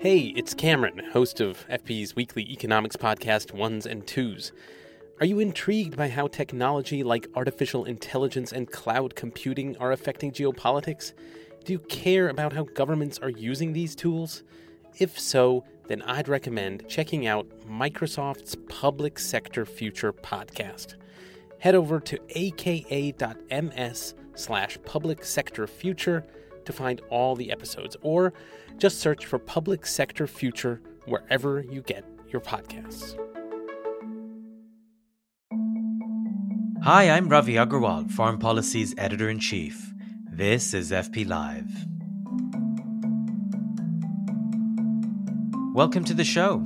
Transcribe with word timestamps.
Hey, 0.00 0.32
it's 0.36 0.54
Cameron, 0.54 1.02
host 1.12 1.40
of 1.40 1.66
FP's 1.66 2.14
weekly 2.14 2.44
economics 2.52 2.94
podcast, 2.94 3.52
Ones 3.52 3.84
and 3.84 4.06
Tooze. 4.06 4.52
Are 5.18 5.26
you 5.26 5.40
intrigued 5.40 5.96
by 5.96 6.08
how 6.08 6.28
technology 6.28 7.02
like 7.02 7.26
artificial 7.34 7.84
intelligence 7.84 8.52
and 8.52 8.70
cloud 8.70 9.16
computing 9.16 9.76
are 9.78 9.90
affecting 9.90 10.30
geopolitics? 10.30 11.14
Do 11.64 11.72
you 11.72 11.80
care 11.80 12.28
about 12.28 12.52
how 12.52 12.62
governments 12.62 13.18
are 13.18 13.28
using 13.28 13.72
these 13.72 13.96
tools? 13.96 14.44
If 15.00 15.18
so, 15.18 15.64
then 15.88 16.02
I'd 16.02 16.28
recommend 16.28 16.86
checking 16.86 17.26
out 17.26 17.48
Microsoft's 17.68 18.54
Public 18.68 19.18
Sector 19.18 19.66
Future 19.66 20.12
podcast. 20.12 20.94
Head 21.58 21.74
over 21.74 21.98
to 21.98 22.20
aka.ms 22.38 24.14
slash 24.36 24.78
public 24.84 25.24
sector 25.24 25.66
future 25.66 26.24
to 26.68 26.72
find 26.72 27.00
all 27.08 27.34
the 27.34 27.50
episodes, 27.50 27.96
or 28.02 28.34
just 28.76 29.00
search 29.00 29.24
for 29.24 29.38
Public 29.38 29.86
Sector 29.86 30.26
Future 30.26 30.80
wherever 31.06 31.62
you 31.62 31.80
get 31.80 32.04
your 32.28 32.42
podcasts. 32.42 33.16
Hi, 36.84 37.08
I'm 37.10 37.28
Ravi 37.30 37.54
Agrawal, 37.54 38.10
Foreign 38.10 38.38
Policy's 38.38 38.94
Editor 38.98 39.30
in 39.30 39.38
Chief. 39.40 39.92
This 40.30 40.74
is 40.74 40.92
FP 40.92 41.26
Live. 41.26 41.70
Welcome 45.74 46.04
to 46.04 46.14
the 46.14 46.24
show. 46.24 46.64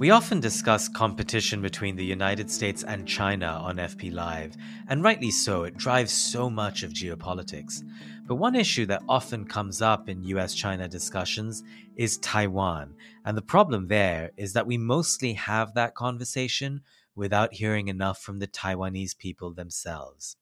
We 0.00 0.08
often 0.08 0.40
discuss 0.40 0.88
competition 0.88 1.60
between 1.60 1.94
the 1.94 2.04
United 2.06 2.50
States 2.50 2.82
and 2.82 3.06
China 3.06 3.48
on 3.48 3.76
FP 3.76 4.10
Live, 4.10 4.56
and 4.88 5.02
rightly 5.02 5.30
so, 5.30 5.64
it 5.64 5.76
drives 5.76 6.10
so 6.10 6.48
much 6.48 6.82
of 6.82 6.94
geopolitics. 6.94 7.82
But 8.26 8.36
one 8.36 8.56
issue 8.56 8.86
that 8.86 9.02
often 9.10 9.44
comes 9.44 9.82
up 9.82 10.08
in 10.08 10.24
US 10.24 10.54
China 10.54 10.88
discussions 10.88 11.62
is 11.96 12.16
Taiwan. 12.16 12.94
And 13.26 13.36
the 13.36 13.42
problem 13.42 13.88
there 13.88 14.30
is 14.38 14.54
that 14.54 14.66
we 14.66 14.78
mostly 14.78 15.34
have 15.34 15.74
that 15.74 15.94
conversation 15.94 16.80
without 17.14 17.52
hearing 17.52 17.88
enough 17.88 18.22
from 18.22 18.38
the 18.38 18.48
Taiwanese 18.48 19.18
people 19.18 19.52
themselves. 19.52 20.38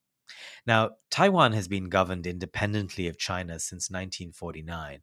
Now, 0.67 0.91
Taiwan 1.11 1.53
has 1.55 1.67
been 1.67 1.89
governed 1.89 2.29
independently 2.29 3.09
of 3.09 3.19
China 3.19 3.59
since 3.59 3.91
1949. 3.91 5.01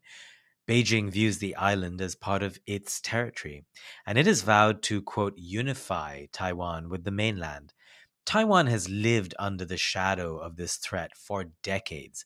Beijing 0.68 1.10
views 1.10 1.38
the 1.38 1.54
island 1.54 2.00
as 2.00 2.16
part 2.16 2.42
of 2.42 2.58
its 2.66 3.00
territory, 3.00 3.64
and 4.04 4.18
it 4.18 4.26
has 4.26 4.42
vowed 4.42 4.82
to, 4.84 5.00
quote, 5.00 5.34
unify 5.36 6.26
Taiwan 6.32 6.88
with 6.88 7.04
the 7.04 7.12
mainland. 7.12 7.72
Taiwan 8.24 8.66
has 8.66 8.88
lived 8.88 9.34
under 9.38 9.64
the 9.64 9.76
shadow 9.76 10.38
of 10.38 10.56
this 10.56 10.76
threat 10.76 11.16
for 11.16 11.44
decades. 11.62 12.24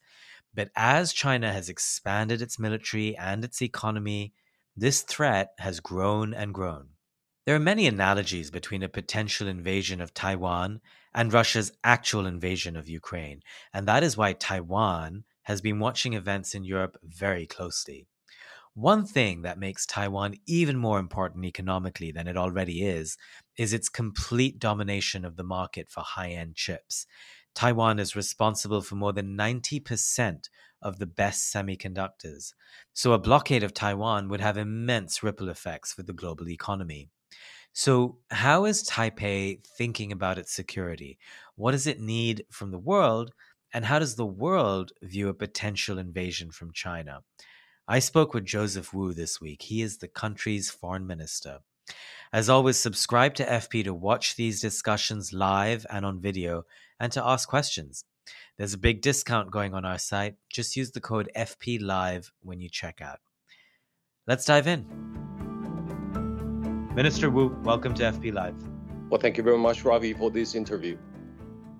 But 0.55 0.70
as 0.74 1.12
China 1.12 1.52
has 1.52 1.68
expanded 1.68 2.41
its 2.41 2.58
military 2.58 3.16
and 3.16 3.44
its 3.44 3.61
economy, 3.61 4.33
this 4.74 5.02
threat 5.02 5.50
has 5.58 5.80
grown 5.80 6.33
and 6.33 6.55
grown. 6.55 6.88
There 7.44 7.55
are 7.55 7.61
many 7.61 7.86
analogies 7.86 8.50
between 8.50 8.83
a 8.83 8.88
potential 8.88 9.48
invasion 9.48 10.00
of 10.00 10.14
Taiwan 10.14 10.80
and 11.14 11.33
Russia's 11.33 11.72
actual 11.84 12.27
invasion 12.27 12.77
of 12.77 12.88
Ukraine, 12.88 13.42
and 13.74 13.86
that 13.88 14.02
is 14.02 14.16
why 14.16 14.33
Taiwan 14.33 15.24
has 15.42 15.61
been 15.61 15.78
watching 15.78 16.14
events 16.14 16.55
in 16.55 16.64
Europe 16.64 16.96
very 17.02 17.46
closely. 17.46 18.06
One 18.81 19.05
thing 19.05 19.42
that 19.42 19.59
makes 19.59 19.84
Taiwan 19.84 20.36
even 20.47 20.77
more 20.78 20.98
important 20.98 21.45
economically 21.45 22.12
than 22.12 22.27
it 22.27 22.36
already 22.36 22.83
is 22.83 23.19
is 23.59 23.75
its 23.75 23.91
complete 23.91 24.59
domination 24.59 25.25
of 25.27 25.36
the 25.36 25.45
market 25.45 25.91
for 25.91 26.00
high 26.00 26.31
end 26.31 26.56
chips. 26.56 27.06
Taiwan 27.55 27.98
is 27.98 28.17
responsible 28.17 28.81
for 28.81 28.95
more 28.95 29.12
than 29.12 29.36
90% 29.36 30.48
of 30.81 30.98
the 30.98 31.06
best 31.06 31.53
semiconductors. 31.53 32.55
So 32.95 33.12
a 33.12 33.19
blockade 33.19 33.62
of 33.62 33.75
Taiwan 33.75 34.28
would 34.31 34.41
have 34.41 34.56
immense 34.56 35.23
ripple 35.23 35.51
effects 35.51 35.92
for 35.92 36.03
the 36.03 36.14
global 36.14 36.48
economy. 36.48 37.11
So, 37.73 38.19
how 38.31 38.64
is 38.67 38.84
Taipei 38.89 39.64
thinking 39.67 40.12
about 40.12 40.39
its 40.39 40.53
security? 40.53 41.18
What 41.57 41.73
does 41.73 41.86
it 41.86 42.01
need 42.01 42.47
from 42.51 42.70
the 42.70 42.79
world? 42.79 43.33
And 43.73 43.85
how 43.85 43.98
does 43.98 44.17
the 44.17 44.27
world 44.27 44.92
view 45.02 45.29
a 45.29 45.35
potential 45.35 45.98
invasion 45.98 46.51
from 46.52 46.73
China? 46.73 47.23
I 47.92 47.98
spoke 47.98 48.34
with 48.34 48.45
Joseph 48.45 48.95
Wu 48.95 49.12
this 49.12 49.40
week. 49.40 49.62
He 49.62 49.83
is 49.83 49.98
the 49.98 50.06
country's 50.06 50.70
foreign 50.70 51.08
minister. 51.08 51.58
As 52.33 52.48
always, 52.48 52.77
subscribe 52.77 53.34
to 53.34 53.45
FP 53.45 53.83
to 53.83 53.92
watch 53.92 54.36
these 54.36 54.61
discussions 54.61 55.33
live 55.33 55.84
and 55.90 56.06
on 56.06 56.20
video 56.20 56.67
and 57.00 57.11
to 57.11 57.27
ask 57.27 57.48
questions. 57.48 58.05
There's 58.56 58.74
a 58.74 58.79
big 58.79 59.02
discount 59.02 59.50
going 59.50 59.74
on 59.74 59.84
our 59.84 59.98
site. 59.98 60.36
Just 60.48 60.77
use 60.77 60.92
the 60.92 61.00
code 61.00 61.30
FP 61.36 61.83
Live 61.83 62.30
when 62.42 62.61
you 62.61 62.68
check 62.68 63.00
out. 63.02 63.18
Let's 64.29 64.45
dive 64.45 64.68
in. 64.68 64.86
Minister 66.95 67.29
Wu, 67.29 67.58
welcome 67.64 67.95
to 67.95 68.05
FP 68.05 68.33
Live. 68.33 68.55
Well, 69.08 69.20
thank 69.20 69.36
you 69.36 69.42
very 69.42 69.58
much, 69.58 69.83
Ravi, 69.83 70.12
for 70.12 70.30
this 70.30 70.55
interview. 70.55 70.96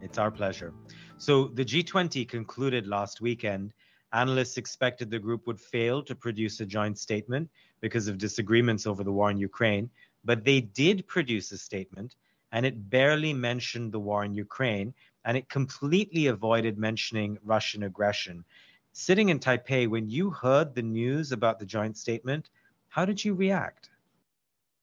It's 0.03 0.19
our 0.19 0.33
pleasure. 0.33 0.75
So, 1.19 1.53
the 1.55 1.65
G20 1.65 2.29
concluded 2.29 2.89
last 2.89 3.21
weekend 3.21 3.75
Analysts 4.13 4.57
expected 4.57 5.11
the 5.11 5.19
group 5.19 5.47
would 5.47 5.61
fail 5.61 6.03
to 6.03 6.15
produce 6.15 6.61
a 6.61 6.67
joint 6.67 6.99
statement 6.99 7.49
because 7.81 8.09
of 8.09 8.19
disagreements 8.19 8.87
over 8.87 9.05
the 9.05 9.13
war 9.13 9.31
in 9.31 9.39
Ukraine, 9.39 9.89
but 10.25 10.45
they 10.45 10.61
did 10.61 11.07
produce 11.07 11.53
a 11.53 11.59
statement 11.59 12.17
and 12.53 12.67
it 12.67 12.91
barely 12.91 13.33
mentioned 13.33 13.93
the 13.93 14.01
war 14.01 14.25
in 14.25 14.35
Ukraine 14.35 14.93
and 15.25 15.37
it 15.37 15.49
completely 15.49 16.27
avoided 16.27 16.79
mentioning 16.79 17.39
Russian 17.45 17.85
aggression. 17.85 18.45
Sitting 18.93 19.29
in 19.29 19.39
Taipei, 19.39 19.89
when 19.89 20.09
you 20.09 20.31
heard 20.31 20.75
the 20.75 20.83
news 20.83 21.31
about 21.31 21.59
the 21.59 21.67
joint 21.67 21.97
statement, 21.97 22.51
how 22.89 23.05
did 23.05 23.25
you 23.25 23.35
react? 23.35 23.91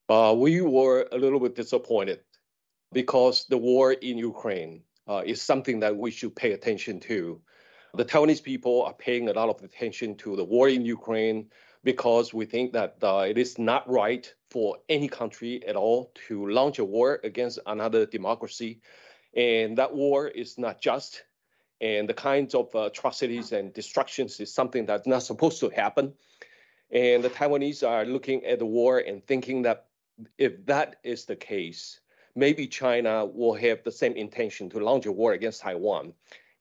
Uh, 0.07 0.33
we 0.37 0.61
were 0.61 1.07
a 1.11 1.17
little 1.17 1.39
bit 1.39 1.55
disappointed 1.55 2.21
because 2.93 3.45
the 3.49 3.57
war 3.57 3.91
in 3.91 4.17
Ukraine 4.17 4.83
uh, 5.07 5.23
is 5.25 5.41
something 5.41 5.81
that 5.81 5.97
we 5.97 6.11
should 6.11 6.35
pay 6.35 6.53
attention 6.53 7.01
to. 7.01 7.41
The 7.93 8.05
Taiwanese 8.05 8.43
people 8.43 8.83
are 8.83 8.93
paying 8.93 9.29
a 9.29 9.33
lot 9.33 9.49
of 9.49 9.63
attention 9.63 10.15
to 10.17 10.35
the 10.35 10.43
war 10.43 10.69
in 10.69 10.85
Ukraine 10.85 11.49
because 11.83 12.33
we 12.33 12.45
think 12.45 12.73
that 12.73 12.97
uh, 13.01 13.25
it 13.27 13.37
is 13.37 13.57
not 13.57 13.89
right 13.89 14.33
for 14.49 14.77
any 14.89 15.07
country 15.07 15.65
at 15.65 15.75
all 15.75 16.11
to 16.27 16.49
launch 16.49 16.79
a 16.79 16.85
war 16.85 17.19
against 17.23 17.59
another 17.65 18.05
democracy. 18.05 18.81
And 19.35 19.77
that 19.77 19.93
war 19.95 20.27
is 20.27 20.57
not 20.57 20.81
just. 20.81 21.23
And 21.79 22.09
the 22.09 22.13
kinds 22.13 22.55
of 22.55 22.75
uh, 22.75 22.87
atrocities 22.91 23.51
and 23.51 23.73
destructions 23.73 24.39
is 24.39 24.53
something 24.53 24.85
that's 24.85 25.07
not 25.07 25.23
supposed 25.23 25.59
to 25.61 25.69
happen. 25.69 26.13
And 26.91 27.23
the 27.23 27.29
Taiwanese 27.29 27.87
are 27.87 28.05
looking 28.05 28.45
at 28.45 28.59
the 28.59 28.65
war 28.65 28.99
and 28.99 29.25
thinking 29.25 29.61
that 29.63 29.85
if 30.37 30.65
that 30.65 30.97
is 31.03 31.25
the 31.25 31.35
case, 31.35 31.99
maybe 32.35 32.67
China 32.67 33.25
will 33.25 33.53
have 33.53 33.83
the 33.83 33.91
same 33.91 34.13
intention 34.13 34.69
to 34.71 34.79
launch 34.79 35.05
a 35.05 35.11
war 35.11 35.33
against 35.33 35.61
Taiwan 35.61 36.13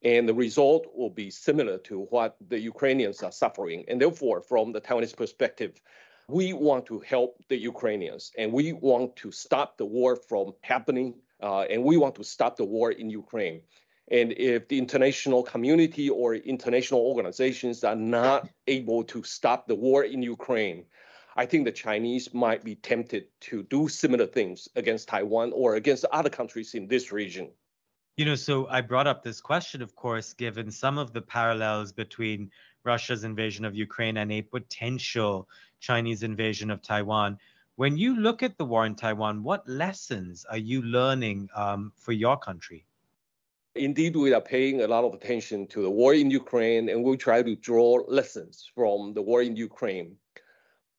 and 0.03 0.27
the 0.29 0.33
result 0.33 0.87
will 0.95 1.09
be 1.09 1.29
similar 1.29 1.77
to 1.79 2.01
what 2.11 2.35
the 2.49 2.59
Ukrainians 2.59 3.23
are 3.23 3.31
suffering. 3.31 3.83
And 3.87 3.99
therefore, 3.99 4.41
from 4.41 4.71
the 4.71 4.81
Taiwanese 4.81 5.15
perspective, 5.15 5.81
we 6.27 6.53
want 6.53 6.85
to 6.87 6.99
help 6.99 7.41
the 7.47 7.57
Ukrainians 7.57 8.31
and 8.37 8.51
we 8.51 8.73
want 8.73 9.15
to 9.17 9.31
stop 9.31 9.77
the 9.77 9.85
war 9.85 10.15
from 10.15 10.53
happening 10.61 11.15
uh, 11.41 11.61
and 11.61 11.83
we 11.83 11.97
want 11.97 12.15
to 12.15 12.23
stop 12.23 12.57
the 12.57 12.65
war 12.65 12.91
in 12.91 13.09
Ukraine. 13.09 13.61
And 14.09 14.33
if 14.33 14.67
the 14.67 14.77
international 14.77 15.43
community 15.43 16.09
or 16.09 16.35
international 16.35 17.01
organizations 17.01 17.83
are 17.83 17.95
not 17.95 18.47
able 18.67 19.03
to 19.05 19.23
stop 19.23 19.67
the 19.67 19.75
war 19.75 20.03
in 20.03 20.21
Ukraine, 20.21 20.85
I 21.35 21.45
think 21.45 21.65
the 21.65 21.71
Chinese 21.71 22.33
might 22.33 22.63
be 22.63 22.75
tempted 22.75 23.25
to 23.41 23.63
do 23.63 23.87
similar 23.87 24.25
things 24.25 24.67
against 24.75 25.07
Taiwan 25.07 25.51
or 25.53 25.75
against 25.75 26.05
other 26.05 26.29
countries 26.29 26.73
in 26.73 26.87
this 26.87 27.11
region. 27.11 27.51
You 28.17 28.25
know, 28.25 28.33
so 28.33 28.67
I 28.67 28.81
brought 28.81 29.05
up 29.05 29.21
this 29.21 29.39
question, 29.39 29.83
of 29.83 29.95
course, 29.95 30.33
given 30.33 30.71
some 30.71 30.97
of 30.97 31.13
the 31.13 31.21
parallels 31.21 31.91
between 31.91 32.49
Russia's 32.83 33.23
invasion 33.23 33.63
of 33.63 33.75
Ukraine 33.75 34.17
and 34.17 34.31
a 34.31 34.41
potential 34.41 35.47
Chinese 35.79 36.23
invasion 36.23 36.71
of 36.71 36.81
Taiwan. 36.81 37.37
When 37.75 37.95
you 37.95 38.19
look 38.19 38.41
at 38.41 38.57
the 38.57 38.65
war 38.65 38.87
in 38.87 38.95
Taiwan, 38.95 39.43
what 39.43 39.69
lessons 39.69 40.47
are 40.49 40.57
you 40.57 40.81
learning 40.81 41.49
um, 41.53 41.93
for 41.95 42.11
your 42.11 42.37
country? 42.37 42.87
Indeed, 43.75 44.15
we 44.15 44.33
are 44.33 44.41
paying 44.41 44.81
a 44.81 44.87
lot 44.87 45.03
of 45.03 45.13
attention 45.13 45.67
to 45.67 45.83
the 45.83 45.91
war 45.91 46.15
in 46.15 46.31
Ukraine, 46.31 46.89
and 46.89 47.03
we 47.03 47.17
try 47.17 47.43
to 47.43 47.55
draw 47.55 48.03
lessons 48.07 48.67
from 48.73 49.13
the 49.13 49.21
war 49.21 49.43
in 49.43 49.55
Ukraine, 49.55 50.17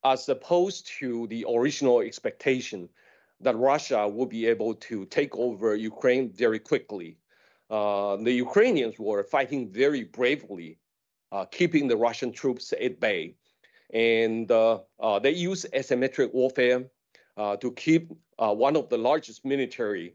as 0.04 0.28
opposed 0.28 0.87
to 1.00 1.26
the 1.26 1.44
original 1.52 1.98
expectation 1.98 2.88
that 3.40 3.56
Russia 3.56 4.08
will 4.08 4.26
be 4.26 4.46
able 4.46 4.75
to 4.75 5.05
take 5.06 5.37
over 5.37 5.75
Ukraine 5.75 6.31
very 6.31 6.58
quickly. 6.58 7.17
Uh, 7.70 8.17
the 8.17 8.32
Ukrainians 8.32 8.99
were 8.99 9.23
fighting 9.23 9.70
very 9.70 10.05
bravely, 10.05 10.79
uh, 11.31 11.44
keeping 11.44 11.87
the 11.87 11.96
Russian 11.96 12.32
troops 12.32 12.73
at 12.81 13.00
bay. 13.00 13.35
And 13.93 14.50
uh, 14.50 14.81
uh 14.99 15.19
they 15.19 15.31
use 15.31 15.64
asymmetric 15.73 16.35
warfare 16.35 16.85
uh, 17.37 17.56
to 17.56 17.73
keep 17.73 18.12
uh, 18.38 18.55
one 18.55 18.76
of 18.76 18.88
the 18.88 18.99
largest 18.99 19.44
military 19.44 20.14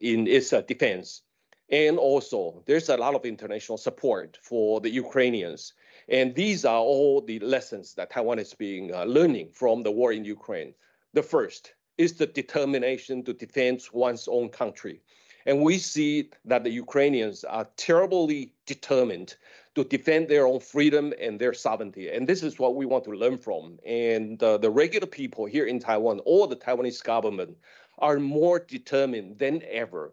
in 0.00 0.26
its 0.26 0.50
defense. 0.66 1.22
And 1.68 1.98
also, 1.98 2.62
there's 2.66 2.88
a 2.88 2.96
lot 2.96 3.14
of 3.14 3.24
international 3.24 3.78
support 3.78 4.38
for 4.40 4.80
the 4.80 4.90
Ukrainians. 4.90 5.74
And 6.08 6.34
these 6.34 6.64
are 6.64 6.78
all 6.78 7.20
the 7.20 7.40
lessons 7.40 7.94
that 7.94 8.10
Taiwan 8.10 8.38
is 8.38 8.54
being 8.54 8.92
learning 8.92 9.50
from 9.52 9.82
the 9.82 9.90
war 9.90 10.12
in 10.12 10.24
Ukraine. 10.24 10.74
The 11.12 11.22
first 11.22 11.72
is 11.98 12.14
the 12.14 12.26
determination 12.26 13.22
to 13.24 13.32
defend 13.32 13.82
one's 13.92 14.28
own 14.28 14.48
country. 14.48 15.00
And 15.46 15.62
we 15.62 15.78
see 15.78 16.30
that 16.44 16.64
the 16.64 16.70
Ukrainians 16.70 17.44
are 17.44 17.68
terribly 17.76 18.52
determined 18.66 19.36
to 19.76 19.84
defend 19.84 20.28
their 20.28 20.46
own 20.46 20.58
freedom 20.58 21.12
and 21.20 21.38
their 21.38 21.54
sovereignty. 21.54 22.10
And 22.10 22.26
this 22.26 22.42
is 22.42 22.58
what 22.58 22.74
we 22.74 22.84
want 22.84 23.04
to 23.04 23.12
learn 23.12 23.38
from. 23.38 23.78
And 23.86 24.42
uh, 24.42 24.58
the 24.58 24.70
regular 24.70 25.06
people 25.06 25.44
here 25.46 25.66
in 25.66 25.78
Taiwan 25.78 26.20
or 26.24 26.48
the 26.48 26.56
Taiwanese 26.56 27.04
government 27.04 27.56
are 27.98 28.18
more 28.18 28.58
determined 28.58 29.38
than 29.38 29.62
ever. 29.70 30.12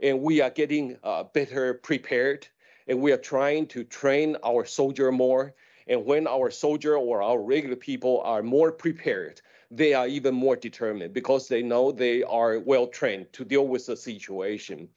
And 0.00 0.22
we 0.22 0.40
are 0.40 0.50
getting 0.50 0.96
uh, 1.04 1.24
better 1.24 1.74
prepared. 1.74 2.48
And 2.88 3.00
we 3.02 3.12
are 3.12 3.18
trying 3.18 3.66
to 3.68 3.84
train 3.84 4.36
our 4.42 4.64
soldier 4.64 5.12
more. 5.12 5.54
And 5.86 6.06
when 6.06 6.26
our 6.26 6.50
soldier 6.50 6.96
or 6.96 7.22
our 7.22 7.40
regular 7.40 7.76
people 7.76 8.22
are 8.24 8.42
more 8.42 8.72
prepared, 8.72 9.42
they 9.70 9.94
are 9.94 10.06
even 10.06 10.34
more 10.34 10.56
determined 10.56 11.12
because 11.12 11.48
they 11.48 11.62
know 11.62 11.92
they 11.92 12.22
are 12.22 12.58
well 12.58 12.86
trained 12.86 13.32
to 13.32 13.44
deal 13.44 13.66
with 13.66 13.86
the 13.86 13.96
situation. 13.96 14.88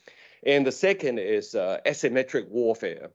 And 0.45 0.65
the 0.65 0.71
second 0.71 1.19
is 1.19 1.55
uh, 1.55 1.79
asymmetric 1.85 2.47
warfare. 2.49 3.11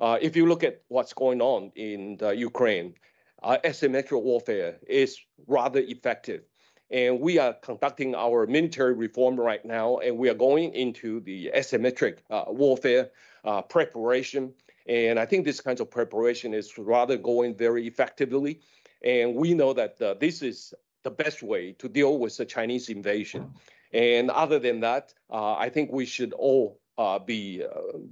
Uh, 0.00 0.18
if 0.20 0.36
you 0.36 0.46
look 0.46 0.62
at 0.62 0.82
what's 0.88 1.12
going 1.12 1.40
on 1.40 1.72
in 1.74 2.18
Ukraine, 2.36 2.94
uh, 3.42 3.58
asymmetric 3.64 4.22
warfare 4.22 4.78
is 4.86 5.18
rather 5.46 5.80
effective. 5.80 6.42
And 6.90 7.20
we 7.20 7.38
are 7.38 7.52
conducting 7.52 8.14
our 8.14 8.46
military 8.46 8.94
reform 8.94 9.38
right 9.38 9.62
now, 9.64 9.98
and 9.98 10.16
we 10.16 10.30
are 10.30 10.34
going 10.34 10.72
into 10.72 11.20
the 11.20 11.50
asymmetric 11.54 12.18
uh, 12.30 12.44
warfare 12.48 13.10
uh, 13.44 13.62
preparation. 13.62 14.54
And 14.86 15.18
I 15.18 15.26
think 15.26 15.44
this 15.44 15.60
kind 15.60 15.78
of 15.80 15.90
preparation 15.90 16.54
is 16.54 16.78
rather 16.78 17.18
going 17.18 17.56
very 17.56 17.86
effectively. 17.86 18.60
And 19.04 19.34
we 19.34 19.52
know 19.52 19.74
that 19.74 20.00
uh, 20.00 20.14
this 20.14 20.42
is 20.42 20.72
the 21.02 21.10
best 21.10 21.42
way 21.42 21.72
to 21.72 21.88
deal 21.88 22.18
with 22.18 22.36
the 22.36 22.44
Chinese 22.44 22.88
invasion. 22.88 23.52
And 23.92 24.30
other 24.30 24.58
than 24.58 24.80
that, 24.80 25.14
uh, 25.30 25.54
I 25.54 25.68
think 25.68 25.90
we 25.92 26.04
should 26.04 26.32
all 26.32 26.80
uh, 26.98 27.18
be 27.18 27.64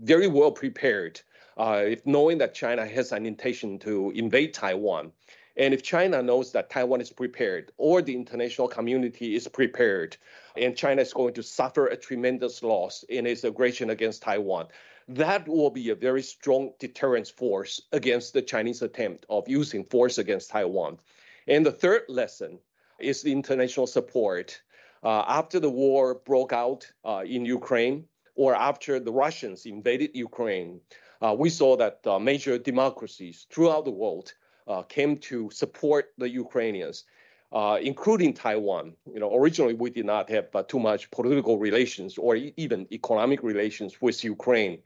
very 0.03 0.29
well 0.29 0.53
prepared 0.53 1.21
uh, 1.57 1.85
if 1.87 2.05
knowing 2.07 2.39
that 2.39 2.55
China 2.55 2.87
has 2.87 3.13
an 3.13 3.27
intention 3.27 3.79
to 3.81 4.11
invade 4.15 4.53
Taiwan, 4.53 5.13
and 5.57 5.73
if 5.73 5.83
China 5.83 6.23
knows 6.23 6.53
that 6.53 6.69
Taiwan 6.69 7.01
is 7.01 7.11
prepared 7.11 7.73
or 7.79 8.03
the 8.03 8.15
international 8.15 8.69
community 8.69 9.35
is 9.35 9.49
prepared, 9.49 10.17
and 10.55 10.77
China 10.77 11.01
is 11.01 11.15
going 11.15 11.33
to 11.35 11.43
suffer 11.43 11.87
a 11.87 11.97
tremendous 11.97 12.63
loss 12.63 13.05
in 13.05 13.27
its 13.27 13.43
aggression 13.45 13.89
against 13.89 14.23
Taiwan, 14.23 14.67
that 15.09 15.49
will 15.49 15.71
be 15.71 15.89
a 15.89 15.95
very 15.95 16.23
strong 16.23 16.73
deterrence 16.79 17.31
force 17.31 17.81
against 17.93 18.35
the 18.35 18.43
Chinese 18.43 18.83
attempt 18.83 19.25
of 19.31 19.49
using 19.49 19.85
force 19.85 20.19
against 20.19 20.51
Taiwan. 20.51 20.99
And 21.47 21.65
the 21.65 21.73
third 21.73 22.03
lesson 22.09 22.59
is 22.99 23.23
the 23.23 23.33
international 23.33 23.87
support. 23.87 24.61
Uh, 25.03 25.25
after 25.29 25.61
the 25.61 25.71
war 25.71 26.15
broke 26.15 26.53
out 26.53 26.91
uh, 27.05 27.23
in 27.27 27.45
Ukraine, 27.45 28.05
or 28.35 28.55
after 28.55 29.01
the 29.01 29.13
Russians 29.13 29.67
invaded 29.67 30.11
Ukraine, 30.15 30.81
uh, 31.23 31.35
we 31.39 31.49
saw 31.49 31.77
that 31.77 32.07
uh, 32.07 32.19
major 32.19 32.59
democracies 32.59 33.47
throughout 33.51 33.85
the 33.85 33.91
world 33.91 34.35
uh, 34.67 34.83
came 34.83 35.17
to 35.17 35.51
support 35.51 36.13
the 36.19 36.29
Ukrainians, 36.29 37.05
uh, 37.53 37.79
including 37.81 38.35
Taiwan. 38.35 38.95
You 39.13 39.21
know, 39.21 39.35
originally 39.35 39.75
we 39.75 39.91
did 39.91 40.07
not 40.07 40.29
have 40.31 40.49
too 40.67 40.79
much 40.79 41.11
political 41.11 41.59
relations 41.59 42.19
or 42.19 42.37
e- 42.37 42.53
even 42.57 42.87
economic 42.93 43.43
relations 43.43 44.03
with 44.03 44.23
Ukraine, 44.25 44.79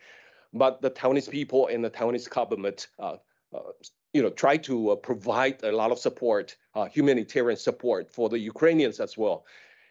but 0.53 0.81
the 0.83 0.91
Taiwanese 0.91 1.31
people 1.31 1.69
and 1.69 1.85
the 1.85 1.91
Taiwanese 1.91 2.29
government, 2.29 2.89
Uh, 3.53 3.73
you 4.13 4.23
know, 4.23 4.31
try 4.31 4.57
to 4.57 4.91
uh, 4.91 4.97
provide 4.97 5.63
a 5.63 5.73
lot 5.73 5.91
of 5.91 5.99
support, 5.99 6.57
uh, 6.75 6.87
humanitarian 6.87 7.57
support 7.57 8.13
for 8.13 8.29
the 8.29 8.39
Ukrainians 8.39 9.01
as 9.01 9.17
well. 9.17 9.45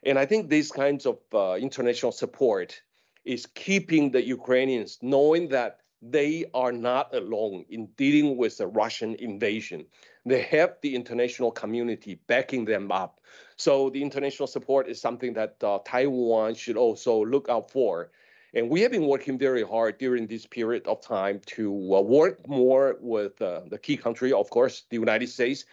And 0.04 0.18
I 0.18 0.26
think 0.26 0.50
these 0.50 0.72
kinds 0.72 1.06
of 1.06 1.18
international 1.58 2.12
support 2.12 2.82
is 3.26 3.46
keeping 3.46 4.12
the 4.12 4.26
Ukrainians 4.26 4.98
knowing 5.02 5.50
that 5.50 5.80
they 6.02 6.46
are 6.54 6.72
not 6.72 7.14
alone 7.14 7.66
in 7.70 7.88
dealing 7.98 8.38
with 8.38 8.58
the 8.58 8.68
Russian 8.68 9.16
invasion. 9.16 9.86
They 10.26 10.42
have 10.44 10.78
the 10.82 10.96
international 10.96 11.52
community 11.52 12.22
backing 12.28 12.66
them 12.66 12.92
up. 12.92 13.20
So 13.58 13.90
the 13.90 14.02
international 14.02 14.48
support 14.48 14.88
is 14.88 15.02
something 15.02 15.34
that 15.34 15.62
uh, 15.62 15.80
Taiwan 15.86 16.56
should 16.56 16.78
also 16.78 17.26
look 17.26 17.50
out 17.50 17.72
for. 17.72 18.12
And 18.54 18.70
we 18.70 18.82
have 18.82 18.92
been 18.92 19.06
working 19.06 19.38
very 19.38 19.64
hard 19.64 19.98
during 20.00 20.26
this 20.26 20.46
period 20.46 20.88
of 20.88 21.02
time 21.02 21.40
to 21.48 21.96
uh, 21.96 22.02
work 22.02 22.48
more 22.48 22.98
with 23.00 23.40
uh, 23.42 23.62
the 23.70 23.78
key 23.78 23.96
country, 23.96 24.34
of 24.34 24.50
course, 24.50 24.86
the 24.90 24.98
United 24.98 25.30
States. 25.30 25.66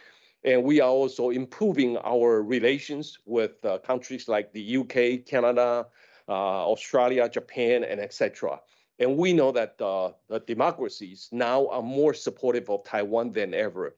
And 0.44 0.62
we 0.62 0.80
are 0.80 0.90
also 0.90 1.30
improving 1.30 1.96
our 1.98 2.42
relations 2.42 3.18
with 3.24 3.64
uh, 3.64 3.78
countries 3.78 4.28
like 4.28 4.52
the 4.52 4.76
UK, 4.76 5.26
Canada, 5.26 5.86
uh, 6.28 6.32
Australia, 6.32 7.28
Japan, 7.28 7.82
and 7.82 7.98
etc. 7.98 8.60
And 8.98 9.16
we 9.16 9.32
know 9.32 9.52
that 9.52 9.80
uh, 9.80 10.12
the 10.28 10.40
democracies 10.40 11.28
now 11.32 11.68
are 11.68 11.82
more 11.82 12.14
supportive 12.14 12.68
of 12.68 12.84
Taiwan 12.84 13.32
than 13.32 13.54
ever. 13.54 13.96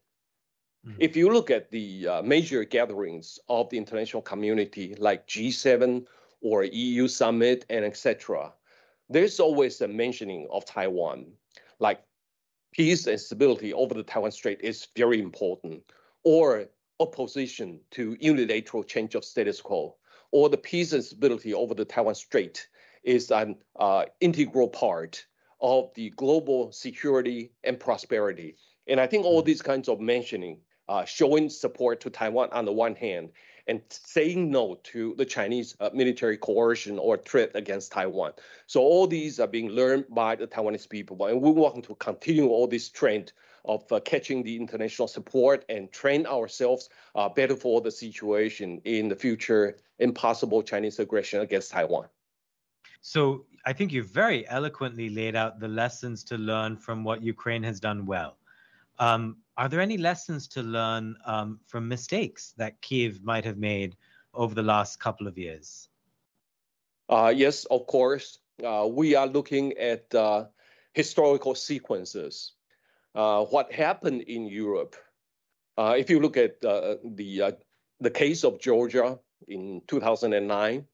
Mm-hmm. 0.87 0.97
If 1.01 1.17
you 1.17 1.33
look 1.33 1.51
at 1.51 1.71
the 1.71 2.07
uh, 2.07 2.23
major 2.23 2.65
gatherings 2.65 3.39
of 3.49 3.69
the 3.71 3.77
international 3.77 4.23
community, 4.23 4.95
like 4.99 5.27
G7 5.27 6.07
or 6.41 6.65
EU 6.65 7.09
summit 7.09 7.67
and 7.69 7.85
etc., 7.85 8.53
there's 9.09 9.41
always 9.41 9.81
a 9.81 9.89
mentioning 9.89 10.47
of 10.51 10.65
Taiwan. 10.65 11.27
Like 11.79 12.03
peace 12.73 13.07
and 13.07 13.21
stability 13.21 13.73
over 13.73 13.95
the 13.95 14.03
Taiwan 14.03 14.33
Strait 14.33 14.61
is 14.63 14.89
very 14.97 15.21
important, 15.21 15.83
or 16.25 16.67
opposition 17.01 17.81
to 17.93 18.17
unilateral 18.21 18.85
change 18.85 19.15
of 19.15 19.25
status 19.25 19.61
quo, 19.61 19.97
or 20.33 20.49
the 20.49 20.57
peace 20.57 20.93
and 20.93 21.05
stability 21.05 21.55
over 21.55 21.75
the 21.75 21.85
Taiwan 21.85 22.15
Strait 22.15 22.69
is 23.03 23.31
an 23.31 23.57
uh, 23.79 24.05
integral 24.21 24.69
part 24.69 25.25
of 25.61 25.91
the 25.95 26.11
global 26.11 26.71
security 26.73 27.53
and 27.65 27.81
prosperity. 27.81 28.57
And 28.87 29.01
I 29.01 29.07
think 29.07 29.25
all 29.25 29.43
these 29.43 29.63
kinds 29.63 29.89
of 29.89 30.01
mentioning, 30.01 30.61
uh, 30.89 31.05
showing 31.05 31.51
support 31.51 32.01
to 32.01 32.11
Taiwan 32.11 32.49
on 32.53 32.65
the 32.65 32.73
one 32.73 32.95
hand, 32.95 33.31
and 33.69 33.83
saying 33.91 34.51
no 34.51 34.81
to 34.83 35.15
the 35.19 35.25
Chinese 35.25 35.77
uh, 35.79 35.91
military 35.93 36.39
coercion 36.39 36.99
or 36.99 37.19
threat 37.19 37.51
against 37.55 37.93
Taiwan. 37.93 38.33
So 38.67 38.81
all 38.81 39.07
these 39.07 39.39
are 39.39 39.47
being 39.47 39.69
learned 39.69 40.07
by 40.09 40.35
the 40.37 40.47
Taiwanese 40.47 40.89
people, 40.89 41.23
and 41.27 41.41
we 41.41 41.51
want 41.51 41.85
to 41.85 41.95
continue 41.97 42.49
all 42.49 42.67
this 42.67 42.89
trend 42.89 43.33
of 43.67 43.85
uh, 43.93 44.01
catching 44.01 44.43
the 44.43 44.57
international 44.57 45.07
support 45.07 45.65
and 45.69 45.93
train 45.93 46.27
ourselves 46.27 46.89
uh, 47.15 47.29
better 47.29 47.55
for 47.55 47.83
the 47.83 47.91
situation 47.91 48.81
in 48.85 49.09
the 49.09 49.17
future 49.17 49.77
impossible 49.99 50.63
Chinese 50.63 50.99
aggression 50.99 51.41
against 51.41 51.71
Taiwan. 51.71 52.07
So 53.03 53.45
I 53.67 53.75
think 53.75 53.93
you 53.93 54.03
very 54.03 54.49
eloquently 54.49 55.11
laid 55.11 55.37
out 55.37 55.61
the 55.61 55.69
lessons 55.69 56.25
to 56.25 56.39
learn 56.39 56.77
from 56.77 57.05
what 57.05 57.23
Ukraine 57.23 57.63
has 57.63 57.79
done 57.79 58.07
well. 58.07 58.38
Um, 58.99 59.39
are 59.57 59.69
there 59.69 59.81
any 59.81 59.97
lessons 59.97 60.49
to 60.49 60.63
learn 60.63 61.17
um, 61.25 61.61
from 61.67 61.89
mistakes 61.89 62.55
that 62.57 62.81
Kiev 62.81 63.23
might 63.23 63.45
have 63.45 63.59
made 63.59 63.97
over 64.35 64.55
the 64.55 64.63
last 64.63 65.01
couple 65.01 65.27
of 65.27 65.39
years? 65.39 65.89
Uh, 67.09 67.33
yes, 67.35 67.65
of 67.67 67.87
course. 67.87 68.39
Uh, 68.65 68.89
we 68.91 69.15
are 69.15 69.27
looking 69.27 69.77
at 69.79 70.13
uh, 70.15 70.45
historical 70.93 71.55
sequences. 71.55 72.53
Uh, 73.15 73.45
what 73.45 73.73
happened 73.73 74.23
in 74.23 74.47
Europe? 74.47 74.97
Uh, 75.77 75.95
if 75.97 76.11
you 76.11 76.21
look 76.21 76.37
at 76.37 76.63
uh, 76.65 76.97
the 77.05 77.57
the 78.01 78.11
case 78.11 78.45
of 78.45 78.61
Georgia 78.61 79.19
in 79.49 79.81
2009, 79.89 80.87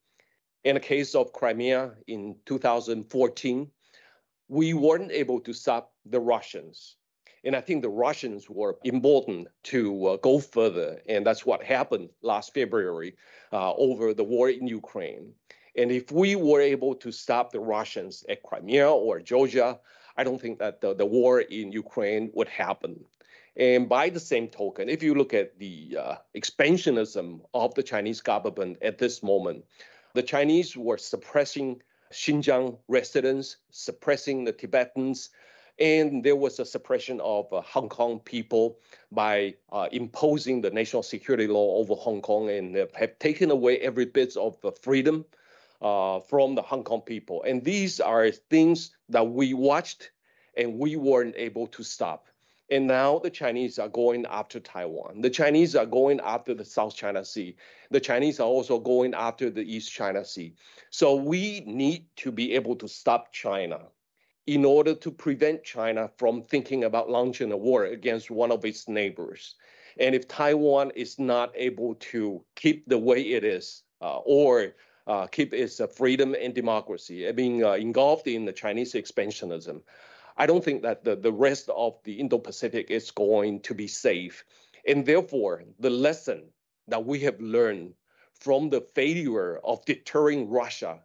in 0.65 0.75
the 0.75 0.81
case 0.81 1.15
of 1.15 1.33
Crimea 1.33 1.93
in 2.07 2.37
2014, 2.47 3.71
we 4.49 4.75
weren't 4.75 5.13
able 5.13 5.41
to 5.41 5.53
stop 5.53 5.93
the 6.07 6.21
Russians. 6.21 6.97
And 7.45 7.55
I 7.55 7.61
think 7.61 7.83
the 7.83 7.91
Russians 7.91 8.49
were 8.49 8.79
emboldened 8.85 9.49
to 9.65 10.07
uh, 10.07 10.17
go 10.17 10.39
further. 10.39 11.01
And 11.09 11.27
that's 11.27 11.45
what 11.45 11.63
happened 11.63 12.09
last 12.23 12.55
February 12.55 13.17
uh, 13.53 13.75
over 13.75 14.15
the 14.15 14.25
war 14.25 14.49
in 14.49 14.67
Ukraine. 14.67 15.33
And 15.77 15.91
if 15.91 16.11
we 16.11 16.37
were 16.37 16.61
able 16.61 16.95
to 16.95 17.13
stop 17.13 17.53
the 17.53 17.61
Russians 17.61 18.25
at 18.29 18.43
Crimea 18.43 18.89
or 18.89 19.21
Georgia, 19.21 19.79
I 20.17 20.25
don't 20.25 20.41
think 20.41 20.59
that 20.61 20.81
the, 20.81 20.95
the 20.95 21.05
war 21.05 21.41
in 21.41 21.73
Ukraine 21.73 22.31
would 22.35 22.49
happen. 22.49 23.05
And 23.57 23.89
by 23.89 24.09
the 24.09 24.21
same 24.21 24.49
token, 24.49 24.89
if 24.89 25.03
you 25.03 25.15
look 25.15 25.35
at 25.35 25.59
the 25.59 25.99
uh, 26.01 26.15
expansionism 26.37 27.41
of 27.53 27.75
the 27.75 27.83
Chinese 27.83 28.21
government 28.21 28.79
at 28.83 28.99
this 28.99 29.23
moment, 29.23 29.65
the 30.15 30.23
Chinese 30.23 30.77
were 30.77 30.99
suppressing 30.99 31.83
Xinjiang 32.13 32.79
residents, 32.89 33.57
suppressing 33.71 34.45
the 34.45 34.53
Tibetans, 34.53 35.31
and 35.79 36.23
there 36.23 36.37
was 36.37 36.61
a 36.61 36.65
suppression 36.65 37.21
of 37.21 37.53
uh, 37.53 37.61
Hong 37.63 37.89
Kong 37.89 38.21
people 38.21 38.79
by 39.11 39.55
uh, 39.73 39.89
imposing 39.91 40.61
the 40.61 40.71
national 40.71 41.03
security 41.03 41.47
law 41.47 41.77
over 41.77 41.95
Hong 41.95 42.23
Kong 42.23 42.49
and 42.51 42.77
have 42.77 43.19
taken 43.19 43.51
away 43.51 43.79
every 43.79 44.05
bit 44.05 44.37
of 44.37 44.57
freedom 44.81 45.25
uh, 45.83 46.21
from 46.21 46.55
the 46.55 46.63
Hong 46.63 46.85
Kong 46.85 47.01
people. 47.01 47.43
And 47.43 47.65
these 47.65 48.01
are 48.01 48.31
things 48.31 48.97
that 49.09 49.29
we 49.29 49.55
watched 49.55 50.13
and 50.57 50.79
we 50.79 50.97
weren't 50.97 51.35
able 51.37 51.67
to 51.69 51.83
stop. 51.83 52.29
And 52.71 52.87
now 52.87 53.19
the 53.19 53.31
Chinese 53.31 53.79
are 53.79 53.89
going 53.89 54.25
after 54.27 54.59
Taiwan. 54.59 55.21
The 55.21 55.29
Chinese 55.29 55.77
are 55.77 55.85
going 55.85 56.21
after 56.21 56.55
the 56.55 56.65
South 56.65 56.97
China 56.97 57.25
Sea. 57.25 57.57
The 57.91 58.01
Chinese 58.01 58.41
are 58.41 58.47
also 58.47 58.79
going 58.79 59.13
after 59.13 59.51
the 59.51 59.61
East 59.61 59.93
China 59.93 60.25
Sea. 60.25 60.55
So 60.91 61.15
we 61.15 61.61
need 61.67 62.07
to 62.17 62.33
be 62.33 62.55
able 62.55 62.77
to 62.77 62.89
stop 62.89 63.33
China 63.33 63.81
in 64.47 64.65
order 64.65 64.95
to 64.95 65.11
prevent 65.11 65.65
China 65.65 66.11
from 66.17 66.43
thinking 66.43 66.85
about 66.85 67.09
launching 67.09 67.53
a 67.53 67.57
war 67.57 67.85
against 67.87 68.31
one 68.31 68.53
of 68.53 68.65
its 68.65 68.89
neighbors. 68.89 69.55
And 69.99 70.15
if 70.15 70.29
Taiwan 70.29 70.91
is 70.95 71.19
not 71.19 71.53
able 71.55 71.95
to 72.13 72.45
keep 72.55 72.87
the 72.87 72.99
way 72.99 73.21
it 73.21 73.45
is, 73.45 73.83
uh, 74.03 74.19
or 74.19 74.75
uh, 75.07 75.27
keep 75.29 75.55
its 75.55 75.81
uh, 75.81 75.87
freedom 75.87 76.35
and 76.39 76.55
democracy, 76.55 77.31
being 77.33 77.65
uh, 77.65 77.73
engulfed 77.73 78.27
in 78.27 78.45
the 78.45 78.53
Chinese 78.53 78.93
expansionism, 78.93 79.81
I 80.37 80.47
don't 80.47 80.65
think 80.65 80.83
that 80.83 81.05
the, 81.05 81.17
the 81.17 81.33
rest 81.33 81.71
of 81.71 81.99
the 82.05 82.15
Indo-Pacific 82.15 82.91
is 82.91 83.11
going 83.11 83.61
to 83.61 83.75
be 83.75 83.87
safe. 83.87 84.45
And 84.87 85.07
therefore, 85.07 85.65
the 85.79 85.91
lesson 85.91 86.45
that 86.89 87.07
we 87.07 87.21
have 87.21 87.41
learned 87.41 87.95
from 88.33 88.69
the 88.69 88.81
failure 88.81 89.59
of 89.59 89.85
deterring 89.87 90.51
Russia 90.51 91.01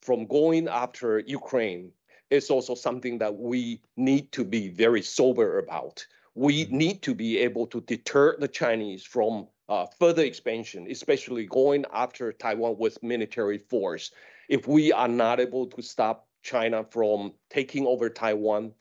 from 0.00 0.26
going 0.26 0.68
after 0.68 1.18
Ukraine 1.18 1.92
is 2.30 2.50
also 2.50 2.74
something 2.74 3.18
that 3.18 3.36
we 3.36 3.82
need 3.96 4.32
to 4.32 4.44
be 4.44 4.68
very 4.68 5.02
sober 5.02 5.58
about. 5.58 6.06
We 6.34 6.64
mm-hmm. 6.64 6.76
need 6.76 7.02
to 7.02 7.14
be 7.14 7.38
able 7.38 7.66
to 7.68 7.80
deter 7.82 8.36
the 8.38 8.48
Chinese 8.48 9.04
from 9.04 9.48
uh, 9.68 9.86
further 9.98 10.24
expansion, 10.24 10.86
especially 10.90 11.46
going 11.46 11.84
after 11.92 12.32
Taiwan 12.32 12.76
with 12.78 13.02
military 13.02 13.58
force. 13.58 14.12
If 14.48 14.66
we 14.66 14.92
are 14.92 15.08
not 15.08 15.40
able 15.40 15.66
to 15.66 15.82
stop 15.82 16.28
China 16.42 16.84
from 16.84 17.32
taking 17.50 17.86
over 17.86 18.08
Taiwan, 18.08 18.72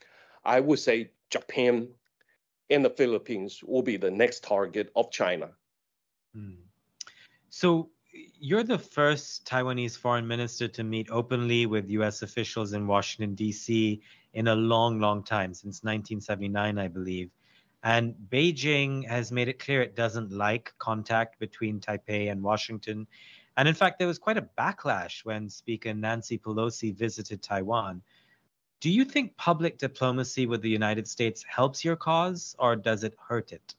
I 0.46 0.60
would 0.60 0.80
say 0.80 1.12
Japan 1.30 1.90
and 2.70 2.86
the 2.86 2.90
Philippines 2.90 3.62
will 3.64 3.82
be 3.82 3.98
the 3.98 4.12
next 4.12 4.44
target 4.44 4.92
of 4.96 5.12
China. 5.12 5.50
Hmm. 6.34 6.62
So 7.50 7.90
you're 8.40 8.64
the 8.64 8.80
first 8.80 9.46
Taiwanese 9.46 9.98
foreign 9.98 10.28
minister 10.28 10.68
to 10.70 10.84
meet 10.84 11.10
openly 11.10 11.66
with 11.66 11.90
US 11.90 12.22
officials 12.22 12.74
in 12.74 12.88
Washington, 12.88 13.36
D.C. 13.36 14.02
in 14.34 14.48
a 14.48 14.56
long, 14.56 15.00
long 15.00 15.24
time, 15.24 15.54
since 15.54 15.84
1979, 15.84 16.78
I 16.78 16.88
believe. 16.88 17.30
And 17.84 18.16
Beijing 18.30 19.08
has 19.08 19.32
made 19.32 19.48
it 19.48 19.60
clear 19.60 19.82
it 19.82 19.96
doesn't 19.96 20.32
like 20.32 20.74
contact 20.80 21.40
between 21.40 21.80
Taipei 21.80 22.32
and 22.32 22.42
Washington. 22.42 23.08
And 23.58 23.68
in 23.68 23.76
fact, 23.76 24.00
there 24.00 24.08
was 24.08 24.20
quite 24.20 24.38
a 24.38 24.48
backlash 24.58 25.26
when 25.26 25.50
Speaker 25.50 25.94
Nancy 25.94 26.38
Pelosi 26.38 26.96
visited 26.96 27.42
Taiwan. 27.42 28.02
Do 28.80 28.90
you 28.90 29.04
think 29.04 29.36
public 29.36 29.78
diplomacy 29.78 30.46
with 30.46 30.62
the 30.62 30.70
United 30.70 31.08
States 31.08 31.44
helps 31.44 31.84
your 31.84 31.98
cause 31.98 32.56
or 32.58 32.78
does 32.78 33.04
it 33.04 33.16
hurt 33.20 33.52
it? 33.52 33.76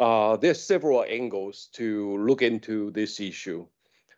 Uh, 0.00 0.34
there's 0.38 0.62
several 0.62 1.04
angles 1.06 1.68
to 1.74 2.16
look 2.26 2.40
into 2.40 2.90
this 2.92 3.20
issue. 3.20 3.66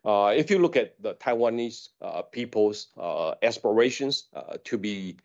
Uh, 0.04 0.32
if 0.36 0.48
you 0.48 0.60
look 0.60 0.76
at 0.76 0.94
the 1.02 1.14
Taiwanese 1.16 1.88
uh, 2.00 2.22
people's 2.22 2.88
uh, 2.96 3.34
aspirations 3.42 4.28
uh, 4.32 4.58
to 4.62 4.78
be 4.78 5.16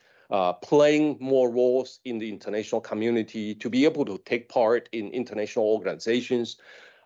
playing 0.64 1.16
more 1.20 1.52
roles 1.52 2.00
in 2.06 2.18
the 2.18 2.28
international 2.28 2.82
community, 2.82 3.54
to 3.54 3.70
be 3.70 3.86
able 3.86 4.04
to 4.04 4.18
take 4.26 4.50
part 4.50 4.90
in 4.94 5.10
international 5.12 5.66
organizations, 5.66 6.58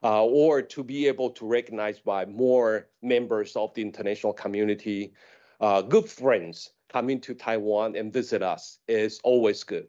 or 0.01 0.61
to 0.61 0.81
be 0.83 1.07
able 1.07 1.29
to 1.29 1.45
recognize 1.45 1.99
by 1.99 2.25
more 2.25 2.87
members 3.01 3.55
of 3.57 3.73
the 3.73 3.81
international 3.81 4.33
community. 4.33 5.13
Good 5.59 6.09
friends 6.09 6.71
coming 6.89 7.19
to 7.21 7.35
Taiwan 7.35 7.95
and 7.97 8.11
visit 8.11 8.41
us 8.41 8.79
is 8.87 9.19
always 9.23 9.63
good. 9.63 9.87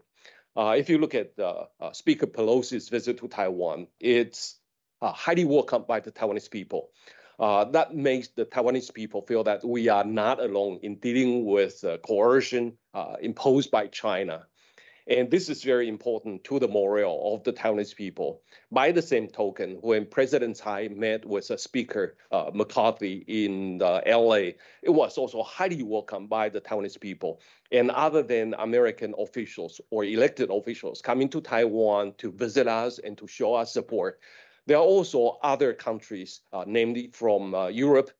Uh, 0.56 0.75
if 0.76 0.90
you 0.90 0.99
look 0.99 1.14
at 1.14 1.38
uh, 1.38 1.64
Speaker 1.92 2.26
Pelosi's 2.26 2.88
visit 2.88 3.18
to 3.18 3.28
Taiwan, 3.28 3.87
it's 3.99 4.59
uh, 5.00 5.12
highly 5.12 5.44
welcomed 5.44 5.87
by 5.87 6.00
the 6.00 6.12
Taiwanese 6.12 6.50
people. 6.50 6.90
Uh, 7.38 7.64
that 7.64 7.94
makes 7.94 8.28
the 8.28 8.44
Taiwanese 8.44 8.92
people 8.92 9.23
feel 9.23 9.44
that 9.44 9.64
we 9.64 9.88
are 9.88 10.04
not 10.04 10.40
alone 10.40 10.78
in 10.82 10.97
dealing 10.97 11.44
with 11.44 11.85
coercion 12.06 12.75
imposed 13.21 13.71
by 13.71 13.87
China. 13.87 14.47
And 15.09 15.30
this 15.30 15.49
is 15.49 15.64
very 15.64 15.88
important 15.88 16.44
to 16.44 16.59
the 16.59 16.68
morale 16.68 17.35
of 17.35 17.42
the 17.42 17.52
Taiwanese 17.52 17.94
people. 17.94 18.42
By 18.71 18.92
the 18.92 19.02
same 19.02 19.26
token, 19.28 19.78
when 19.80 20.06
President 20.06 20.56
Tsai 20.56 20.88
met 20.88 21.25
with 21.25 21.50
a 21.50 21.59
speaker, 21.59 22.16
uh, 22.30 22.50
McCarthy, 22.54 23.25
in 23.26 23.82
uh, 23.82 24.00
LA, 24.06 24.52
it 24.82 24.90
was 24.90 25.18
also 25.18 25.42
highly 25.42 25.82
welcomed 25.82 26.28
by 26.28 26.49
the 26.49 26.61
Taiwanese 26.61 27.00
people. 27.00 27.40
And 27.73 27.90
other 27.90 28.23
than 28.23 28.54
American 28.59 29.14
officials 29.18 29.80
or 29.90 30.04
elected 30.04 30.50
officials 30.50 31.02
coming 31.02 31.28
to 31.30 31.40
Taiwan 31.40 32.14
to 32.18 32.30
visit 32.30 32.68
us 32.68 32.99
and 33.00 33.18
to 33.18 33.26
show 33.26 33.54
us 33.54 33.73
support, 33.73 34.21
there 34.66 34.76
are 34.76 34.85
also 34.85 35.38
other 35.42 35.73
countries, 35.73 36.42
uh, 36.52 36.64
namely 36.66 37.11
from 37.12 37.54
uh, 37.54 37.66
Europe, 37.66 38.11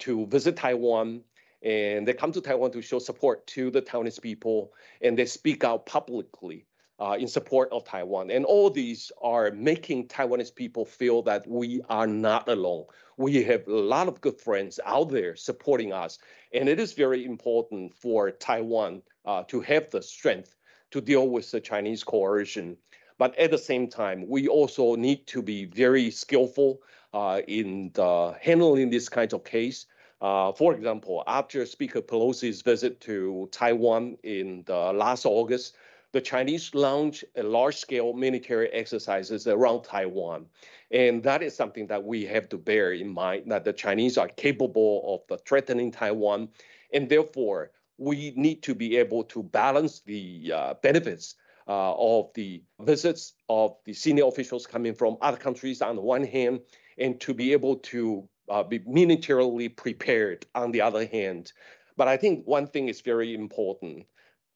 to 0.00 0.26
visit 0.26 0.56
Taiwan 0.56 1.22
and 1.62 2.06
they 2.06 2.12
come 2.12 2.32
to 2.32 2.40
Taiwan 2.40 2.70
to 2.72 2.82
show 2.82 2.98
support 2.98 3.46
to 3.48 3.70
the 3.70 3.82
Taiwanese 3.82 4.20
people, 4.20 4.72
and 5.00 5.18
they 5.18 5.26
speak 5.26 5.64
out 5.64 5.86
publicly 5.86 6.66
uh, 7.00 7.16
in 7.18 7.28
support 7.28 7.68
of 7.72 7.84
Taiwan. 7.84 8.30
And 8.30 8.44
all 8.44 8.70
these 8.70 9.12
are 9.22 9.50
making 9.50 10.08
Taiwanese 10.08 10.54
people 10.54 10.84
feel 10.84 11.22
that 11.22 11.46
we 11.46 11.80
are 11.88 12.06
not 12.06 12.48
alone. 12.48 12.84
We 13.16 13.42
have 13.44 13.66
a 13.66 13.72
lot 13.72 14.08
of 14.08 14.20
good 14.20 14.40
friends 14.40 14.78
out 14.84 15.10
there 15.10 15.36
supporting 15.36 15.92
us, 15.92 16.18
and 16.52 16.68
it 16.68 16.78
is 16.78 16.92
very 16.92 17.24
important 17.24 17.94
for 17.94 18.30
Taiwan 18.30 19.02
uh, 19.24 19.42
to 19.48 19.60
have 19.60 19.90
the 19.90 20.02
strength 20.02 20.56
to 20.90 21.00
deal 21.00 21.28
with 21.28 21.50
the 21.50 21.60
Chinese 21.60 22.04
coercion. 22.04 22.76
But 23.18 23.36
at 23.36 23.50
the 23.50 23.58
same 23.58 23.88
time, 23.88 24.26
we 24.28 24.46
also 24.46 24.94
need 24.94 25.26
to 25.26 25.42
be 25.42 25.64
very 25.64 26.10
skillful 26.10 26.80
uh, 27.12 27.40
in 27.48 27.92
handling 28.40 28.90
this 28.90 29.08
kind 29.08 29.32
of 29.32 29.44
case. 29.44 29.86
Uh, 30.20 30.52
for 30.52 30.74
example, 30.74 31.22
after 31.26 31.64
Speaker 31.64 32.02
Pelosi's 32.02 32.62
visit 32.62 33.00
to 33.02 33.48
Taiwan 33.52 34.16
in 34.22 34.64
the 34.66 34.92
last 34.92 35.24
August, 35.24 35.76
the 36.12 36.20
Chinese 36.20 36.74
launched 36.74 37.24
a 37.36 37.42
large-scale 37.42 38.14
military 38.14 38.68
exercises 38.70 39.46
around 39.46 39.82
Taiwan. 39.82 40.46
And 40.90 41.22
that 41.22 41.42
is 41.42 41.54
something 41.54 41.86
that 41.88 42.02
we 42.02 42.24
have 42.24 42.48
to 42.48 42.56
bear 42.56 42.92
in 42.92 43.10
mind, 43.10 43.52
that 43.52 43.64
the 43.64 43.74
Chinese 43.74 44.16
are 44.16 44.28
capable 44.28 45.22
of 45.30 45.40
threatening 45.42 45.92
Taiwan. 45.92 46.48
And 46.92 47.08
therefore, 47.08 47.72
we 47.98 48.32
need 48.36 48.62
to 48.62 48.74
be 48.74 48.96
able 48.96 49.24
to 49.24 49.42
balance 49.42 50.00
the 50.00 50.52
uh, 50.54 50.74
benefits 50.82 51.34
uh, 51.68 51.92
of 51.94 52.30
the 52.34 52.62
visits 52.80 53.34
of 53.50 53.76
the 53.84 53.92
senior 53.92 54.26
officials 54.26 54.66
coming 54.66 54.94
from 54.94 55.18
other 55.20 55.36
countries 55.36 55.82
on 55.82 55.96
the 55.96 56.02
one 56.02 56.24
hand, 56.24 56.60
and 56.96 57.20
to 57.20 57.34
be 57.34 57.52
able 57.52 57.76
to 57.76 58.26
uh, 58.50 58.62
be 58.62 58.80
militarily 58.86 59.68
prepared 59.68 60.46
on 60.54 60.72
the 60.72 60.80
other 60.80 61.06
hand. 61.06 61.52
But 61.96 62.08
I 62.08 62.16
think 62.16 62.46
one 62.46 62.66
thing 62.66 62.88
is 62.88 63.00
very 63.00 63.34
important. 63.34 64.06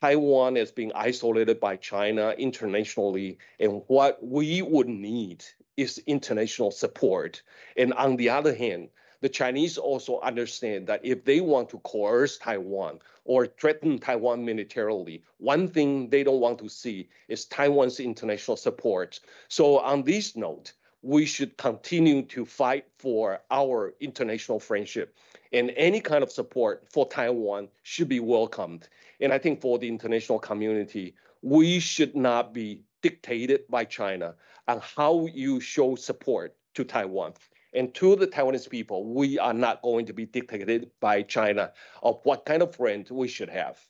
Taiwan 0.01 0.57
is 0.57 0.73
being 0.73 0.93
isolated 0.95 1.61
by 1.61 1.77
China 1.77 2.35
internationally, 2.37 3.39
and 3.61 3.83
what 3.87 4.19
we 4.21 4.61
would 4.63 4.89
need 4.89 5.45
is 5.77 6.03
international 6.07 6.71
support. 6.71 7.43
And 7.77 7.93
on 7.95 8.17
the 8.17 8.29
other 8.29 8.55
hand, 8.55 8.89
the 9.21 9.29
Chinese 9.29 9.79
also 9.79 10.19
understand 10.21 10.89
that 10.89 11.05
if 11.05 11.25
they 11.25 11.41
want 11.41 11.69
to 11.71 11.79
coerce 11.79 12.39
Taiwan 12.39 12.99
or 13.25 13.47
threaten 13.47 14.01
Taiwan 14.01 14.45
militarily, 14.45 15.23
one 15.39 15.69
thing 15.69 16.11
they 16.11 16.25
don't 16.25 16.41
want 16.41 16.59
to 16.59 16.69
see 16.69 17.09
is 17.29 17.45
Taiwan's 17.45 18.01
international 18.01 18.57
support. 18.57 19.21
So, 19.47 19.79
on 19.79 20.03
this 20.03 20.35
note, 20.35 20.73
we 21.03 21.27
should 21.27 21.57
continue 21.57 22.23
to 22.23 22.45
fight 22.45 22.87
for 22.99 23.41
our 23.51 23.93
international 24.01 24.61
friendship. 24.61 25.17
And 25.53 25.73
any 25.77 26.01
kind 26.01 26.23
of 26.23 26.31
support 26.31 26.85
for 26.91 27.07
Taiwan 27.09 27.69
should 27.83 28.09
be 28.09 28.21
welcomed. 28.21 28.89
And 29.21 29.33
I 29.33 29.39
think 29.39 29.61
for 29.61 29.79
the 29.79 29.89
international 29.89 30.39
community, 30.39 31.15
we 31.43 31.81
should 31.81 32.15
not 32.15 32.55
be 32.55 32.83
dictated 33.03 33.63
by 33.69 33.85
China 33.85 34.35
on 34.69 34.81
how 34.81 35.27
you 35.27 35.61
show 35.61 35.97
support 35.97 36.55
to 36.75 36.85
Taiwan. 36.85 37.35
And 37.75 37.93
to 37.95 38.17
the 38.17 38.27
Taiwanese 38.27 38.71
people, 38.71 39.13
we 39.13 39.39
are 39.39 39.55
not 39.55 39.83
going 39.83 40.07
to 40.07 40.13
be 40.13 40.27
dictated 40.27 40.91
by 41.01 41.23
China 41.23 41.73
of 42.03 42.21
what 42.23 42.45
kind 42.45 42.63
of 42.63 42.77
friend 42.77 43.07
we 43.11 43.29
should 43.29 43.49
have. 43.49 43.81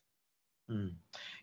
Mm. 0.71 0.95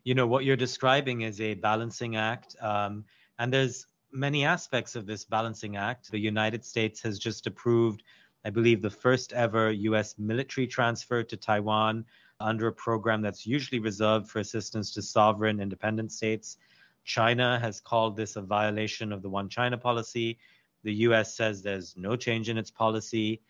You 0.03 0.15
know, 0.15 0.25
what 0.25 0.45
you're 0.45 0.55
describing 0.55 1.21
is 1.21 1.39
a 1.41 1.53
balancing 1.53 2.15
act. 2.15 2.55
Um, 2.61 3.05
and 3.37 3.53
there's 3.53 3.85
many 4.11 4.45
aspects 4.45 4.95
of 4.95 5.05
this 5.05 5.25
balancing 5.25 5.75
act. 5.75 6.11
The 6.11 6.19
United 6.19 6.65
States 6.65 7.01
has 7.01 7.19
just 7.19 7.47
approved, 7.47 8.03
I 8.45 8.49
believe, 8.49 8.81
the 8.81 8.89
first 8.89 9.33
ever 9.33 9.71
U.S. 9.71 10.15
military 10.17 10.67
transfer 10.67 11.23
to 11.23 11.37
Taiwan 11.37 12.05
under 12.39 12.67
a 12.67 12.73
program 12.73 13.21
that's 13.21 13.45
usually 13.45 13.79
reserved 13.79 14.29
for 14.29 14.39
assistance 14.39 14.93
to 14.93 15.01
sovereign 15.01 15.59
independent 15.59 16.11
states. 16.11 16.57
China 17.03 17.59
has 17.59 17.79
called 17.81 18.15
this 18.15 18.35
a 18.35 18.41
violation 18.41 19.11
of 19.11 19.21
the 19.21 19.29
One 19.29 19.49
China 19.49 19.77
policy. 19.77 20.37
The 20.83 20.93
US 21.07 21.35
says 21.35 21.61
there's 21.61 21.95
no 21.97 22.15
change 22.15 22.49
in 22.49 22.57
its 22.57 22.71
policy, 22.71 23.41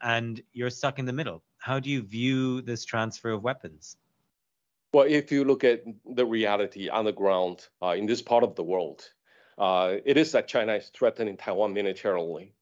and 0.00 0.40
you're 0.52 0.70
stuck 0.70 0.98
in 0.98 1.04
the 1.04 1.12
middle. 1.12 1.42
How 1.58 1.78
do 1.78 1.90
you 1.90 2.02
view 2.02 2.62
this 2.62 2.84
transfer 2.84 3.30
of 3.30 3.42
weapons? 3.42 3.96
Well, 4.92 5.06
if 5.08 5.32
you 5.32 5.44
look 5.44 5.64
at 5.64 5.84
the 6.04 6.26
reality 6.26 6.88
on 6.88 7.04
the 7.04 7.12
ground 7.12 7.68
uh, 7.80 7.90
in 7.90 8.06
this 8.06 8.20
part 8.20 8.44
of 8.44 8.56
the 8.56 8.64
world, 8.64 9.08
uh, 9.58 9.96
it 10.04 10.16
is 10.16 10.32
that 10.32 10.48
China 10.48 10.74
is 10.74 10.88
threatening 10.88 11.36
Taiwan 11.36 11.72
militarily. 11.74 12.54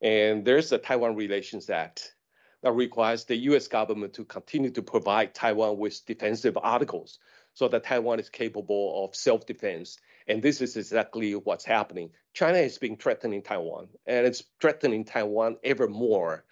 And 0.00 0.44
there's 0.44 0.70
the 0.70 0.78
Taiwan 0.78 1.16
Relations 1.16 1.70
Act 1.70 2.14
that 2.62 2.72
requires 2.72 3.24
the 3.24 3.36
US 3.36 3.68
government 3.68 4.14
to 4.14 4.24
continue 4.24 4.70
to 4.70 4.82
provide 4.82 5.34
Taiwan 5.34 5.78
with 5.78 6.04
defensive 6.06 6.56
articles 6.60 7.18
so 7.54 7.68
that 7.68 7.84
Taiwan 7.84 8.20
is 8.20 8.28
capable 8.28 9.04
of 9.04 9.16
self 9.16 9.46
defense. 9.46 9.98
And 10.28 10.42
this 10.42 10.60
is 10.60 10.76
exactly 10.76 11.32
what's 11.32 11.64
happening. 11.64 12.10
China 12.34 12.58
has 12.58 12.78
been 12.78 12.96
threatening 12.96 13.42
Taiwan, 13.42 13.88
and 14.06 14.26
it's 14.26 14.44
threatening 14.60 15.04
Taiwan 15.04 15.56
ever 15.64 15.88
more. 15.88 16.44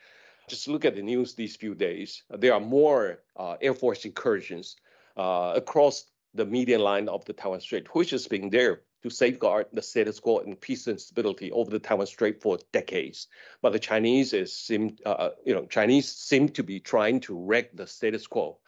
Just 0.48 0.66
look 0.66 0.84
at 0.84 0.94
the 0.94 1.02
news 1.02 1.34
these 1.34 1.56
few 1.56 1.74
days. 1.74 2.22
There 2.30 2.54
are 2.54 2.60
more 2.60 3.20
uh, 3.36 3.56
Air 3.60 3.74
Force 3.74 4.04
incursions 4.04 4.76
uh, 5.16 5.52
across 5.56 6.04
the 6.34 6.46
median 6.46 6.80
line 6.80 7.08
of 7.08 7.24
the 7.24 7.32
Taiwan 7.32 7.60
Strait, 7.60 7.94
which 7.94 8.10
has 8.10 8.26
been 8.26 8.50
there 8.50 8.82
to 9.06 9.14
safeguard 9.14 9.66
the 9.72 9.82
status 9.82 10.18
quo 10.18 10.40
and 10.40 10.60
peace 10.60 10.88
and 10.88 11.00
stability 11.00 11.52
over 11.52 11.70
the 11.70 11.78
Taiwan 11.78 12.06
Strait 12.06 12.42
for 12.42 12.58
decades. 12.72 13.28
But 13.62 13.72
the 13.72 13.78
Chinese 13.78 14.32
is 14.32 14.52
seem, 14.52 14.96
uh, 15.06 15.10
uh, 15.10 15.30
you 15.44 15.54
know, 15.54 15.66
Chinese 15.66 16.10
seem 16.10 16.48
to 16.50 16.64
be 16.64 16.80
trying 16.80 17.20
to 17.20 17.38
wreck 17.38 17.76
the 17.76 17.86
status 17.86 18.26
quo. 18.26 18.58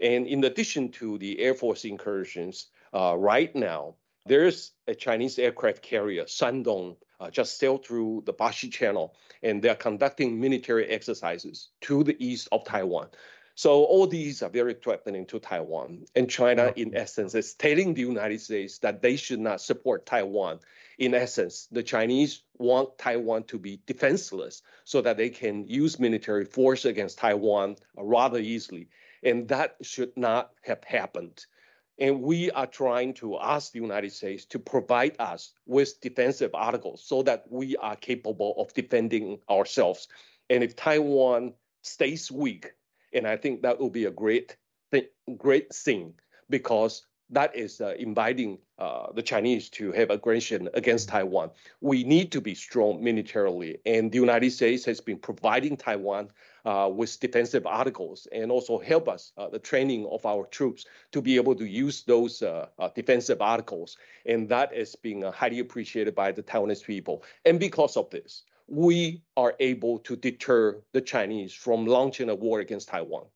And 0.00 0.26
in 0.26 0.42
addition 0.44 0.90
to 0.92 1.18
the 1.18 1.38
Air 1.38 1.54
Force 1.54 1.84
incursions, 1.84 2.66
uh, 2.92 3.14
right 3.16 3.54
now 3.54 3.94
there's 4.26 4.72
a 4.88 4.94
Chinese 4.94 5.38
aircraft 5.38 5.82
carrier, 5.82 6.24
Shandong, 6.24 6.96
uh, 7.20 7.30
just 7.30 7.58
sailed 7.58 7.86
through 7.86 8.24
the 8.26 8.32
Bashi 8.32 8.68
Channel, 8.68 9.14
and 9.42 9.62
they're 9.62 9.76
conducting 9.76 10.40
military 10.40 10.86
exercises 10.86 11.68
to 11.82 12.02
the 12.02 12.16
east 12.18 12.48
of 12.50 12.64
Taiwan. 12.64 13.08
So 13.56 13.84
all 13.84 14.06
these 14.06 14.42
are 14.42 14.50
very 14.50 14.74
threatening 14.74 15.24
to 15.26 15.38
Taiwan. 15.38 16.04
And 16.14 16.28
China, 16.28 16.74
in 16.76 16.94
essence, 16.94 17.34
is 17.34 17.54
telling 17.54 17.94
the 17.94 18.02
United 18.02 18.42
States 18.42 18.80
that 18.80 19.00
they 19.00 19.16
should 19.16 19.40
not 19.40 19.62
support 19.62 20.04
Taiwan. 20.04 20.60
In 20.98 21.14
essence, 21.14 21.66
the 21.72 21.82
Chinese 21.82 22.42
want 22.58 22.98
Taiwan 22.98 23.44
to 23.44 23.58
be 23.58 23.80
defenseless 23.86 24.60
so 24.84 25.00
that 25.00 25.16
they 25.16 25.30
can 25.30 25.66
use 25.66 25.98
military 25.98 26.44
force 26.44 26.84
against 26.84 27.16
Taiwan 27.16 27.76
rather 27.96 28.38
easily. 28.38 28.90
And 29.22 29.48
that 29.48 29.76
should 29.80 30.14
not 30.18 30.50
have 30.60 30.84
happened. 30.84 31.46
And 31.98 32.20
we 32.20 32.50
are 32.50 32.66
trying 32.66 33.14
to 33.14 33.38
ask 33.38 33.72
the 33.72 33.80
United 33.80 34.12
States 34.12 34.44
to 34.46 34.58
provide 34.58 35.16
us 35.18 35.54
with 35.64 35.98
defensive 36.02 36.50
articles 36.52 37.02
so 37.02 37.22
that 37.22 37.46
we 37.48 37.74
are 37.76 37.96
capable 37.96 38.54
of 38.58 38.74
defending 38.74 39.38
ourselves. 39.48 40.08
And 40.50 40.62
if 40.62 40.76
Taiwan 40.76 41.54
stays 41.80 42.30
weak, 42.30 42.72
and 43.12 43.26
I 43.26 43.36
think 43.36 43.62
that 43.62 43.78
will 43.78 43.90
be 43.90 44.04
a 44.04 44.10
great, 44.10 44.56
th- 44.92 45.10
great 45.36 45.74
thing 45.74 46.14
because 46.50 47.06
that 47.30 47.56
is 47.56 47.80
uh, 47.80 47.94
inviting 47.98 48.58
uh, 48.78 49.10
the 49.12 49.22
Chinese 49.22 49.68
to 49.70 49.90
have 49.92 50.10
aggression 50.10 50.68
against 50.74 51.08
Taiwan. 51.08 51.50
We 51.80 52.04
need 52.04 52.30
to 52.32 52.40
be 52.40 52.54
strong 52.54 53.02
militarily, 53.02 53.78
and 53.84 54.12
the 54.12 54.18
United 54.18 54.50
States 54.50 54.84
has 54.84 55.00
been 55.00 55.18
providing 55.18 55.76
Taiwan 55.76 56.30
uh, 56.64 56.90
with 56.92 57.18
defensive 57.18 57.66
articles 57.66 58.28
and 58.32 58.52
also 58.52 58.78
help 58.78 59.08
us 59.08 59.32
uh, 59.36 59.48
the 59.48 59.58
training 59.58 60.06
of 60.06 60.24
our 60.24 60.46
troops 60.46 60.84
to 61.12 61.20
be 61.20 61.36
able 61.36 61.54
to 61.56 61.64
use 61.64 62.02
those 62.04 62.42
uh, 62.42 62.66
uh, 62.78 62.88
defensive 62.94 63.40
articles, 63.40 63.96
and 64.26 64.48
that 64.48 64.72
is 64.72 64.94
being 64.94 65.22
highly 65.22 65.58
appreciated 65.58 66.14
by 66.14 66.30
the 66.30 66.42
Taiwanese 66.42 66.84
people. 66.84 67.24
And 67.44 67.58
because 67.58 67.96
of 67.96 68.08
this, 68.10 68.42
we 68.68 69.22
are 69.36 69.54
able 69.60 69.98
to 70.00 70.16
deter 70.16 70.82
the 70.92 71.00
Chinese 71.00 71.52
from 71.52 71.86
launching 71.86 72.28
a 72.28 72.34
war 72.34 72.60
against 72.60 72.88
Taiwan. 72.88 73.26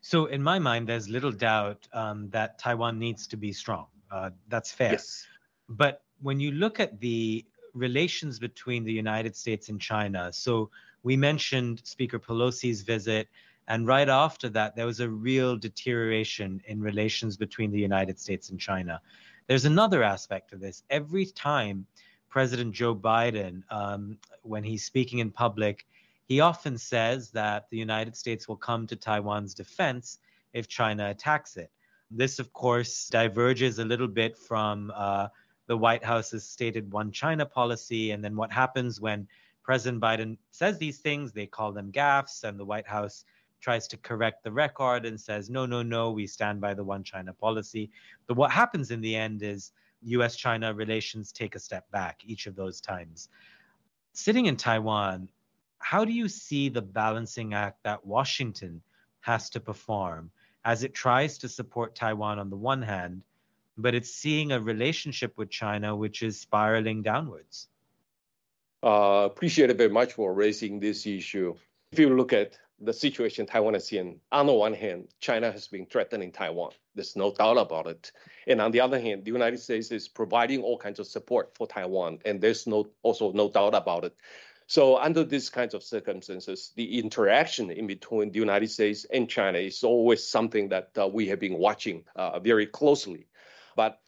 So, 0.00 0.26
in 0.26 0.42
my 0.42 0.58
mind, 0.58 0.86
there's 0.86 1.08
little 1.08 1.32
doubt 1.32 1.88
um, 1.94 2.28
that 2.30 2.58
Taiwan 2.58 2.98
needs 2.98 3.26
to 3.28 3.36
be 3.38 3.52
strong. 3.52 3.86
Uh, 4.10 4.30
that's 4.48 4.70
fair. 4.70 4.92
Yes. 4.92 5.26
But 5.68 6.02
when 6.20 6.40
you 6.40 6.52
look 6.52 6.78
at 6.78 7.00
the 7.00 7.44
relations 7.72 8.38
between 8.38 8.84
the 8.84 8.92
United 8.92 9.34
States 9.34 9.70
and 9.70 9.80
China, 9.80 10.30
so 10.30 10.70
we 11.02 11.16
mentioned 11.16 11.80
Speaker 11.84 12.18
Pelosi's 12.18 12.82
visit, 12.82 13.28
and 13.66 13.86
right 13.86 14.08
after 14.08 14.50
that, 14.50 14.76
there 14.76 14.84
was 14.84 15.00
a 15.00 15.08
real 15.08 15.56
deterioration 15.56 16.60
in 16.66 16.82
relations 16.82 17.38
between 17.38 17.70
the 17.70 17.80
United 17.80 18.18
States 18.20 18.50
and 18.50 18.60
China. 18.60 19.00
There's 19.46 19.64
another 19.64 20.02
aspect 20.02 20.52
of 20.52 20.60
this. 20.60 20.82
Every 20.90 21.26
time 21.26 21.86
President 22.34 22.74
Joe 22.74 22.96
Biden, 22.96 23.62
um, 23.70 24.18
when 24.42 24.64
he's 24.64 24.84
speaking 24.84 25.20
in 25.20 25.30
public, 25.30 25.86
he 26.24 26.40
often 26.40 26.76
says 26.76 27.30
that 27.30 27.70
the 27.70 27.78
United 27.78 28.16
States 28.16 28.48
will 28.48 28.56
come 28.56 28.88
to 28.88 28.96
Taiwan's 28.96 29.54
defense 29.54 30.18
if 30.52 30.66
China 30.66 31.10
attacks 31.10 31.56
it. 31.56 31.70
This, 32.10 32.40
of 32.40 32.52
course, 32.52 33.06
diverges 33.08 33.78
a 33.78 33.84
little 33.84 34.08
bit 34.08 34.36
from 34.36 34.92
uh, 34.96 35.28
the 35.68 35.76
White 35.76 36.02
House's 36.02 36.44
stated 36.44 36.92
one 36.92 37.12
China 37.12 37.46
policy. 37.46 38.10
And 38.10 38.24
then 38.24 38.34
what 38.34 38.50
happens 38.50 39.00
when 39.00 39.28
President 39.62 40.02
Biden 40.02 40.36
says 40.50 40.76
these 40.76 40.98
things, 40.98 41.30
they 41.30 41.46
call 41.46 41.70
them 41.70 41.92
gaffes, 41.92 42.42
and 42.42 42.58
the 42.58 42.64
White 42.64 42.88
House 42.88 43.24
tries 43.60 43.86
to 43.86 43.96
correct 43.98 44.42
the 44.42 44.50
record 44.50 45.06
and 45.06 45.20
says, 45.20 45.50
no, 45.50 45.66
no, 45.66 45.84
no, 45.84 46.10
we 46.10 46.26
stand 46.26 46.60
by 46.60 46.74
the 46.74 46.82
one 46.82 47.04
China 47.04 47.32
policy. 47.32 47.92
But 48.26 48.36
what 48.36 48.50
happens 48.50 48.90
in 48.90 49.00
the 49.00 49.14
end 49.14 49.44
is 49.44 49.70
US 50.04 50.36
China 50.36 50.72
relations 50.72 51.32
take 51.32 51.54
a 51.54 51.58
step 51.58 51.90
back 51.90 52.20
each 52.24 52.46
of 52.46 52.54
those 52.54 52.80
times. 52.80 53.28
Sitting 54.12 54.46
in 54.46 54.56
Taiwan, 54.56 55.28
how 55.78 56.04
do 56.04 56.12
you 56.12 56.28
see 56.28 56.68
the 56.68 56.82
balancing 56.82 57.54
act 57.54 57.82
that 57.82 58.06
Washington 58.06 58.82
has 59.20 59.50
to 59.50 59.60
perform 59.60 60.30
as 60.64 60.82
it 60.82 60.94
tries 60.94 61.38
to 61.38 61.48
support 61.48 61.94
Taiwan 61.94 62.38
on 62.38 62.48
the 62.48 62.56
one 62.56 62.82
hand, 62.82 63.22
but 63.76 63.94
it's 63.94 64.10
seeing 64.10 64.52
a 64.52 64.60
relationship 64.60 65.36
with 65.36 65.50
China 65.50 65.94
which 65.94 66.22
is 66.22 66.40
spiraling 66.40 67.02
downwards? 67.02 67.68
Uh, 68.82 69.24
appreciate 69.24 69.70
it 69.70 69.76
very 69.76 69.90
much 69.90 70.12
for 70.12 70.32
raising 70.34 70.78
this 70.78 71.06
issue. 71.06 71.54
If 71.92 71.98
you 71.98 72.14
look 72.14 72.32
at 72.32 72.58
the 72.80 72.92
situation 72.92 73.46
Taiwan 73.46 73.74
is 73.74 73.92
in, 73.92 74.20
on 74.32 74.46
the 74.46 74.52
one 74.52 74.74
hand, 74.74 75.08
China 75.20 75.50
has 75.50 75.68
been 75.68 75.86
threatening 75.86 76.32
Taiwan. 76.32 76.72
There's 76.94 77.16
no 77.16 77.32
doubt 77.32 77.58
about 77.58 77.86
it. 77.86 78.12
And 78.46 78.60
on 78.60 78.70
the 78.72 78.80
other 78.80 79.00
hand, 79.00 79.24
the 79.24 79.30
United 79.30 79.60
States 79.60 79.90
is 79.90 80.08
providing 80.08 80.62
all 80.62 80.78
kinds 80.78 80.98
of 80.98 81.06
support 81.06 81.56
for 81.56 81.66
Taiwan, 81.66 82.18
and 82.24 82.40
there's 82.40 82.66
no 82.66 82.88
also 83.02 83.32
no 83.32 83.50
doubt 83.50 83.74
about 83.74 84.04
it. 84.04 84.14
So 84.66 84.96
under 84.96 85.24
these 85.24 85.50
kinds 85.50 85.74
of 85.74 85.82
circumstances, 85.82 86.72
the 86.74 86.98
interaction 86.98 87.70
in 87.70 87.86
between 87.86 88.32
the 88.32 88.38
United 88.38 88.70
States 88.70 89.04
and 89.12 89.28
China 89.28 89.58
is 89.58 89.84
always 89.84 90.26
something 90.26 90.70
that 90.70 90.90
uh, 90.98 91.06
we 91.06 91.28
have 91.28 91.38
been 91.38 91.58
watching 91.58 92.04
uh, 92.16 92.40
very 92.40 92.66
closely. 92.66 93.26
But 93.76 94.00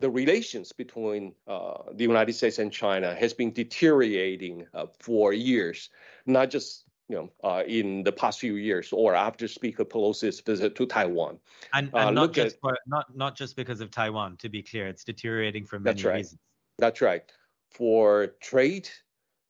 the 0.00 0.10
relations 0.10 0.72
between 0.72 1.34
uh, 1.46 1.92
the 1.92 2.04
United 2.04 2.34
States 2.34 2.58
and 2.58 2.72
China 2.72 3.14
has 3.14 3.32
been 3.32 3.52
deteriorating 3.52 4.66
uh, 4.72 4.86
for 5.00 5.32
years, 5.32 5.90
not 6.26 6.50
just 6.50 6.84
you 7.08 7.16
know, 7.16 7.30
uh, 7.42 7.62
in 7.66 8.02
the 8.02 8.12
past 8.12 8.40
few 8.40 8.54
years 8.54 8.90
or 8.92 9.14
after 9.14 9.46
Speaker 9.46 9.84
Pelosi's 9.84 10.40
visit 10.40 10.74
to 10.76 10.86
Taiwan. 10.86 11.38
And, 11.74 11.88
and 11.88 11.94
uh, 11.94 12.10
not 12.10 12.32
just 12.32 12.56
at, 12.56 12.60
for, 12.60 12.78
not 12.86 13.14
not 13.14 13.36
just 13.36 13.56
because 13.56 13.80
of 13.80 13.90
Taiwan. 13.90 14.36
To 14.38 14.48
be 14.48 14.62
clear, 14.62 14.86
it's 14.86 15.04
deteriorating 15.04 15.66
for 15.66 15.78
many 15.78 15.94
that's 15.94 16.04
right. 16.04 16.16
reasons. 16.16 16.40
That's 16.78 17.00
right. 17.00 17.22
For 17.70 18.28
trade, 18.40 18.88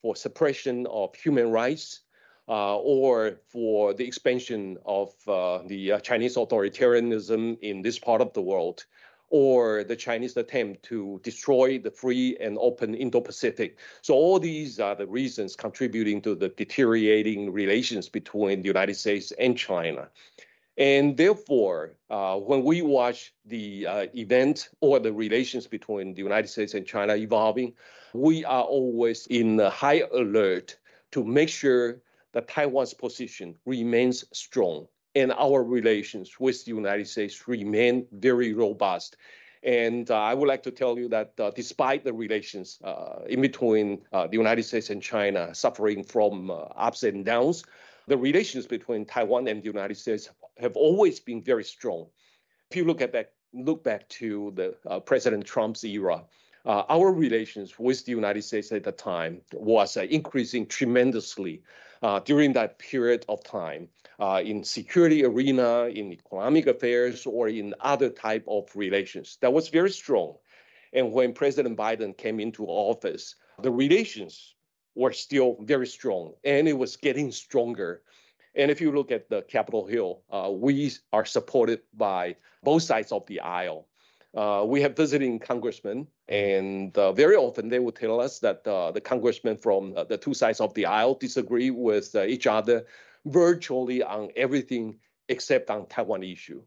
for 0.03 0.17
suppression 0.17 0.87
of 0.88 1.14
human 1.14 1.51
rights, 1.51 2.01
uh, 2.49 2.77
or 2.79 3.40
for 3.49 3.95
the 3.95 4.05
expansion 4.05 4.77
of 4.85 5.12
uh, 5.29 5.61
the 5.67 5.93
uh, 5.93 6.01
Chinese 6.01 6.37
authoritarianism 6.37 7.59
in 7.61 7.83
this 7.83 7.99
part 7.99 8.21
of 8.21 8.33
the 8.33 8.43
world 8.43 8.85
or 9.30 9.84
the 9.84 9.96
Chinese 9.96 10.37
attempt 10.37 10.82
to 10.84 11.20
destroy 11.22 11.78
the 11.78 11.90
free 11.90 12.37
and 12.40 12.56
open 12.60 12.94
Indo-Pacific. 12.94 13.78
So 14.02 14.14
all 14.14 14.38
these 14.38 14.78
are 14.78 14.94
the 14.94 15.06
reasons 15.06 15.56
contributing 15.56 16.20
to 16.22 16.34
the 16.34 16.48
deteriorating 16.50 17.52
relations 17.52 18.08
between 18.08 18.62
the 18.62 18.68
United 18.68 18.94
States 18.94 19.32
and 19.38 19.56
China. 19.56 20.08
And 20.76 21.16
therefore, 21.16 21.94
uh, 22.10 22.37
when 22.38 22.64
we 22.64 22.82
watch 22.82 23.32
the 23.44 23.87
uh, 23.87 24.06
event 24.14 24.70
or 24.80 24.98
the 24.98 25.12
relations 25.12 25.66
between 25.66 26.14
the 26.14 26.22
United 26.22 26.48
States 26.48 26.74
and 26.74 26.87
China 26.87 27.14
evolving, 27.14 27.74
we 28.12 28.44
are 28.44 28.64
always 28.64 29.26
in 29.28 29.58
high 29.58 30.02
alert 30.12 30.76
to 31.12 31.24
make 31.24 31.48
sure 31.48 32.00
that 32.32 32.48
Taiwan's 32.48 32.94
position 32.94 33.54
remains 33.64 34.24
strong 34.32 34.88
and 35.14 35.33
our 35.33 35.62
relations 35.62 36.38
with 36.40 36.64
the 36.64 36.72
United 36.72 37.09
States 37.09 37.46
remain 37.46 38.07
very 38.12 38.53
robust. 38.53 39.16
And 39.62 40.11
uh, 40.11 40.20
I 40.20 40.35
would 40.35 40.48
like 40.48 40.62
to 40.64 40.70
tell 40.70 40.98
you 40.98 41.09
that 41.09 41.33
uh, 41.40 41.50
despite 41.50 42.05
the 42.05 42.12
relations 42.12 42.79
uh, 42.85 43.20
in 43.27 43.40
between 43.40 44.03
uh, 44.12 44.27
the 44.27 44.37
United 44.37 44.64
States 44.64 44.90
and 44.90 45.03
China 45.03 45.55
suffering 45.55 46.05
from 46.05 46.50
uh, 46.50 46.64
ups 46.77 47.03
and 47.03 47.24
downs, 47.24 47.64
the 48.07 48.18
relations 48.18 48.66
between 48.66 49.07
Taiwan 49.07 49.48
and 49.48 49.62
the 49.62 49.66
United 49.66 49.96
States 49.96 50.29
have 50.59 50.77
always 50.77 51.18
been 51.18 51.42
very 51.42 51.64
strong. 51.64 52.07
If 52.70 52.77
you 52.77 52.85
look 52.85 53.00
at 53.00 53.12
back, 53.12 53.29
look 53.55 53.83
back 53.83 54.07
to 54.20 54.53
the 54.55 54.74
uh, 54.87 55.00
President 55.00 55.46
Trump's 55.46 55.85
era, 55.85 56.24
uh, 56.64 56.85
our 56.88 57.12
relations 57.12 57.79
with 57.79 58.05
the 58.05 58.12
United 58.12 58.42
States 58.42 58.72
at 58.72 58.85
the 58.85 58.92
time 58.92 59.40
was 59.53 59.96
uh, 59.96 60.03
increasing 60.03 60.66
tremendously 60.66 61.62
uh, 62.03 62.20
during 62.20 62.53
that 62.53 62.79
period 62.79 63.24
of 63.29 63.42
time 63.44 63.88
uh, 64.18 64.40
in 64.44 64.64
security 64.64 65.24
arena, 65.24 65.85
in 65.87 66.12
economic 66.12 66.66
affairs, 66.66 67.27
or 67.27 67.48
in 67.48 67.74
other 67.81 68.09
type 68.09 68.44
of 68.48 68.68
relations. 68.74 69.38
That 69.40 69.53
was 69.53 69.68
very 69.68 69.90
strong. 69.90 70.37
And 70.92 71.12
when 71.12 71.33
President 71.33 71.77
Biden 71.77 72.16
came 72.16 72.40
into 72.40 72.66
office, 72.66 73.35
the 73.62 73.70
relations 73.70 74.55
were 74.94 75.12
still 75.12 75.57
very 75.61 75.87
strong, 75.87 76.35
and 76.44 76.68
it 76.68 76.79
was 76.79 76.96
getting 76.96 77.33
stronger. 77.33 78.03
And 78.55 78.70
if 78.70 78.81
you 78.81 78.92
look 78.92 79.11
at 79.11 79.29
the 79.29 79.42
Capitol 79.42 79.87
Hill, 79.87 80.22
uh, 80.31 80.50
we 80.53 80.92
are 81.12 81.24
supported 81.24 81.81
by 81.92 82.37
both 82.62 82.85
sides 82.85 83.11
of 83.11 83.27
the 83.27 83.40
aisle. 83.40 83.88
Uh, 84.35 84.64
we 84.66 84.81
have 84.83 84.96
visiting 84.96 85.40
congressmen, 85.40 86.07
and 86.28 86.96
uh, 86.96 87.12
very 87.12 87.37
often 87.37 87.68
they 87.68 87.78
will 87.78 87.92
tell 87.92 88.20
us 88.20 88.38
that 88.38 88.66
uh, 88.66 88.90
the 88.90 89.00
congressmen 89.00 89.56
from 89.56 89.94
uh, 89.96 90.04
the 90.04 90.16
two 90.16 90.34
sides 90.34 90.60
of 90.60 90.72
the 90.74 90.87
aisle 90.87 91.14
disagree 91.14 91.70
with 91.70 92.14
uh, 92.14 92.22
each 92.22 92.46
other 92.46 92.87
virtually 93.26 94.02
on 94.02 94.30
everything 94.37 94.98
except 95.28 95.70
on 95.70 95.87
Taiwan 95.87 96.22
issue. 96.22 96.62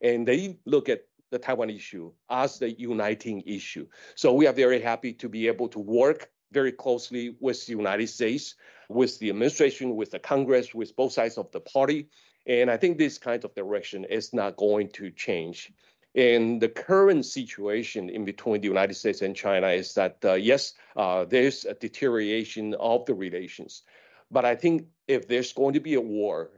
And 0.00 0.26
they 0.26 0.58
look 0.64 0.88
at 0.88 1.02
the 1.30 1.38
Taiwan 1.38 1.70
issue 1.70 2.12
as 2.30 2.58
the 2.58 2.70
uniting 2.70 3.42
issue. 3.46 3.86
So 4.14 4.32
we 4.32 4.46
are 4.46 4.52
very 4.52 4.80
happy 4.80 5.12
to 5.14 5.28
be 5.28 5.48
able 5.48 5.68
to 5.68 5.78
work 5.78 6.30
very 6.52 6.72
closely 6.72 7.36
with 7.40 7.66
the 7.66 7.72
United 7.72 8.08
States, 8.08 8.54
with 8.88 9.18
the 9.18 9.30
administration, 9.30 9.96
with 9.96 10.10
the 10.12 10.18
Congress, 10.18 10.74
with 10.74 10.94
both 10.94 11.12
sides 11.12 11.38
of 11.38 11.50
the 11.50 11.60
party. 11.60 12.08
And 12.46 12.70
I 12.70 12.76
think 12.76 12.98
this 12.98 13.18
kind 13.18 13.44
of 13.44 13.54
direction 13.54 14.04
is 14.04 14.32
not 14.32 14.56
going 14.56 14.90
to 14.90 15.10
change. 15.10 15.72
And 16.16 16.62
the 16.62 16.70
current 16.70 17.26
situation 17.26 18.08
in 18.08 18.24
between 18.24 18.62
the 18.62 18.68
United 18.68 18.94
States 18.94 19.20
and 19.20 19.36
China 19.36 19.68
is 19.68 19.92
that, 19.94 20.16
uh, 20.24 20.32
yes, 20.32 20.72
uh, 20.96 21.26
there's 21.26 21.66
a 21.66 21.74
deterioration 21.74 22.74
of 22.80 23.04
the 23.04 23.14
relations. 23.14 23.82
But 24.30 24.46
I 24.46 24.54
think 24.54 24.86
if 25.06 25.28
there's 25.28 25.52
going 25.52 25.74
to 25.74 25.80
be 25.80 25.94
a 25.94 26.00
war, 26.00 26.50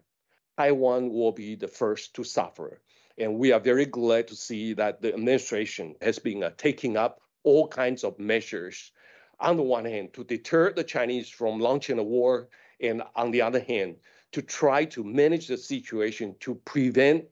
Taiwan 0.57 1.11
will 1.13 1.33
be 1.33 1.57
the 1.57 1.67
first 1.67 2.15
to 2.15 2.25
suffer. 2.25 2.81
And 3.19 3.37
we 3.37 3.51
are 3.51 3.59
very 3.59 3.85
glad 3.85 4.29
to 4.29 4.37
see 4.37 4.75
that 4.75 5.03
the 5.03 5.13
administration 5.13 5.97
has 6.01 6.21
been 6.21 6.45
uh, 6.45 6.51
taking 6.57 6.97
up 6.97 7.21
all 7.43 7.67
kinds 7.67 8.05
of 8.05 8.17
measures, 8.21 8.93
on 9.41 9.57
the 9.57 9.63
one 9.65 9.85
hand, 9.85 10.15
to 10.15 10.23
deter 10.23 10.73
the 10.73 10.85
Chinese 10.85 11.29
from 11.29 11.59
launching 11.59 11.99
a 11.99 12.03
war, 12.03 12.49
and 12.81 13.03
on 13.17 13.33
the 13.33 13.43
other 13.43 13.61
hand, 13.61 13.97
to 14.31 14.41
try 14.41 14.85
to 14.85 15.03
manage 15.03 15.49
the 15.49 15.57
situation 15.57 16.37
to 16.39 16.55
prevent 16.65 17.25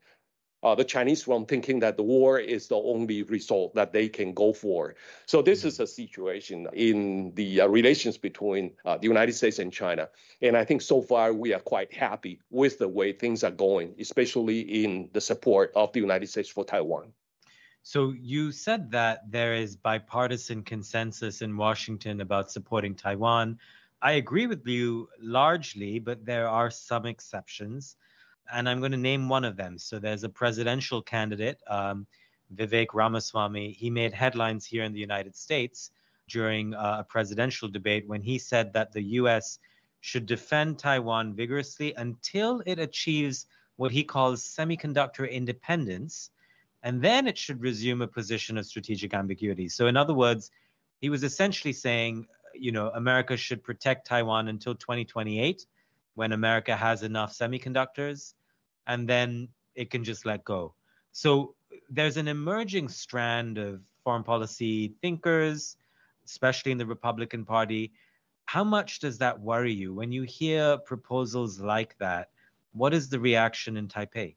uh, 0.66 0.74
the 0.74 0.84
Chinese 0.84 1.22
from 1.22 1.46
thinking 1.46 1.78
that 1.78 1.96
the 1.96 2.02
war 2.02 2.40
is 2.40 2.66
the 2.66 2.74
only 2.74 3.22
result 3.22 3.72
that 3.76 3.92
they 3.92 4.08
can 4.08 4.34
go 4.34 4.52
for. 4.52 4.96
So 5.24 5.40
this 5.40 5.60
mm-hmm. 5.60 5.68
is 5.68 5.78
a 5.78 5.86
situation 5.86 6.66
in 6.72 7.32
the 7.36 7.60
uh, 7.60 7.68
relations 7.68 8.18
between 8.18 8.72
uh, 8.84 8.98
the 8.98 9.06
United 9.06 9.34
States 9.34 9.60
and 9.60 9.72
China. 9.72 10.08
And 10.42 10.56
I 10.56 10.64
think 10.64 10.82
so 10.82 11.00
far 11.00 11.32
we 11.32 11.54
are 11.54 11.60
quite 11.60 11.94
happy 11.94 12.40
with 12.50 12.78
the 12.78 12.88
way 12.88 13.12
things 13.12 13.44
are 13.44 13.52
going, 13.52 13.94
especially 14.00 14.84
in 14.84 15.08
the 15.12 15.20
support 15.20 15.70
of 15.76 15.92
the 15.92 16.00
United 16.00 16.28
States 16.28 16.48
for 16.48 16.64
Taiwan. 16.64 17.12
So 17.84 18.12
you 18.18 18.50
said 18.50 18.90
that 18.90 19.30
there 19.30 19.54
is 19.54 19.76
bipartisan 19.76 20.64
consensus 20.64 21.42
in 21.42 21.56
Washington 21.56 22.20
about 22.20 22.50
supporting 22.50 22.96
Taiwan. 22.96 23.60
I 24.02 24.12
agree 24.14 24.48
with 24.48 24.66
you 24.66 25.08
largely, 25.20 26.00
but 26.00 26.26
there 26.26 26.48
are 26.48 26.70
some 26.72 27.06
exceptions 27.06 27.94
and 28.52 28.68
I'm 28.68 28.80
going 28.80 28.92
to 28.92 28.98
name 28.98 29.28
one 29.28 29.44
of 29.44 29.56
them. 29.56 29.78
So 29.78 29.98
there's 29.98 30.24
a 30.24 30.28
presidential 30.28 31.02
candidate, 31.02 31.60
um, 31.66 32.06
Vivek 32.54 32.88
Ramaswamy. 32.92 33.72
He 33.72 33.90
made 33.90 34.12
headlines 34.12 34.64
here 34.64 34.84
in 34.84 34.92
the 34.92 35.00
United 35.00 35.36
States 35.36 35.90
during 36.28 36.74
uh, 36.74 36.98
a 37.00 37.04
presidential 37.04 37.68
debate 37.68 38.06
when 38.08 38.20
he 38.20 38.38
said 38.38 38.72
that 38.72 38.92
the 38.92 39.02
U.S. 39.20 39.58
should 40.00 40.26
defend 40.26 40.78
Taiwan 40.78 41.34
vigorously 41.34 41.94
until 41.94 42.62
it 42.66 42.78
achieves 42.78 43.46
what 43.76 43.92
he 43.92 44.02
calls 44.02 44.42
semiconductor 44.42 45.30
independence, 45.30 46.30
and 46.82 47.02
then 47.02 47.26
it 47.26 47.36
should 47.36 47.60
resume 47.60 48.02
a 48.02 48.08
position 48.08 48.56
of 48.58 48.66
strategic 48.66 49.12
ambiguity. 49.12 49.68
So, 49.68 49.86
in 49.86 49.96
other 49.96 50.14
words, 50.14 50.50
he 51.00 51.10
was 51.10 51.22
essentially 51.22 51.72
saying, 51.72 52.26
you 52.54 52.72
know, 52.72 52.90
America 52.94 53.36
should 53.36 53.62
protect 53.62 54.06
Taiwan 54.06 54.48
until 54.48 54.74
2028 54.74 55.66
when 56.14 56.32
America 56.32 56.74
has 56.74 57.02
enough 57.02 57.34
semiconductors, 57.34 58.32
and 58.86 59.08
then 59.08 59.48
it 59.74 59.90
can 59.90 60.04
just 60.04 60.26
let 60.26 60.44
go. 60.44 60.74
So 61.12 61.54
there's 61.90 62.16
an 62.16 62.28
emerging 62.28 62.88
strand 62.88 63.58
of 63.58 63.80
foreign 64.04 64.22
policy 64.22 64.94
thinkers, 65.02 65.76
especially 66.24 66.72
in 66.72 66.78
the 66.78 66.86
Republican 66.86 67.44
Party. 67.44 67.92
How 68.46 68.64
much 68.64 69.00
does 69.00 69.18
that 69.18 69.40
worry 69.40 69.72
you 69.72 69.94
when 69.94 70.12
you 70.12 70.22
hear 70.22 70.78
proposals 70.78 71.60
like 71.60 71.96
that? 71.98 72.30
What 72.72 72.94
is 72.94 73.08
the 73.08 73.18
reaction 73.18 73.76
in 73.76 73.88
Taipei? 73.88 74.36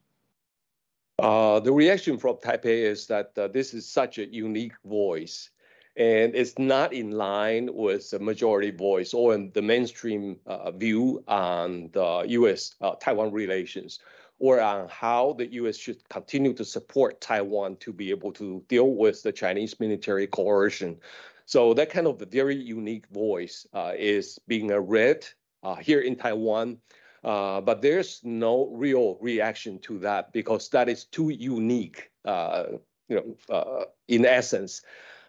Uh, 1.19 1.59
the 1.59 1.71
reaction 1.71 2.17
from 2.17 2.37
Taipei 2.37 2.83
is 2.83 3.05
that 3.07 3.37
uh, 3.37 3.47
this 3.49 3.73
is 3.73 3.85
such 3.85 4.17
a 4.17 4.25
unique 4.25 4.73
voice 4.85 5.49
and 5.97 6.33
it's 6.33 6.57
not 6.57 6.93
in 6.93 7.11
line 7.11 7.69
with 7.73 8.09
the 8.09 8.19
majority 8.19 8.71
voice 8.71 9.13
or 9.13 9.37
the 9.37 9.61
mainstream 9.61 10.37
uh, 10.45 10.71
view 10.71 11.21
on 11.27 11.89
the 11.91 12.25
U.S. 12.29 12.75
Uh, 12.79 12.95
Taiwan 12.95 13.31
relations 13.33 13.99
or 14.39 14.61
on 14.61 14.87
how 14.89 15.33
the 15.33 15.51
U.S. 15.53 15.77
should 15.77 16.07
continue 16.09 16.53
to 16.53 16.65
support 16.65 17.21
Taiwan 17.21 17.75
to 17.77 17.93
be 17.93 18.09
able 18.09 18.31
to 18.33 18.63
deal 18.67 18.95
with 18.95 19.21
the 19.21 19.31
Chinese 19.31 19.79
military 19.79 20.27
coercion. 20.27 20.97
So 21.45 21.73
that 21.73 21.89
kind 21.89 22.07
of 22.07 22.21
a 22.21 22.25
very 22.25 22.55
unique 22.55 23.07
voice 23.07 23.67
uh, 23.73 23.93
is 23.97 24.39
being 24.47 24.67
read 24.67 25.25
uh, 25.63 25.75
here 25.75 26.01
in 26.01 26.15
Taiwan. 26.15 26.77
Uh, 27.23 27.59
but 27.59 27.81
there's 27.81 28.21
no 28.23 28.69
real 28.73 29.17
reaction 29.19 29.79
to 29.79 29.99
that 29.99 30.31
because 30.31 30.69
that 30.69 30.87
is 30.87 31.03
too 31.05 31.29
unique, 31.29 32.11
uh, 32.23 32.63
you 33.09 33.15
know, 33.15 33.53
uh, 33.53 33.85
in 34.07 34.25
essence. 34.25 34.81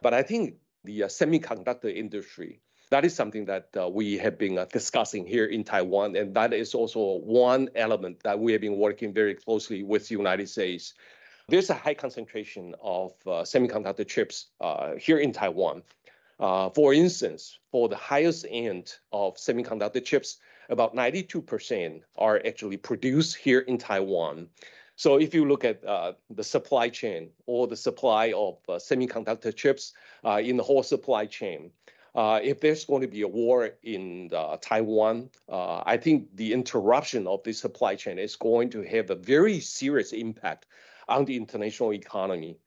But 0.02 0.14
I 0.14 0.22
think 0.22 0.54
the 0.84 1.04
uh, 1.04 1.08
semiconductor 1.08 1.94
industry, 1.94 2.60
that 2.90 3.04
is 3.04 3.14
something 3.14 3.44
that 3.46 3.68
uh, 3.76 3.88
we 3.88 4.18
have 4.18 4.36
been 4.36 4.58
uh, 4.58 4.66
discussing 4.66 5.24
here 5.26 5.46
in 5.46 5.64
Taiwan, 5.64 6.16
and 6.16 6.34
that 6.34 6.52
is 6.52 6.74
also 6.74 7.18
one 7.18 7.68
element 7.76 8.20
that 8.24 8.38
we 8.38 8.52
have 8.52 8.60
been 8.60 8.76
working 8.76 9.14
very 9.14 9.34
closely 9.34 9.82
with 9.82 10.08
the 10.08 10.14
United 10.16 10.48
States. 10.48 10.94
There's 11.48 11.70
a 11.70 11.74
high 11.74 11.94
concentration 11.94 12.74
of 12.82 13.12
uh, 13.26 13.42
semiconductor 13.42 14.06
chips 14.06 14.46
uh, 14.60 14.96
here 14.96 15.18
in 15.18 15.32
Taiwan. 15.32 15.82
Uh, 16.40 16.70
for 16.70 16.92
instance, 16.92 17.58
for 17.70 17.88
the 17.88 17.96
highest 17.96 18.46
end 18.48 18.94
of 19.12 19.36
semiconductor 19.36 20.04
chips, 20.04 20.38
about 20.68 20.94
92% 20.94 22.02
are 22.16 22.40
actually 22.46 22.76
produced 22.76 23.36
here 23.36 23.60
in 23.60 23.78
Taiwan. 23.78 24.48
So 24.96 25.16
if 25.16 25.34
you 25.34 25.46
look 25.46 25.64
at 25.64 25.84
uh, 25.84 26.12
the 26.30 26.44
supply 26.44 26.88
chain 26.88 27.30
or 27.46 27.66
the 27.66 27.76
supply 27.76 28.32
of 28.32 28.58
uh, 28.68 28.72
semiconductor 28.74 29.54
chips 29.54 29.92
uh, 30.24 30.40
in 30.42 30.56
the 30.56 30.62
whole 30.62 30.82
supply 30.82 31.26
chain, 31.26 31.70
if 32.14 32.60
there's 32.60 32.84
going 32.84 33.02
to 33.02 33.08
be 33.08 33.22
a 33.22 33.28
war 33.28 33.70
in 33.82 34.30
uh, 34.34 34.56
Taiwan, 34.60 35.30
uh, 35.48 35.82
I 35.86 35.96
think 35.96 36.28
the 36.34 36.52
interruption 36.52 37.26
of 37.26 37.42
the 37.42 37.52
supply 37.52 37.94
chain 37.94 38.18
is 38.18 38.36
going 38.36 38.70
to 38.70 38.82
have 38.82 39.10
a 39.10 39.14
very 39.14 39.60
serious 39.60 40.12
impact 40.12 40.66
on 41.08 41.24
the 41.24 41.36
international 41.36 41.92
economy. 41.92 42.58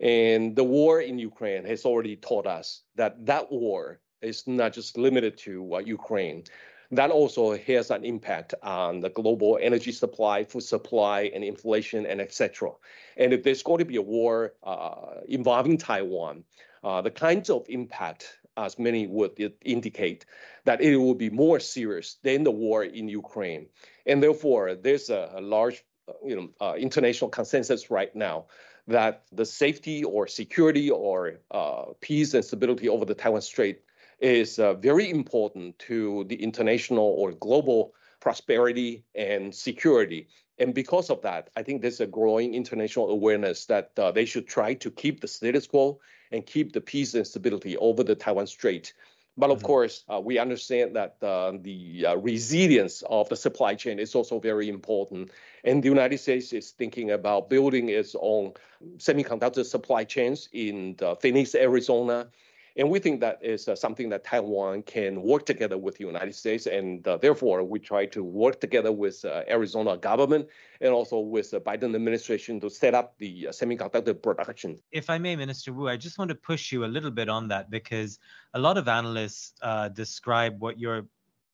And 0.00 0.56
the 0.56 0.64
war 0.64 1.00
in 1.00 1.18
Ukraine 1.18 1.64
has 1.64 1.84
already 1.84 2.16
taught 2.16 2.46
us 2.46 2.82
that 2.96 3.26
that 3.26 3.52
war 3.52 4.00
is 4.22 4.46
not 4.46 4.72
just 4.72 4.96
limited 4.96 5.36
to 5.38 5.82
Ukraine 5.84 6.44
that 6.92 7.10
also 7.10 7.56
has 7.56 7.90
an 7.90 8.04
impact 8.04 8.54
on 8.62 9.00
the 9.00 9.10
global 9.10 9.58
energy 9.62 9.92
supply, 9.92 10.44
food 10.44 10.62
supply, 10.62 11.30
and 11.32 11.44
inflation, 11.44 12.04
and 12.04 12.20
etc. 12.20 12.72
And 13.16 13.32
if 13.32 13.42
there's 13.44 13.62
going 13.62 13.78
to 13.78 13.84
be 13.84 13.96
a 13.96 14.02
war 14.02 14.54
uh, 14.64 15.20
involving 15.28 15.78
Taiwan, 15.78 16.44
uh, 16.82 17.00
the 17.00 17.10
kinds 17.10 17.48
of 17.48 17.64
impact, 17.68 18.39
as 18.56 18.78
many 18.78 19.06
would 19.06 19.52
indicate, 19.64 20.26
that 20.64 20.80
it 20.80 20.96
will 20.96 21.14
be 21.14 21.30
more 21.30 21.60
serious 21.60 22.16
than 22.22 22.44
the 22.44 22.50
war 22.50 22.84
in 22.84 23.08
Ukraine. 23.08 23.66
And 24.06 24.22
therefore, 24.22 24.74
there's 24.74 25.10
a, 25.10 25.30
a 25.34 25.40
large 25.40 25.84
uh, 26.08 26.12
you 26.24 26.36
know, 26.36 26.48
uh, 26.60 26.74
international 26.74 27.30
consensus 27.30 27.90
right 27.90 28.14
now 28.14 28.46
that 28.86 29.24
the 29.32 29.44
safety 29.44 30.02
or 30.02 30.26
security 30.26 30.90
or 30.90 31.40
uh, 31.50 31.84
peace 32.00 32.34
and 32.34 32.44
stability 32.44 32.88
over 32.88 33.04
the 33.04 33.14
Taiwan 33.14 33.42
Strait 33.42 33.82
is 34.18 34.58
uh, 34.58 34.74
very 34.74 35.10
important 35.10 35.78
to 35.78 36.24
the 36.24 36.42
international 36.42 37.04
or 37.04 37.32
global 37.32 37.94
prosperity 38.20 39.04
and 39.14 39.54
security. 39.54 40.28
And 40.60 40.74
because 40.74 41.08
of 41.08 41.22
that, 41.22 41.48
I 41.56 41.62
think 41.62 41.80
there's 41.80 42.00
a 42.00 42.06
growing 42.06 42.54
international 42.54 43.08
awareness 43.08 43.64
that 43.66 43.92
uh, 43.98 44.10
they 44.12 44.26
should 44.26 44.46
try 44.46 44.74
to 44.74 44.90
keep 44.90 45.20
the 45.20 45.26
status 45.26 45.66
quo 45.66 45.98
and 46.30 46.44
keep 46.44 46.74
the 46.74 46.82
peace 46.82 47.14
and 47.14 47.26
stability 47.26 47.78
over 47.78 48.04
the 48.04 48.14
Taiwan 48.14 48.46
Strait. 48.46 48.92
But 49.38 49.48
of 49.48 49.58
mm-hmm. 49.58 49.66
course, 49.66 50.04
uh, 50.12 50.20
we 50.20 50.38
understand 50.38 50.94
that 50.96 51.16
uh, 51.22 51.52
the 51.62 52.04
uh, 52.08 52.16
resilience 52.16 53.02
of 53.08 53.30
the 53.30 53.36
supply 53.36 53.74
chain 53.74 53.98
is 53.98 54.14
also 54.14 54.38
very 54.38 54.68
important. 54.68 55.30
And 55.64 55.82
the 55.82 55.88
United 55.88 56.18
States 56.18 56.52
is 56.52 56.72
thinking 56.72 57.10
about 57.10 57.48
building 57.48 57.88
its 57.88 58.14
own 58.20 58.52
semiconductor 58.98 59.64
supply 59.64 60.04
chains 60.04 60.50
in 60.52 60.96
Phoenix, 61.20 61.54
Arizona, 61.54 62.28
And 62.76 62.88
we 62.88 62.98
think 62.98 63.20
that 63.20 63.38
is 63.42 63.68
uh, 63.68 63.76
something 63.76 64.08
that 64.10 64.24
Taiwan 64.24 64.82
can 64.82 65.22
work 65.22 65.44
together 65.46 65.76
with 65.76 65.96
the 65.98 66.04
United 66.04 66.34
States. 66.34 66.66
And 66.66 67.06
uh, 67.06 67.16
therefore, 67.16 67.62
we 67.64 67.78
try 67.78 68.06
to 68.06 68.22
work 68.22 68.60
together 68.60 68.92
with 68.92 69.24
uh, 69.24 69.42
Arizona 69.48 69.96
government 69.96 70.48
and 70.80 70.92
also 70.92 71.18
with 71.18 71.50
the 71.50 71.60
Biden 71.60 71.94
administration 71.94 72.60
to 72.60 72.70
set 72.70 72.94
up 72.94 73.18
the 73.18 73.48
uh, 73.48 73.50
semiconductor 73.50 74.20
production. 74.20 74.78
If 74.92 75.10
I 75.10 75.18
may, 75.18 75.36
Minister 75.36 75.72
Wu, 75.72 75.88
I 75.88 75.96
just 75.96 76.18
want 76.18 76.28
to 76.30 76.34
push 76.34 76.72
you 76.72 76.84
a 76.84 76.86
little 76.86 77.10
bit 77.10 77.28
on 77.28 77.48
that 77.48 77.70
because 77.70 78.18
a 78.54 78.58
lot 78.58 78.78
of 78.78 78.88
analysts 78.88 79.54
uh, 79.62 79.88
describe 79.88 80.60
what 80.60 80.78
you're 80.78 81.06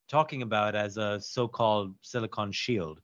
talking 0.08 0.42
about 0.42 0.74
as 0.74 0.96
a 0.96 1.20
so-called 1.20 1.94
silicon 2.02 2.52
shield. 2.52 3.00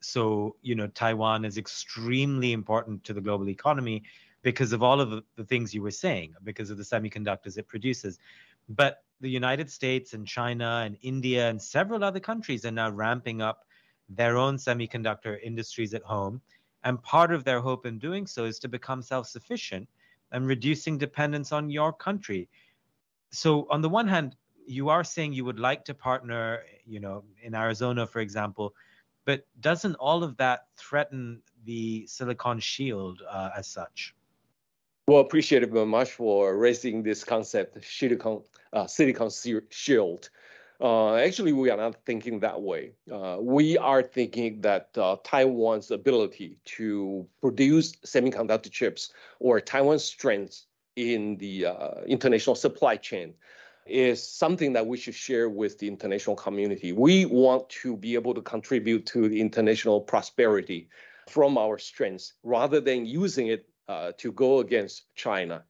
So, 0.00 0.56
you 0.62 0.74
know, 0.74 0.86
Taiwan 0.88 1.44
is 1.44 1.58
extremely 1.58 2.52
important 2.52 3.02
to 3.04 3.12
the 3.12 3.20
global 3.20 3.48
economy 3.48 4.04
because 4.46 4.72
of 4.72 4.80
all 4.80 5.00
of 5.00 5.10
the, 5.34 5.44
things 5.44 5.74
you 5.74 5.82
were 5.82 5.90
saying, 5.90 6.32
because 6.44 6.70
of 6.70 6.78
the 6.78 6.84
semiconductors 6.84 7.58
it 7.58 7.66
produces. 7.66 8.20
But 8.68 9.02
the 9.20 9.28
United 9.28 9.68
States 9.68 10.12
and 10.12 10.24
China 10.24 10.82
and 10.86 10.96
India 11.02 11.50
and 11.50 11.60
several 11.60 12.04
other 12.04 12.20
countries 12.20 12.64
are 12.64 12.70
now 12.70 12.90
ramping 12.90 13.42
up 13.42 13.64
their 14.08 14.36
own 14.36 14.56
semiconductor 14.56 15.36
industries 15.42 15.94
at 15.94 16.04
home. 16.04 16.40
And 16.84 17.02
part 17.02 17.32
of 17.32 17.42
their 17.42 17.60
hope 17.60 17.86
in 17.86 17.98
doing 17.98 18.24
so 18.24 18.44
is 18.44 18.60
to 18.60 18.68
become 18.68 19.02
self 19.02 19.26
sufficient 19.26 19.88
and 20.30 20.46
reducing 20.46 20.96
dependence 20.96 21.50
on 21.50 21.68
your 21.68 21.92
country. 21.92 22.48
So, 23.32 23.66
on 23.68 23.82
the 23.82 23.88
one 23.88 24.06
hand, 24.06 24.36
you 24.64 24.90
are 24.90 25.02
saying 25.02 25.32
you 25.32 25.44
would 25.44 25.58
like 25.58 25.84
to 25.86 25.94
partner, 25.94 26.62
you 26.84 27.00
know, 27.00 27.24
in 27.42 27.52
Arizona, 27.56 28.06
for 28.06 28.20
example, 28.20 28.76
but 29.24 29.44
doesn't 29.58 29.96
all 29.96 30.22
of 30.22 30.36
that 30.36 30.68
threaten 30.76 31.42
the 31.64 32.06
Silicon 32.06 32.60
Shield 32.60 33.22
uh, 33.28 33.50
as 33.56 33.66
such? 33.66 34.14
Well, 35.08 35.20
appreciate 35.20 35.62
it 35.62 35.70
very 35.70 35.86
much 35.86 36.10
for 36.10 36.56
raising 36.56 37.04
this 37.04 37.22
concept, 37.22 37.84
silicon, 37.84 38.42
uh, 38.72 38.88
silicon 38.88 39.30
shield. 39.70 40.30
Uh, 40.80 41.14
actually, 41.14 41.52
we 41.52 41.70
are 41.70 41.76
not 41.76 42.04
thinking 42.04 42.40
that 42.40 42.60
way. 42.60 42.90
Uh, 43.10 43.36
we 43.40 43.78
are 43.78 44.02
thinking 44.02 44.60
that 44.62 44.90
uh, 44.98 45.16
Taiwan's 45.22 45.92
ability 45.92 46.58
to 46.64 47.24
produce 47.40 47.92
semiconductor 48.04 48.68
chips 48.68 49.12
or 49.38 49.60
Taiwan's 49.60 50.02
strength 50.02 50.64
in 50.96 51.36
the 51.36 51.66
uh, 51.66 52.00
international 52.08 52.56
supply 52.56 52.96
chain 52.96 53.32
is 53.86 54.20
something 54.20 54.72
that 54.72 54.88
we 54.88 54.96
should 54.96 55.14
share 55.14 55.48
with 55.48 55.78
the 55.78 55.86
international 55.86 56.34
community. 56.34 56.90
We 56.90 57.26
want 57.26 57.68
to 57.82 57.96
be 57.96 58.14
able 58.14 58.34
to 58.34 58.42
contribute 58.42 59.06
to 59.06 59.28
the 59.28 59.40
international 59.40 60.00
prosperity 60.00 60.88
from 61.28 61.56
our 61.56 61.78
strengths 61.78 62.32
rather 62.42 62.80
than 62.80 63.06
using 63.06 63.46
it 63.46 63.68
uh, 63.88 64.12
to 64.18 64.32
go 64.32 64.58
against 64.60 65.14
China. 65.14 65.64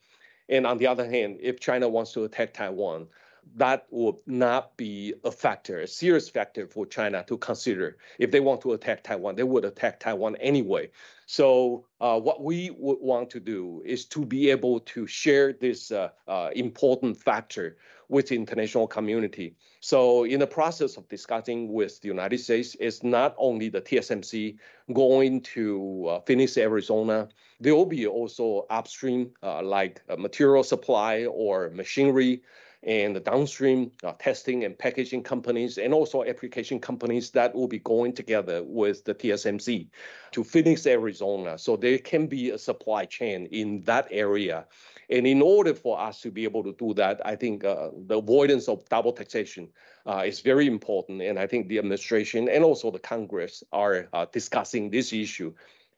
And 0.48 0.66
on 0.66 0.78
the 0.78 0.86
other 0.86 1.08
hand, 1.08 1.38
if 1.40 1.60
China 1.60 1.88
wants 1.88 2.12
to 2.12 2.24
attack 2.24 2.54
Taiwan, 2.54 3.08
that 3.54 3.86
would 3.90 4.16
not 4.26 4.76
be 4.76 5.14
a 5.24 5.30
factor, 5.30 5.80
a 5.80 5.86
serious 5.86 6.28
factor 6.28 6.66
for 6.66 6.84
China 6.84 7.24
to 7.28 7.38
consider. 7.38 7.96
If 8.18 8.30
they 8.30 8.40
want 8.40 8.60
to 8.62 8.72
attack 8.72 9.04
Taiwan, 9.04 9.36
they 9.36 9.44
would 9.44 9.64
attack 9.64 10.00
Taiwan 10.00 10.36
anyway. 10.36 10.90
So 11.26 11.86
uh, 12.00 12.18
what 12.18 12.42
we 12.42 12.70
would 12.70 12.98
want 13.00 13.30
to 13.30 13.40
do 13.40 13.82
is 13.84 14.04
to 14.06 14.24
be 14.24 14.50
able 14.50 14.80
to 14.80 15.06
share 15.06 15.52
this 15.52 15.90
uh, 15.90 16.10
uh, 16.26 16.50
important 16.54 17.16
factor 17.16 17.76
with 18.08 18.28
the 18.28 18.36
international 18.36 18.86
community. 18.86 19.54
So 19.80 20.24
in 20.24 20.40
the 20.40 20.46
process 20.46 20.96
of 20.96 21.08
discussing 21.08 21.72
with 21.72 22.00
the 22.00 22.08
United 22.08 22.38
States, 22.38 22.76
it's 22.80 23.02
not 23.02 23.34
only 23.38 23.68
the 23.68 23.80
TSMC 23.80 24.56
going 24.92 25.40
to 25.42 26.06
uh, 26.08 26.20
Phoenix, 26.20 26.56
Arizona. 26.56 27.28
There 27.60 27.74
will 27.74 27.86
be 27.86 28.06
also 28.06 28.66
upstream 28.70 29.32
uh, 29.42 29.62
like 29.62 30.02
material 30.18 30.62
supply 30.62 31.24
or 31.24 31.70
machinery 31.70 32.42
and 32.86 33.16
the 33.16 33.20
downstream 33.20 33.90
uh, 34.04 34.12
testing 34.12 34.64
and 34.64 34.78
packaging 34.78 35.22
companies 35.22 35.76
and 35.76 35.92
also 35.92 36.24
application 36.24 36.78
companies 36.78 37.30
that 37.30 37.54
will 37.54 37.66
be 37.66 37.80
going 37.80 38.12
together 38.12 38.62
with 38.62 39.04
the 39.04 39.14
TSMC 39.14 39.88
to 40.30 40.44
Phoenix, 40.44 40.86
Arizona. 40.86 41.58
So 41.58 41.76
there 41.76 41.98
can 41.98 42.28
be 42.28 42.50
a 42.50 42.58
supply 42.58 43.04
chain 43.04 43.46
in 43.46 43.82
that 43.82 44.06
area. 44.10 44.66
And 45.08 45.26
in 45.26 45.40
order 45.40 45.74
for 45.74 46.00
us 46.00 46.20
to 46.22 46.30
be 46.30 46.44
able 46.44 46.64
to 46.64 46.74
do 46.78 46.94
that, 46.94 47.20
I 47.24 47.36
think 47.36 47.64
uh, 47.64 47.90
the 48.06 48.18
avoidance 48.18 48.68
of 48.68 48.88
double 48.88 49.12
taxation 49.12 49.68
uh, 50.06 50.24
is 50.26 50.40
very 50.40 50.66
important. 50.66 51.22
And 51.22 51.38
I 51.38 51.46
think 51.46 51.68
the 51.68 51.78
administration 51.78 52.48
and 52.48 52.64
also 52.64 52.90
the 52.90 52.98
Congress 52.98 53.62
are 53.72 54.08
uh, 54.12 54.26
discussing 54.32 54.90
this 54.90 55.12
issue. 55.12 55.54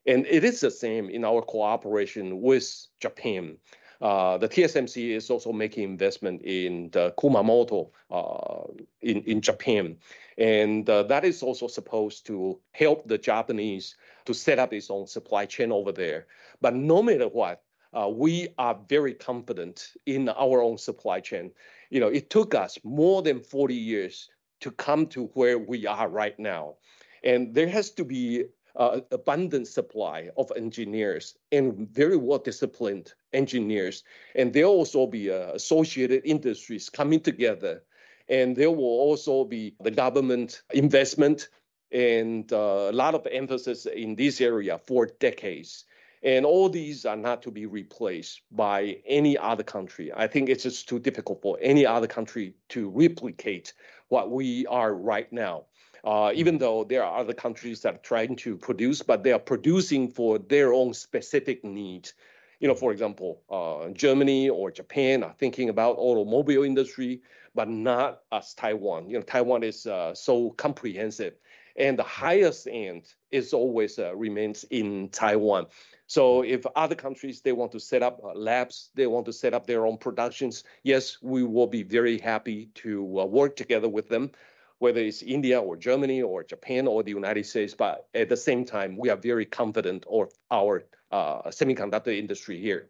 And 0.06 0.26
it 0.26 0.44
is 0.44 0.60
the 0.60 0.70
same 0.70 1.10
in 1.10 1.24
our 1.24 1.42
cooperation 1.42 2.40
with 2.40 2.86
Japan. 3.00 3.58
Uh, 4.00 4.38
the 4.38 4.48
TSMC 4.48 5.10
is 5.16 5.28
also 5.28 5.52
making 5.52 5.84
investment 5.84 6.40
in 6.42 6.88
the 6.90 7.12
Kumamoto 7.18 7.90
uh, 8.10 8.72
in, 9.00 9.22
in 9.22 9.40
Japan. 9.40 9.96
And 10.36 10.88
uh, 10.88 11.02
that 11.04 11.24
is 11.24 11.42
also 11.42 11.66
supposed 11.66 12.24
to 12.26 12.60
help 12.72 13.08
the 13.08 13.18
Japanese 13.18 13.96
to 14.26 14.34
set 14.34 14.58
up 14.60 14.72
its 14.72 14.90
own 14.90 15.08
supply 15.08 15.46
chain 15.46 15.72
over 15.72 15.90
there. 15.90 16.26
But 16.60 16.74
no 16.74 17.02
matter 17.02 17.26
what, 17.26 17.62
we 18.10 18.48
are 18.58 18.78
very 18.88 19.14
confident 19.14 19.92
in 20.06 20.28
our 20.28 20.62
own 20.62 20.78
supply 20.78 21.20
chain. 21.20 21.50
You 21.90 22.00
know, 22.00 22.08
it 22.08 22.30
took 22.30 22.54
us 22.54 22.78
more 22.84 23.22
than 23.22 23.40
40 23.40 23.74
years 23.74 24.28
to 24.60 24.70
come 24.70 25.06
to 25.08 25.26
where 25.34 25.58
we 25.58 25.86
are 25.86 26.08
right 26.08 26.38
now. 26.38 26.76
And 27.24 27.54
there 27.54 27.68
has 27.68 27.90
to 27.92 28.04
be 28.04 28.44
uh, 28.76 29.00
abundant 29.10 29.66
supply 29.66 30.30
of 30.36 30.52
engineers 30.56 31.36
and 31.50 31.88
very 31.90 32.16
well 32.16 32.38
disciplined 32.38 33.12
engineers. 33.32 34.04
And 34.34 34.52
there 34.52 34.66
will 34.66 34.74
also 34.74 35.06
be 35.06 35.30
uh, 35.30 35.52
associated 35.54 36.22
industries 36.24 36.88
coming 36.88 37.20
together. 37.20 37.82
And 38.28 38.54
there 38.54 38.70
will 38.70 38.84
also 38.84 39.44
be 39.44 39.74
the 39.80 39.90
government 39.90 40.62
investment 40.72 41.48
and 41.90 42.52
uh, 42.52 42.88
a 42.90 42.92
lot 42.92 43.14
of 43.14 43.26
emphasis 43.30 43.86
in 43.86 44.14
this 44.14 44.40
area 44.40 44.78
for 44.86 45.06
decades. 45.18 45.84
And 46.22 46.44
all 46.44 46.68
these 46.68 47.04
are 47.04 47.16
not 47.16 47.42
to 47.42 47.50
be 47.50 47.66
replaced 47.66 48.42
by 48.50 48.98
any 49.06 49.38
other 49.38 49.62
country. 49.62 50.12
I 50.14 50.26
think 50.26 50.48
it's 50.48 50.64
just 50.64 50.88
too 50.88 50.98
difficult 50.98 51.42
for 51.42 51.58
any 51.60 51.86
other 51.86 52.06
country 52.06 52.54
to 52.70 52.88
replicate 52.90 53.72
what 54.08 54.30
we 54.30 54.66
are 54.66 54.94
right 54.94 55.32
now 55.32 55.64
uh, 56.04 56.32
even 56.34 56.58
though 56.58 56.84
there 56.84 57.04
are 57.04 57.18
other 57.18 57.34
countries 57.34 57.80
that 57.82 57.94
are 57.94 57.98
trying 57.98 58.36
to 58.36 58.56
produce, 58.56 59.02
but 59.02 59.22
they 59.22 59.32
are 59.32 59.38
producing 59.38 60.08
for 60.10 60.38
their 60.38 60.72
own 60.72 60.94
specific 60.94 61.64
needs. 61.64 62.14
You 62.60 62.68
know, 62.68 62.74
for 62.74 62.92
example, 62.92 63.42
uh, 63.50 63.90
Germany 63.90 64.48
or 64.48 64.70
Japan 64.70 65.22
are 65.22 65.34
thinking 65.38 65.68
about 65.68 65.96
automobile 65.98 66.64
industry, 66.64 67.22
but 67.54 67.68
not 67.68 68.22
as 68.32 68.54
Taiwan. 68.54 69.08
You 69.08 69.18
know, 69.18 69.22
Taiwan 69.22 69.62
is 69.62 69.86
uh, 69.86 70.14
so 70.14 70.50
comprehensive, 70.50 71.34
and 71.78 71.98
the 71.98 72.02
highest 72.02 72.68
end 72.70 73.14
is 73.30 73.54
always 73.54 73.98
uh, 73.98 74.14
remains 74.14 74.64
in 74.70 75.08
Taiwan. 75.10 75.66
So 76.06 76.42
if 76.42 76.66
other 76.74 76.94
countries 76.94 77.40
they 77.40 77.52
want 77.52 77.72
to 77.72 77.80
set 77.80 78.02
up 78.02 78.20
uh, 78.22 78.34
labs, 78.34 78.90
they 78.94 79.06
want 79.06 79.26
to 79.26 79.32
set 79.32 79.54
up 79.54 79.66
their 79.66 79.86
own 79.86 79.96
productions, 79.96 80.64
yes, 80.82 81.18
we 81.22 81.44
will 81.44 81.66
be 81.66 81.82
very 81.82 82.18
happy 82.18 82.70
to 82.76 83.20
uh, 83.20 83.24
work 83.24 83.56
together 83.56 83.88
with 83.88 84.08
them 84.08 84.32
whether 84.78 85.00
it's 85.00 85.22
India 85.22 85.60
or 85.60 85.76
Germany 85.76 86.22
or 86.22 86.44
Japan 86.44 86.86
or 86.86 87.02
the 87.02 87.10
United 87.10 87.44
States. 87.46 87.74
But 87.74 88.06
at 88.14 88.28
the 88.28 88.36
same 88.36 88.64
time, 88.64 88.96
we 88.96 89.10
are 89.10 89.16
very 89.16 89.44
confident 89.44 90.04
of 90.08 90.30
our 90.50 90.84
uh, 91.10 91.42
semiconductor 91.48 92.16
industry 92.16 92.60
here. 92.60 92.88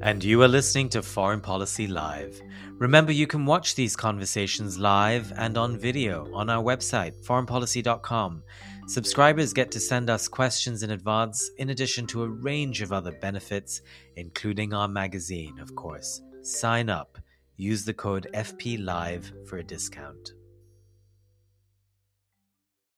And 0.00 0.22
you 0.22 0.42
are 0.42 0.48
listening 0.48 0.90
to 0.90 1.02
Foreign 1.02 1.40
Policy 1.40 1.88
Live. 1.88 2.40
Remember, 2.78 3.12
you 3.12 3.26
can 3.26 3.44
watch 3.44 3.74
these 3.74 3.96
conversations 3.96 4.78
live 4.78 5.32
and 5.36 5.58
on 5.58 5.76
video 5.76 6.32
on 6.32 6.48
our 6.48 6.62
website, 6.62 7.14
foreignpolicy.com. 7.24 8.42
Subscribers 8.86 9.52
get 9.52 9.70
to 9.72 9.80
send 9.80 10.08
us 10.08 10.28
questions 10.28 10.82
in 10.82 10.92
advance, 10.92 11.50
in 11.58 11.70
addition 11.70 12.06
to 12.06 12.22
a 12.22 12.28
range 12.28 12.80
of 12.80 12.92
other 12.92 13.12
benefits, 13.12 13.82
including 14.16 14.72
our 14.72 14.88
magazine, 14.88 15.58
of 15.58 15.74
course. 15.74 16.22
Sign 16.42 16.88
up 16.88 17.18
Use 17.60 17.84
the 17.84 17.92
code 17.92 18.28
FPLive 18.34 19.48
for 19.48 19.58
a 19.58 19.64
discount. 19.64 20.34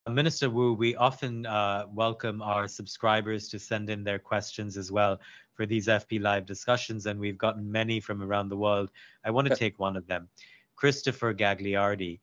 Minister 0.07 0.51
Wu, 0.51 0.75
we 0.75 0.95
often 0.97 1.47
uh, 1.47 1.87
welcome 1.95 2.43
our 2.43 2.69
subscribers 2.69 3.49
to 3.49 3.59
send 3.59 3.89
in 3.89 4.05
their 4.05 4.19
questions 4.19 4.77
as 4.77 4.93
well 4.93 5.19
for 5.61 5.67
these 5.67 5.89
FP 5.89 6.23
Live 6.23 6.47
discussions, 6.47 7.05
and 7.05 7.21
we've 7.21 7.37
gotten 7.37 7.71
many 7.71 8.01
from 8.01 8.23
around 8.23 8.49
the 8.49 8.57
world. 8.57 8.91
I 9.27 9.31
want 9.31 9.47
to 9.47 9.55
take 9.55 9.79
one 9.79 9.95
of 9.95 10.07
them. 10.07 10.27
Christopher 10.75 11.35
Gagliardi 11.35 12.19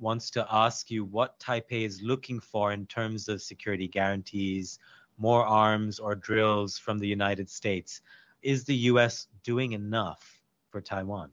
wants 0.00 0.28
to 0.30 0.44
ask 0.50 0.90
you 0.90 1.04
what 1.04 1.38
Taipei 1.38 1.86
is 1.86 2.02
looking 2.02 2.40
for 2.40 2.72
in 2.72 2.86
terms 2.86 3.28
of 3.28 3.42
security 3.42 3.86
guarantees, 3.86 4.80
more 5.18 5.46
arms 5.46 6.00
or 6.00 6.16
drills 6.16 6.78
from 6.78 6.98
the 6.98 7.06
United 7.06 7.48
States. 7.48 8.00
Is 8.42 8.64
the 8.64 8.74
U.S. 8.90 9.28
doing 9.44 9.70
enough 9.70 10.42
for 10.70 10.80
Taiwan? 10.80 11.30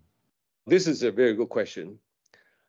This 0.68 0.86
is 0.86 1.02
a 1.02 1.12
very 1.12 1.34
good 1.34 1.50
question. 1.50 1.98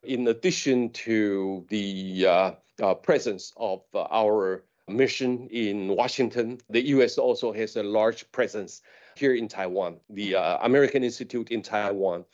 In 0.01 0.27
addition 0.29 0.89
to 1.05 1.63
the 1.69 2.25
uh, 2.25 2.51
uh, 2.81 2.95
presence 2.95 3.53
of 3.55 3.83
uh, 3.93 4.07
our 4.09 4.63
mission 4.89 5.47
in 5.51 5.87
Washington, 5.89 6.59
the 6.69 6.85
U.S. 6.87 7.17
also 7.17 7.51
has 7.53 7.75
a 7.75 7.83
large 7.83 8.31
presence 8.31 8.81
here 9.15 9.35
in 9.35 9.47
Taiwan, 9.47 9.99
the 10.09 10.35
uh, 10.35 10.57
American 10.61 11.03
Institute 11.03 11.51
in 11.51 11.61
Taiwan. 11.61 12.25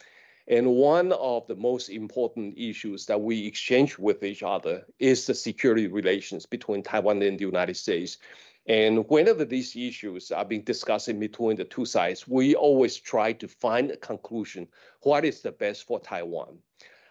And 0.48 0.68
one 0.68 1.12
of 1.14 1.48
the 1.48 1.56
most 1.56 1.90
important 1.90 2.56
issues 2.58 3.08
that 3.08 3.20
we 3.20 3.48
exchange 3.48 3.98
with 3.98 4.24
each 4.24 4.44
other 4.44 4.86
is 5.00 5.26
the 5.26 5.34
security 5.34 5.88
relations 5.88 6.46
between 6.46 6.84
Taiwan 6.84 7.22
and 7.24 7.40
the 7.40 7.46
United 7.46 7.76
States. 7.76 8.20
And 8.68 9.08
whenever 9.10 9.46
these 9.46 9.76
issues 9.76 10.32
are 10.32 10.46
being 10.46 10.64
discussed 10.64 11.10
in 11.10 11.20
between 11.20 11.58
the 11.58 11.66
two 11.66 11.86
sides, 11.86 12.28
we 12.28 12.56
always 12.56 12.98
try 12.98 13.34
to 13.34 13.48
find 13.48 13.92
a 13.92 13.98
conclusion. 13.98 14.68
What 15.02 15.26
is 15.26 15.42
the 15.42 15.52
best 15.52 15.86
for 15.88 16.00
Taiwan? 16.00 16.60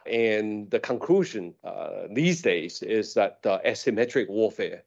And 0.06 0.70
the 0.70 0.80
conclusion 0.80 1.54
uh, 1.64 2.08
these 2.10 2.42
days 2.42 2.82
is 2.82 3.14
that 3.14 3.38
uh, 3.44 3.60
asymmetric 3.64 4.28
warfare 4.28 4.82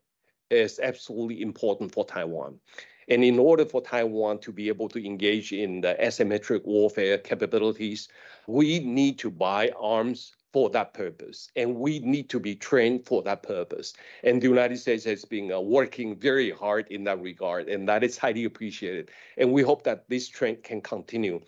is 0.50 0.80
absolutely 0.80 1.42
important 1.42 1.92
for 1.92 2.06
Taiwan. 2.06 2.60
And 3.10 3.24
in 3.24 3.40
order 3.40 3.66
for 3.66 3.82
Taiwan 3.82 4.40
to 4.40 4.52
be 4.52 4.68
able 4.68 4.90
to 4.90 5.06
engage 5.06 5.54
in 5.54 5.82
the 5.82 5.96
asymmetric 6.02 6.66
warfare 6.66 7.18
capabilities, 7.18 8.10
we 8.48 8.80
need 8.80 9.18
to 9.20 9.32
buy 9.32 9.72
arms 9.80 10.34
for 10.54 10.70
that 10.72 10.94
purpose, 10.94 11.52
and 11.56 11.76
we 11.76 12.00
need 12.00 12.30
to 12.30 12.40
be 12.40 12.56
trained 12.56 13.06
for 13.06 13.22
that 13.24 13.44
purpose. 13.44 13.94
And 14.24 14.42
the 14.42 14.48
United 14.48 14.78
States 14.78 15.04
has 15.04 15.24
been 15.24 15.52
uh, 15.52 15.60
working 15.60 16.16
very 16.16 16.52
hard 16.52 16.88
in 16.90 17.04
that 17.04 17.22
regard, 17.22 17.70
and 17.70 17.88
that 17.88 18.04
is 18.04 18.18
highly 18.18 18.46
appreciated. 18.46 19.12
And 19.38 19.52
we 19.52 19.62
hope 19.62 19.84
that 19.84 20.10
this 20.10 20.28
trend 20.28 20.64
can 20.64 20.82
continue. 20.82 21.42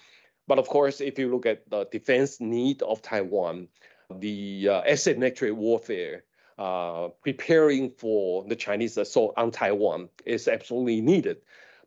But 0.48 0.60
of 0.60 0.68
course, 0.68 1.02
if 1.02 1.18
you 1.18 1.32
look 1.32 1.46
at 1.46 1.70
the 1.70 1.86
defense 1.86 2.40
need 2.40 2.82
of 2.84 3.02
Taiwan, 3.02 3.68
the 4.14 4.70
uh, 4.70 4.82
asymmetric 4.84 5.54
warfare 5.54 6.24
uh, 6.60 7.08
preparing 7.24 7.89
for 7.89 8.43
the 8.43 8.56
Chinese 8.56 8.98
assault 8.98 9.34
on 9.38 9.50
Taiwan 9.50 10.10
is 10.26 10.50
absolutely 10.50 11.00
needed. 11.00 11.38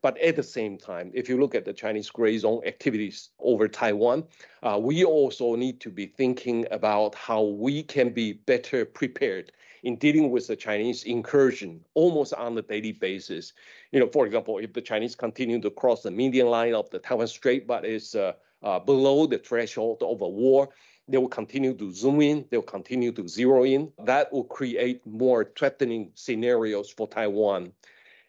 But 0.01 0.19
at 0.19 0.35
the 0.35 0.43
same 0.43 0.79
time, 0.79 1.13
if 1.15 1.29
you 1.29 1.39
look 1.39 1.55
at 1.55 1.67
the 1.67 1.75
Chinese 1.75 2.09
gray 2.09 2.39
zone 2.39 2.63
activities 2.67 3.29
over 3.39 3.69
Taiwan, 3.69 4.25
uh, 4.63 4.79
we 4.83 5.05
also 5.05 5.55
need 5.57 5.79
to 5.83 5.91
be 5.91 6.07
thinking 6.07 6.67
about 6.71 7.15
how 7.15 7.43
we 7.43 7.83
can 7.83 8.15
be 8.15 8.33
better 8.33 8.85
prepared 8.87 9.53
in 9.83 9.97
dealing 9.97 10.31
with 10.31 10.47
the 10.47 10.57
Chinese 10.57 11.05
incursion 11.05 11.85
almost 11.93 12.33
on 12.33 12.57
a 12.57 12.63
daily 12.63 12.93
basis. 12.93 13.53
You 13.93 14.01
know, 14.01 14.09
for 14.09 14.25
example, 14.27 14.57
if 14.57 14.73
the 14.73 14.81
Chinese 14.81 15.15
continue 15.15 15.61
to 15.61 15.71
cross 15.71 16.03
the 16.03 16.11
median 16.11 16.47
line 16.47 16.75
of 16.75 16.89
the 16.89 16.99
Taiwan 16.99 17.27
Strait, 17.27 17.67
but 17.67 17.85
is 17.85 18.15
uh, 18.15 18.33
uh, 18.63 18.79
below 18.79 19.27
the 19.27 19.39
threshold 19.39 20.03
of 20.03 20.23
a 20.23 20.29
war, 20.29 20.71
they 21.13 21.19
will 21.19 21.29
continue 21.29 21.75
to 21.75 21.93
zoom 21.93 22.23
in, 22.23 22.47
they'll 22.49 22.63
continue 22.63 23.13
to 23.13 23.29
zero 23.29 23.65
in. 23.65 23.93
That 24.03 24.33
will 24.33 24.45
create 24.45 25.07
more 25.07 25.45
threatening 25.45 26.11
scenarios 26.15 26.89
for 26.89 27.07
Taiwan. 27.07 27.73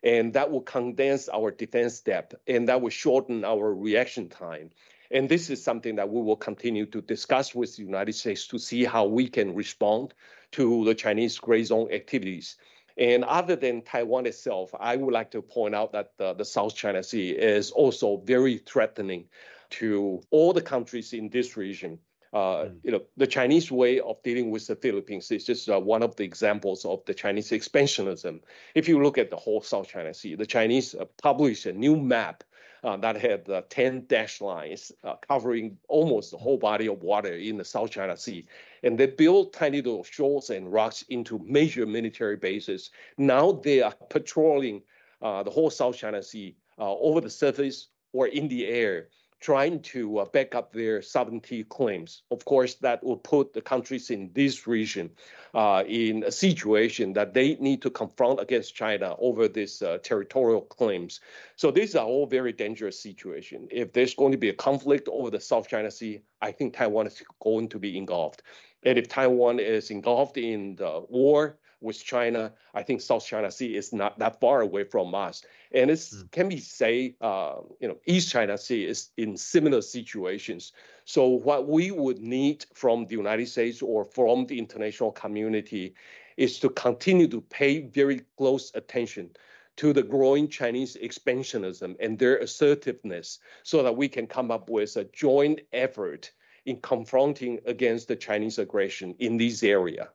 And 0.03 0.33
that 0.33 0.51
will 0.51 0.61
condense 0.61 1.29
our 1.29 1.49
defense 1.49 2.01
depth 2.01 2.35
and 2.45 2.67
that 2.67 2.81
will 2.81 2.89
shorten 2.89 3.45
our 3.45 3.73
reaction 3.73 4.27
time. 4.27 4.71
And 5.11 5.29
this 5.29 5.49
is 5.49 5.63
something 5.63 5.95
that 5.95 6.09
we 6.09 6.21
will 6.21 6.35
continue 6.35 6.85
to 6.87 6.99
discuss 6.99 7.55
with 7.55 7.73
the 7.77 7.83
United 7.83 8.15
States 8.15 8.47
to 8.47 8.59
see 8.59 8.83
how 8.83 9.05
we 9.05 9.29
can 9.29 9.55
respond 9.55 10.13
to 10.51 10.83
the 10.83 10.93
Chinese 10.93 11.39
gray 11.39 11.63
zone 11.63 11.89
activities. 11.89 12.57
And 12.97 13.23
other 13.23 13.55
than 13.55 13.83
Taiwan 13.83 14.25
itself, 14.25 14.71
I 14.77 14.97
would 14.97 15.13
like 15.13 15.31
to 15.31 15.41
point 15.41 15.73
out 15.73 15.93
that 15.93 16.17
the, 16.17 16.33
the 16.33 16.43
South 16.43 16.75
China 16.75 17.01
Sea 17.01 17.29
is 17.29 17.71
also 17.71 18.17
very 18.17 18.57
threatening 18.57 19.29
to 19.69 20.21
all 20.31 20.51
the 20.51 20.61
countries 20.61 21.13
in 21.13 21.29
this 21.29 21.55
region. 21.55 21.99
Uh, 22.33 22.65
mm. 22.65 22.75
you 22.83 22.91
know, 22.91 23.01
the 23.15 23.27
Chinese 23.27 23.71
way 23.71 23.99
of 23.99 24.21
dealing 24.23 24.49
with 24.49 24.65
the 24.65 24.75
Philippines 24.75 25.29
is 25.29 25.45
just 25.45 25.69
uh, 25.69 25.79
one 25.79 26.01
of 26.01 26.15
the 26.15 26.23
examples 26.23 26.83
of 26.83 27.05
the 27.05 27.13
Chinese 27.13 27.51
expansionism. 27.51 28.39
If 28.73 28.87
you 28.87 29.01
look 29.03 29.19
at 29.19 29.29
the 29.29 29.37
whole 29.37 29.61
South 29.61 29.87
China 29.87 30.13
Sea, 30.15 30.33
the 30.33 30.45
Chinese 30.45 30.95
uh, 30.95 31.05
published 31.21 31.67
a 31.67 31.73
new 31.73 31.95
map 31.95 32.43
uh, 32.83 32.97
that 32.97 33.21
had 33.21 33.47
uh, 33.49 33.61
10 33.69 34.07
dash 34.07 34.41
lines 34.41 34.91
uh, 35.03 35.13
covering 35.27 35.77
almost 35.87 36.31
the 36.31 36.37
whole 36.37 36.57
body 36.57 36.87
of 36.87 37.03
water 37.03 37.33
in 37.33 37.57
the 37.57 37.63
South 37.63 37.91
China 37.91 38.17
Sea. 38.17 38.47
And 38.81 38.97
they 38.97 39.05
built 39.05 39.53
tiny 39.53 39.77
little 39.77 40.03
shoals 40.03 40.49
and 40.49 40.73
rocks 40.73 41.05
into 41.09 41.39
major 41.45 41.85
military 41.85 42.35
bases. 42.35 42.89
Now 43.17 43.51
they 43.51 43.81
are 43.83 43.93
patrolling 44.09 44.81
the 45.21 45.49
whole 45.49 45.69
South 45.69 45.95
China 45.95 46.21
Sea 46.21 46.57
over 46.77 47.21
the 47.21 47.29
surface 47.29 47.87
or 48.11 48.27
in 48.27 48.49
the 48.49 48.65
air 48.65 49.07
trying 49.43 49.81
to 49.81 50.19
uh, 50.19 50.25
back 50.25 50.55
up 50.55 50.71
their 50.71 51.01
sovereignty 51.01 51.65
claims. 51.65 52.23
Of 52.31 52.45
course, 52.45 52.75
that 52.75 53.03
will 53.03 53.17
put 53.17 53.53
the 53.53 53.61
countries 53.61 54.09
in 54.09 54.31
this 54.33 54.65
region 54.67 55.11
uh, 55.53 55.83
in 55.85 56.23
a 56.23 56.31
situation 56.31 57.11
that 57.13 57.33
they 57.33 57.55
need 57.55 57.81
to 57.81 57.89
confront 57.89 58.39
against 58.39 58.73
China 58.73 59.15
over 59.19 59.49
these 59.49 59.81
uh, 59.81 59.97
territorial 60.01 60.61
claims. 60.61 61.19
So 61.57 61.71
these 61.71 61.93
are 61.93 62.05
all 62.05 62.25
very 62.25 62.53
dangerous 62.53 62.97
situations. 63.01 63.67
If 63.69 63.91
there's 63.91 64.15
going 64.15 64.31
to 64.31 64.37
be 64.37 64.47
a 64.47 64.53
conflict 64.53 65.09
over 65.11 65.29
the 65.29 65.41
South 65.41 65.67
China 65.67 65.91
Sea, 65.91 66.21
I 66.41 66.53
think 66.53 66.73
Taiwan 66.73 67.07
is 67.07 67.21
going 67.41 67.67
to 67.69 67.79
be 67.79 67.97
engulfed. 67.97 68.43
And 68.83 68.97
if 68.97 69.09
Taiwan 69.09 69.59
is 69.59 69.91
engulfed 69.91 70.37
in 70.37 70.77
the 70.77 71.03
war, 71.09 71.57
with 71.83 72.03
China. 72.03 72.53
I 72.73 72.81
think 72.81 73.01
South 73.01 73.25
China 73.25 73.51
Sea 73.51 73.75
is 73.75 73.93
not 73.93 74.17
that 74.19 74.39
far 74.39 74.61
away 74.61 74.85
from 74.85 75.13
us, 75.13 75.43
and 75.71 75.91
it 75.91 75.99
mm. 75.99 76.31
can 76.31 76.49
be 76.49 76.57
say, 76.57 77.15
uh, 77.21 77.57
you 77.79 77.87
know, 77.87 77.97
East 78.05 78.31
China 78.31 78.57
Sea 78.57 78.85
is 78.85 79.09
in 79.17 79.37
similar 79.37 79.81
situations. 79.81 80.71
So 81.05 81.27
what 81.27 81.67
we 81.67 81.91
would 81.91 82.19
need 82.19 82.65
from 82.73 83.05
the 83.05 83.15
United 83.15 83.47
States 83.47 83.81
or 83.81 84.05
from 84.05 84.45
the 84.45 84.57
international 84.57 85.11
community 85.11 85.93
is 86.37 86.59
to 86.59 86.69
continue 86.69 87.27
to 87.27 87.41
pay 87.41 87.81
very 87.81 88.21
close 88.37 88.71
attention 88.73 89.31
to 89.75 89.91
the 89.91 90.03
growing 90.03 90.47
Chinese 90.47 90.95
expansionism 90.97 91.95
and 91.99 92.17
their 92.17 92.37
assertiveness 92.37 93.39
so 93.63 93.83
that 93.83 93.95
we 93.95 94.07
can 94.07 94.27
come 94.27 94.51
up 94.51 94.69
with 94.69 94.95
a 94.97 95.03
joint 95.05 95.61
effort 95.71 96.31
in 96.65 96.79
confronting 96.81 97.59
against 97.65 98.07
the 98.07 98.15
Chinese 98.15 98.59
aggression 98.59 99.15
in 99.19 99.37
this 99.37 99.63
area. 99.63 100.09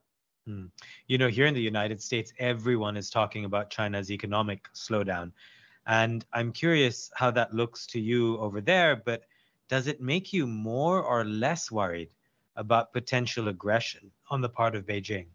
Hmm. 0.48 0.68
You 1.08 1.18
know, 1.18 1.28
here 1.28 1.44
in 1.44 1.52
the 1.52 1.60
United 1.60 2.00
States, 2.00 2.32
everyone 2.38 2.96
is 2.96 3.10
talking 3.10 3.44
about 3.44 3.68
China's 3.68 4.10
economic 4.10 4.66
slowdown. 4.74 5.32
And 5.86 6.24
I'm 6.32 6.52
curious 6.52 7.10
how 7.14 7.30
that 7.32 7.52
looks 7.52 7.86
to 7.88 8.00
you 8.00 8.38
over 8.38 8.62
there, 8.62 8.96
but 8.96 9.24
does 9.68 9.88
it 9.88 10.00
make 10.00 10.32
you 10.32 10.46
more 10.46 11.02
or 11.02 11.26
less 11.26 11.70
worried 11.70 12.14
about 12.56 12.94
potential 12.94 13.48
aggression 13.48 14.10
on 14.30 14.40
the 14.40 14.48
part 14.48 14.74
of 14.74 14.86
Beijing? 14.86 15.26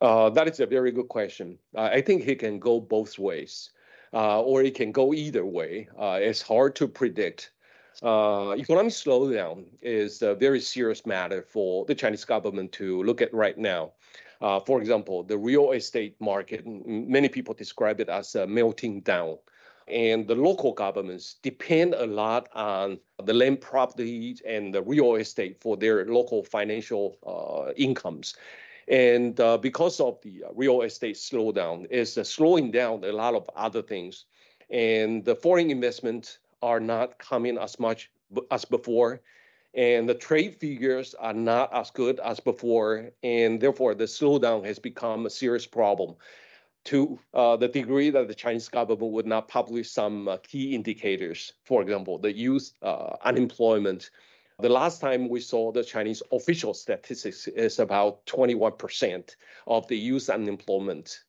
Uh, 0.00 0.30
that 0.30 0.48
is 0.48 0.60
a 0.60 0.66
very 0.66 0.90
good 0.90 1.08
question. 1.08 1.58
Uh, 1.76 1.90
I 1.92 2.00
think 2.00 2.26
it 2.26 2.38
can 2.38 2.58
go 2.58 2.80
both 2.80 3.18
ways, 3.18 3.72
uh, 4.14 4.40
or 4.40 4.62
it 4.62 4.74
can 4.74 4.90
go 4.90 5.12
either 5.12 5.44
way. 5.44 5.86
Uh, 5.98 6.18
it's 6.22 6.40
hard 6.40 6.76
to 6.76 6.88
predict 6.88 7.50
uh, 8.02 8.54
economic 8.54 8.92
slowdown 8.92 9.64
is 9.82 10.22
a 10.22 10.34
very 10.34 10.60
serious 10.60 11.04
matter 11.04 11.42
for 11.42 11.84
the 11.86 11.94
Chinese 11.94 12.24
government 12.24 12.72
to 12.72 13.02
look 13.02 13.20
at 13.20 13.32
right 13.34 13.58
now. 13.58 13.92
Uh, 14.40 14.60
for 14.60 14.80
example, 14.80 15.24
the 15.24 15.36
real 15.36 15.72
estate 15.72 16.14
market, 16.20 16.64
many 16.66 17.28
people 17.28 17.54
describe 17.54 18.00
it 18.00 18.08
as 18.08 18.34
a 18.36 18.46
melting 18.46 19.00
down. 19.00 19.36
And 19.88 20.28
the 20.28 20.34
local 20.34 20.72
governments 20.72 21.36
depend 21.42 21.94
a 21.94 22.06
lot 22.06 22.48
on 22.54 22.98
the 23.24 23.32
land 23.32 23.60
property 23.60 24.36
and 24.46 24.72
the 24.72 24.82
real 24.82 25.16
estate 25.16 25.60
for 25.60 25.76
their 25.76 26.04
local 26.04 26.44
financial 26.44 27.16
uh, 27.26 27.72
incomes. 27.76 28.36
And 28.86 29.38
uh, 29.40 29.58
because 29.58 29.98
of 29.98 30.20
the 30.22 30.44
real 30.54 30.82
estate 30.82 31.16
slowdown, 31.16 31.86
it's 31.90 32.16
uh, 32.16 32.24
slowing 32.24 32.70
down 32.70 33.02
a 33.04 33.12
lot 33.12 33.34
of 33.34 33.48
other 33.56 33.82
things. 33.82 34.26
And 34.70 35.24
the 35.24 35.34
foreign 35.34 35.70
investment 35.70 36.38
are 36.62 36.80
not 36.80 37.18
coming 37.18 37.58
as 37.58 37.78
much 37.78 38.10
as 38.50 38.64
before 38.64 39.20
and 39.74 40.08
the 40.08 40.14
trade 40.14 40.56
figures 40.56 41.14
are 41.14 41.34
not 41.34 41.72
as 41.74 41.90
good 41.90 42.18
as 42.20 42.40
before, 42.40 43.10
and 43.22 43.60
therefore 43.60 43.94
the 43.94 44.04
slowdown 44.04 44.64
has 44.64 44.78
become 44.78 45.26
a 45.26 45.30
serious 45.30 45.66
problem 45.66 46.16
to 46.84 47.18
uh, 47.34 47.56
the 47.56 47.68
degree 47.68 48.10
that 48.10 48.28
the 48.28 48.34
Chinese 48.34 48.68
government 48.68 49.12
would 49.12 49.26
not 49.26 49.46
publish 49.46 49.90
some 49.90 50.26
uh, 50.26 50.38
key 50.38 50.74
indicators. 50.74 51.52
For 51.64 51.82
example, 51.82 52.18
the 52.18 52.32
youth 52.32 52.72
uh, 52.82 53.16
unemployment. 53.22 54.10
The 54.60 54.68
last 54.68 55.00
time 55.00 55.28
we 55.28 55.40
saw 55.40 55.70
the 55.70 55.84
Chinese 55.84 56.22
official 56.32 56.74
statistics 56.74 57.46
is 57.46 57.78
about 57.78 58.24
21% 58.26 59.36
of 59.66 59.86
the 59.86 59.98
youth 59.98 60.30
unemployment. 60.30 61.24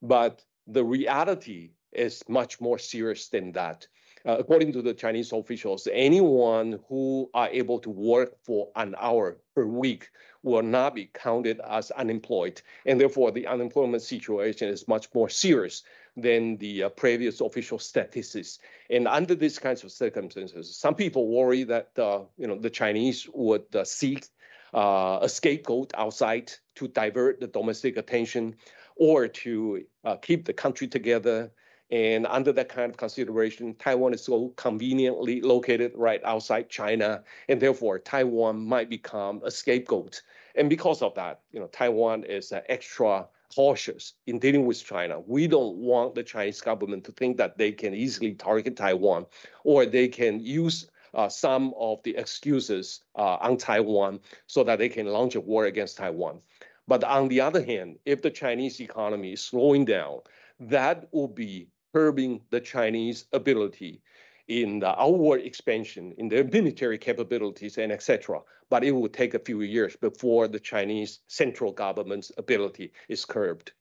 But 0.00 0.42
the 0.66 0.84
reality 0.84 1.72
is 1.92 2.22
much 2.28 2.60
more 2.60 2.78
serious 2.78 3.28
than 3.28 3.52
that 3.52 3.86
uh, 4.26 4.36
according 4.38 4.72
to 4.72 4.82
the 4.82 4.94
Chinese 4.94 5.32
officials, 5.32 5.88
anyone 5.92 6.78
who 6.88 7.30
are 7.34 7.48
able 7.48 7.78
to 7.80 7.90
work 7.90 8.36
for 8.44 8.68
an 8.76 8.94
hour 9.00 9.38
per 9.54 9.64
week 9.64 10.10
will 10.42 10.62
not 10.62 10.94
be 10.94 11.10
counted 11.12 11.60
as 11.60 11.90
unemployed. 11.92 12.60
And 12.86 13.00
therefore, 13.00 13.30
the 13.30 13.46
unemployment 13.46 14.02
situation 14.02 14.68
is 14.68 14.88
much 14.88 15.08
more 15.14 15.28
serious 15.28 15.82
than 16.16 16.56
the 16.58 16.84
uh, 16.84 16.88
previous 16.90 17.40
official 17.40 17.78
statistics. 17.78 18.58
And 18.90 19.06
under 19.06 19.34
these 19.34 19.58
kinds 19.58 19.84
of 19.84 19.92
circumstances, 19.92 20.76
some 20.76 20.94
people 20.94 21.28
worry 21.28 21.64
that 21.64 21.90
uh, 21.98 22.22
you 22.36 22.46
know 22.46 22.58
the 22.58 22.70
Chinese 22.70 23.28
would 23.32 23.74
uh, 23.74 23.84
seek 23.84 24.26
uh, 24.74 25.18
a 25.22 25.28
scapegoat 25.28 25.92
outside 25.96 26.52
to 26.76 26.88
divert 26.88 27.40
the 27.40 27.46
domestic 27.46 27.96
attention 27.96 28.56
or 28.96 29.28
to 29.28 29.82
keep 30.20 30.44
the 30.44 30.52
country 30.52 30.86
together 30.86 31.50
And 31.90 32.26
under 32.26 32.52
that 32.52 32.68
kind 32.68 32.90
of 32.90 32.96
consideration, 32.96 33.74
Taiwan 33.74 34.14
is 34.14 34.22
so 34.22 34.52
conveniently 34.56 35.40
located 35.40 35.92
right 35.96 36.22
outside 36.24 36.68
China, 36.68 37.24
and 37.48 37.60
therefore 37.60 37.98
Taiwan 37.98 38.64
might 38.64 38.88
become 38.88 39.40
a 39.44 39.50
scapegoat. 39.50 40.22
And 40.54 40.70
because 40.70 41.02
of 41.02 41.14
that, 41.16 41.40
you 41.50 41.58
know, 41.58 41.66
Taiwan 41.66 42.24
is 42.24 42.52
uh, 42.52 42.60
extra 42.68 43.26
cautious 43.54 44.14
in 44.26 44.38
dealing 44.38 44.66
with 44.66 44.84
China. 44.84 45.20
We 45.20 45.48
don't 45.48 45.76
want 45.76 46.14
the 46.14 46.22
Chinese 46.22 46.60
government 46.60 47.04
to 47.04 47.12
think 47.12 47.36
that 47.38 47.58
they 47.58 47.72
can 47.72 47.94
easily 47.94 48.34
target 48.34 48.76
Taiwan 48.76 49.26
or 49.64 49.86
they 49.86 50.06
can 50.06 50.38
use 50.40 50.88
uh, 51.14 51.28
some 51.28 51.74
of 51.76 52.00
the 52.04 52.16
excuses 52.16 53.00
uh, 53.16 53.38
on 53.40 53.56
Taiwan 53.56 54.20
so 54.46 54.62
that 54.62 54.78
they 54.78 54.88
can 54.88 55.06
launch 55.06 55.34
a 55.34 55.40
war 55.40 55.64
against 55.64 55.96
Taiwan. 55.96 56.40
But 56.86 57.02
on 57.02 57.28
the 57.28 57.40
other 57.40 57.64
hand, 57.64 57.98
if 58.04 58.22
the 58.22 58.30
Chinese 58.30 58.80
economy 58.80 59.32
is 59.32 59.42
slowing 59.42 59.84
down, 59.84 60.20
that 60.60 61.08
will 61.12 61.28
be 61.28 61.68
curbing 61.92 62.40
the 62.50 62.60
Chinese 62.60 63.26
ability 63.32 64.02
in 64.48 64.80
the 64.80 65.00
outward 65.00 65.42
expansion, 65.42 66.12
in 66.18 66.28
their 66.28 66.44
military 66.52 66.98
capabilities 66.98 67.78
and 67.78 67.92
etc. 67.92 68.40
But 68.68 68.84
it 68.84 68.92
will 68.92 69.08
take 69.08 69.34
a 69.34 69.38
few 69.38 69.62
years 69.62 69.96
before 69.96 70.48
the 70.48 70.60
Chinese 70.60 71.20
central 71.28 71.72
government's 71.72 72.32
ability 72.36 72.92
is 73.08 73.24
curbed. 73.24 73.72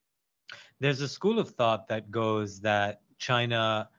There's 0.79 1.01
a 1.01 1.07
school 1.07 1.39
of 1.39 1.49
thought 1.49 1.87
that 1.87 2.09
goes 2.09 2.59
that 2.61 3.01
China 3.17 3.89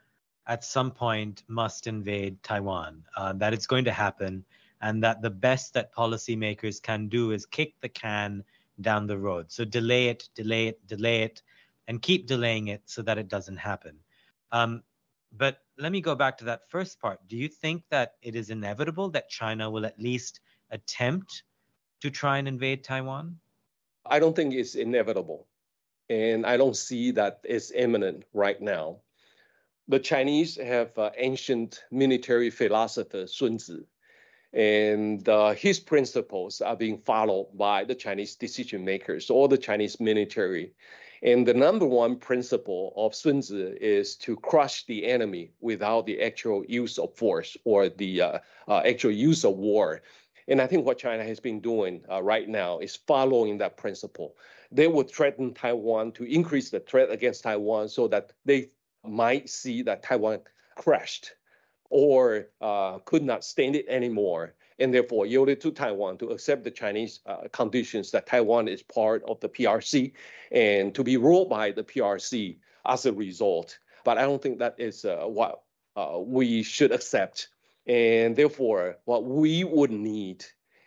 at 0.46 0.64
some 0.64 0.90
point 0.90 1.42
must 1.48 1.86
invade 1.86 2.42
Taiwan, 2.42 3.04
uh, 3.16 3.32
that 3.34 3.52
it's 3.52 3.66
going 3.66 3.84
to 3.84 3.92
happen, 3.92 4.44
and 4.80 5.02
that 5.04 5.22
the 5.22 5.30
best 5.30 5.74
that 5.74 5.94
policymakers 5.94 6.82
can 6.82 7.08
do 7.08 7.32
is 7.32 7.46
kick 7.46 7.74
the 7.80 7.88
can 7.88 8.42
down 8.80 9.06
the 9.06 9.18
road. 9.18 9.52
So 9.52 9.64
delay 9.64 10.08
it, 10.08 10.28
delay 10.34 10.68
it, 10.68 10.86
delay 10.86 11.22
it, 11.22 11.42
and 11.90 12.00
keep 12.00 12.28
delaying 12.28 12.68
it 12.68 12.82
so 12.86 13.02
that 13.02 13.18
it 13.18 13.26
doesn't 13.26 13.56
happen. 13.56 13.98
Um, 14.52 14.84
but 15.36 15.58
let 15.76 15.90
me 15.90 16.00
go 16.00 16.14
back 16.14 16.38
to 16.38 16.44
that 16.44 16.70
first 16.70 17.00
part. 17.00 17.18
Do 17.26 17.36
you 17.36 17.48
think 17.48 17.82
that 17.90 18.12
it 18.22 18.36
is 18.36 18.50
inevitable 18.50 19.10
that 19.10 19.28
China 19.28 19.68
will 19.68 19.84
at 19.84 19.98
least 19.98 20.38
attempt 20.70 21.42
to 22.00 22.08
try 22.08 22.38
and 22.38 22.46
invade 22.46 22.84
Taiwan? 22.84 23.40
I 24.06 24.20
don't 24.20 24.36
think 24.36 24.54
it's 24.54 24.76
inevitable. 24.76 25.48
And 26.08 26.46
I 26.46 26.56
don't 26.56 26.76
see 26.76 27.10
that 27.10 27.40
it's 27.42 27.72
imminent 27.72 28.22
right 28.32 28.60
now. 28.62 28.98
The 29.88 29.98
Chinese 29.98 30.56
have 30.58 30.96
uh, 30.96 31.10
ancient 31.16 31.82
military 31.90 32.50
philosopher 32.50 33.26
Sun 33.26 33.56
Tzu, 33.56 33.84
and 34.52 35.28
uh, 35.28 35.54
his 35.54 35.80
principles 35.80 36.60
are 36.60 36.76
being 36.76 36.98
followed 36.98 37.48
by 37.58 37.82
the 37.82 37.96
Chinese 37.96 38.36
decision 38.36 38.84
makers 38.84 39.28
or 39.28 39.48
the 39.48 39.58
Chinese 39.58 39.98
military. 39.98 40.72
And 41.22 41.46
the 41.46 41.54
number 41.54 41.84
one 41.84 42.16
principle 42.16 42.94
of 42.96 43.14
Sun 43.14 43.40
Tzu 43.40 43.76
is 43.80 44.16
to 44.16 44.36
crush 44.36 44.86
the 44.86 45.06
enemy 45.06 45.52
without 45.60 46.06
the 46.06 46.22
actual 46.22 46.64
use 46.66 46.98
of 46.98 47.14
force 47.14 47.56
or 47.64 47.90
the 47.90 48.22
uh, 48.22 48.38
uh, 48.68 48.82
actual 48.86 49.10
use 49.10 49.44
of 49.44 49.56
war. 49.56 50.00
And 50.48 50.62
I 50.62 50.66
think 50.66 50.86
what 50.86 50.98
China 50.98 51.22
has 51.22 51.38
been 51.38 51.60
doing 51.60 52.02
uh, 52.10 52.22
right 52.22 52.48
now 52.48 52.78
is 52.78 52.96
following 52.96 53.58
that 53.58 53.76
principle. 53.76 54.36
They 54.72 54.88
would 54.88 55.10
threaten 55.10 55.52
Taiwan 55.52 56.12
to 56.12 56.24
increase 56.24 56.70
the 56.70 56.80
threat 56.80 57.10
against 57.10 57.42
Taiwan 57.42 57.88
so 57.88 58.08
that 58.08 58.32
they 58.46 58.70
might 59.04 59.50
see 59.50 59.82
that 59.82 60.02
Taiwan 60.02 60.40
crashed 60.76 61.32
or 61.90 62.46
uh, 62.62 62.98
could 63.00 63.22
not 63.22 63.44
stand 63.44 63.76
it 63.76 63.86
anymore 63.88 64.54
and 64.80 64.92
therefore 64.92 65.26
yielded 65.26 65.60
to 65.60 65.70
Taiwan 65.70 66.16
to 66.18 66.30
accept 66.30 66.64
the 66.64 66.70
Chinese 66.70 67.20
uh, 67.26 67.48
conditions 67.52 68.10
that 68.10 68.26
Taiwan 68.26 68.66
is 68.66 68.82
part 68.82 69.22
of 69.28 69.38
the 69.40 69.48
PRC 69.48 70.12
and 70.50 70.94
to 70.94 71.04
be 71.04 71.16
ruled 71.18 71.50
by 71.50 71.70
the 71.70 71.84
PRC 71.84 72.56
as 72.86 73.06
a 73.06 73.12
result. 73.12 73.78
But 74.04 74.18
I 74.18 74.22
don't 74.22 74.42
think 74.42 74.58
that 74.58 74.74
is 74.78 75.04
uh, 75.04 75.24
what 75.26 75.62
uh, 75.96 76.18
we 76.18 76.62
should 76.62 76.92
accept. 76.92 77.48
And 77.86 78.34
therefore, 78.34 78.96
what 79.04 79.24
we 79.24 79.64
would 79.64 79.90
need 79.90 80.44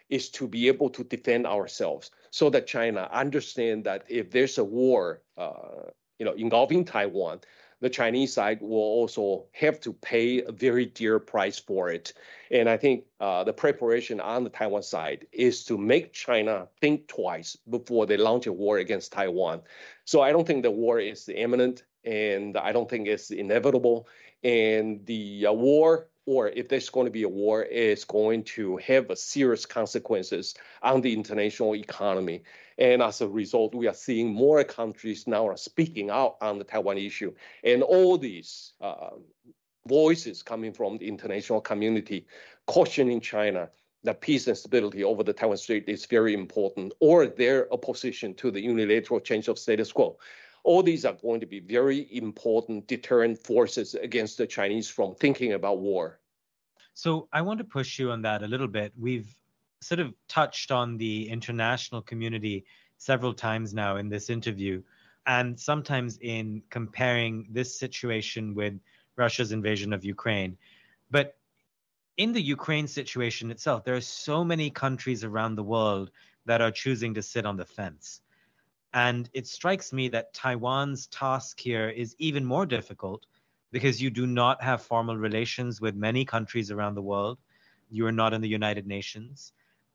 is 0.10 0.30
to 0.30 0.48
be 0.48 0.68
able 0.68 0.90
to 0.90 1.04
defend 1.04 1.46
ourselves 1.46 2.12
so 2.32 2.50
that 2.50 2.68
China 2.68 3.10
understand 3.12 3.84
that 3.86 4.04
if 4.08 4.32
there's 4.32 4.58
a 4.58 4.64
war, 4.64 5.22
uh, 5.38 5.90
you 6.20 6.26
know, 6.26 6.34
involving 6.34 6.86
Taiwan, 6.86 7.42
the 7.84 7.90
Chinese 7.90 8.32
side 8.32 8.62
will 8.62 8.80
also 8.80 9.44
have 9.52 9.78
to 9.82 9.92
pay 9.92 10.42
a 10.42 10.54
very 10.54 10.86
dear 10.86 11.20
price 11.20 11.60
for 11.60 11.90
it. 11.90 12.14
And 12.50 12.70
I 12.70 12.78
think 12.78 13.04
uh, 13.20 13.44
the 13.44 13.52
preparation 13.52 14.22
on 14.22 14.46
the 14.46 14.50
Taiwan 14.50 14.84
side 14.84 15.28
is 15.34 15.66
to 15.66 15.78
make 15.78 16.14
China 16.14 16.70
think 16.80 17.10
twice 17.10 17.58
before 17.70 18.06
they 18.06 18.16
launch 18.16 18.48
a 18.48 18.54
war 18.54 18.78
against 18.78 19.12
Taiwan. 19.12 19.64
So 20.06 20.22
I 20.22 20.32
don't 20.32 20.48
think 20.48 20.64
the 20.64 20.72
war 20.72 20.98
is 20.98 21.28
imminent, 21.28 21.84
and 22.06 22.56
I 22.56 22.72
don't 22.72 22.90
think 22.90 23.10
it's 23.10 23.32
inevitable. 23.32 24.08
And 24.46 25.06
the 25.06 25.48
uh, 25.48 25.52
war 25.52 26.08
or 26.26 26.50
if 26.50 26.70
there's 26.70 26.90
going 26.90 27.06
to 27.06 27.12
be 27.12 27.24
a 27.24 27.30
war, 27.30 27.64
it's 27.64 28.06
going 28.06 28.44
to 28.44 28.78
have 28.78 29.12
serious 29.18 29.66
consequences 29.66 30.56
on 30.82 31.02
the 31.02 31.14
international 31.14 31.76
economy. 31.76 32.44
And 32.78 33.02
as 33.02 33.22
a 33.22 33.28
result, 33.28 33.76
we 33.76 33.88
are 33.88 33.94
seeing 33.94 34.34
more 34.34 34.64
countries 34.64 35.28
now 35.28 35.48
are 35.48 35.58
speaking 35.58 36.10
out 36.10 36.38
on 36.42 36.58
the 36.58 36.64
Taiwan 36.64 36.98
issue. 36.98 37.34
And 37.64 37.84
all 37.84 38.18
these 38.18 38.74
uh, 38.82 39.12
voices 39.88 40.42
coming 40.44 40.74
from 40.74 40.98
the 40.98 41.08
international 41.08 41.62
community 41.62 42.26
cautioning 42.68 43.20
China 43.20 43.70
that 44.04 44.22
peace 44.22 44.48
and 44.48 44.58
stability 44.58 45.04
over 45.04 45.24
the 45.24 45.34
Taiwan 45.34 45.58
Strait 45.58 45.88
is 45.88 46.06
very 46.06 46.34
important, 46.34 46.94
or 47.00 47.26
their 47.26 47.72
opposition 47.74 48.34
to 48.36 48.52
the 48.52 48.62
unilateral 48.62 49.20
change 49.20 49.48
of 49.48 49.58
status 49.58 49.92
quo 49.92 50.18
all 50.64 50.82
these 50.82 51.06
are 51.06 51.14
going 51.14 51.40
to 51.42 51.46
be 51.46 51.60
very 51.60 52.08
important 52.16 52.88
deterrent 52.88 53.38
forces 53.38 53.96
against 53.96 54.38
the 54.38 54.48
Chinese 54.48 54.90
from 54.90 55.14
thinking 55.16 55.54
about 55.54 55.80
war. 55.80 56.20
So 56.94 57.28
I 57.34 57.42
want 57.42 57.58
to 57.60 57.66
push 57.66 58.00
you 58.00 58.12
on 58.12 58.22
that 58.22 58.44
a 58.44 58.48
little 58.48 58.68
bit. 58.68 58.94
We've 58.98 59.36
sort 59.82 60.00
of 60.00 60.14
touched 60.30 60.72
on 60.72 60.98
the 60.98 61.30
international 61.30 62.02
community 62.02 62.66
several 62.98 63.34
times 63.34 63.74
now 63.74 63.98
in 63.98 64.08
this 64.08 64.30
interview, 64.30 64.82
and 65.26 65.60
sometimes 65.60 66.18
in 66.22 66.62
comparing 66.70 67.48
this 67.50 67.78
situation 67.78 68.56
with 68.56 68.80
Russia's 69.18 69.52
invasion 69.52 69.92
of 69.92 70.06
Ukraine. 70.06 70.58
But 71.12 71.36
in 72.18 72.32
the 72.32 72.42
Ukraine 72.42 72.88
situation 72.88 73.52
itself, 73.52 73.84
there 73.84 73.96
are 73.96 74.02
so 74.02 74.44
many 74.44 74.70
countries 74.70 75.24
around 75.24 75.56
the 75.56 75.64
world 75.64 76.12
that 76.46 76.62
are 76.62 76.72
choosing 76.72 77.14
to 77.16 77.22
sit 77.22 77.46
on 77.46 77.58
the 77.58 77.66
fence. 77.66 78.22
And 78.94 79.30
it 79.34 79.48
strikes 79.48 79.92
me 79.92 80.08
that 80.10 80.34
Taiwan's 80.34 81.08
task 81.08 81.60
here 81.60 81.90
is 81.90 82.16
even 82.20 82.46
more 82.46 82.66
difficult 82.66 83.26
because 83.72 84.02
you 84.02 84.12
do 84.12 84.28
not 84.28 84.62
have 84.62 84.84
formal 84.84 85.18
relations 85.18 85.82
with 85.82 85.96
many 85.96 86.24
countries 86.24 86.70
around 86.70 86.94
the 86.94 87.02
world. 87.02 87.40
You 87.90 88.06
are 88.06 88.12
not 88.12 88.34
in 88.34 88.42
the 88.42 88.48
United 88.48 88.86
Nations. 88.86 89.54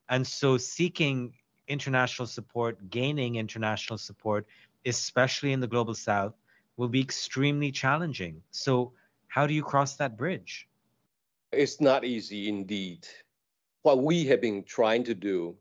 And 0.09 0.27
so 0.27 0.57
seeking 0.57 1.33
international 1.69 2.27
support, 2.27 2.91
gaining 2.91 3.37
international 3.37 3.99
support, 3.99 4.47
especially 4.85 5.53
in 5.53 5.61
the 5.61 5.67
global 5.67 5.95
south, 5.95 6.35
will 6.77 6.89
be 6.89 7.01
extremely 7.01 7.71
challenging. 7.71 8.43
So, 8.51 8.93
how 9.29 9.47
do 9.47 9.53
you 9.53 9.63
cross 9.63 9.97
that 9.97 10.17
bridge? 10.17 10.67
It's 11.53 11.81
not 11.81 12.05
easy 12.05 12.49
indeed. 12.49 13.07
What 13.83 14.03
we 14.03 14.25
have 14.27 14.41
been 14.41 14.65
trying 14.65 15.05
to 15.05 15.15
do 15.15 15.57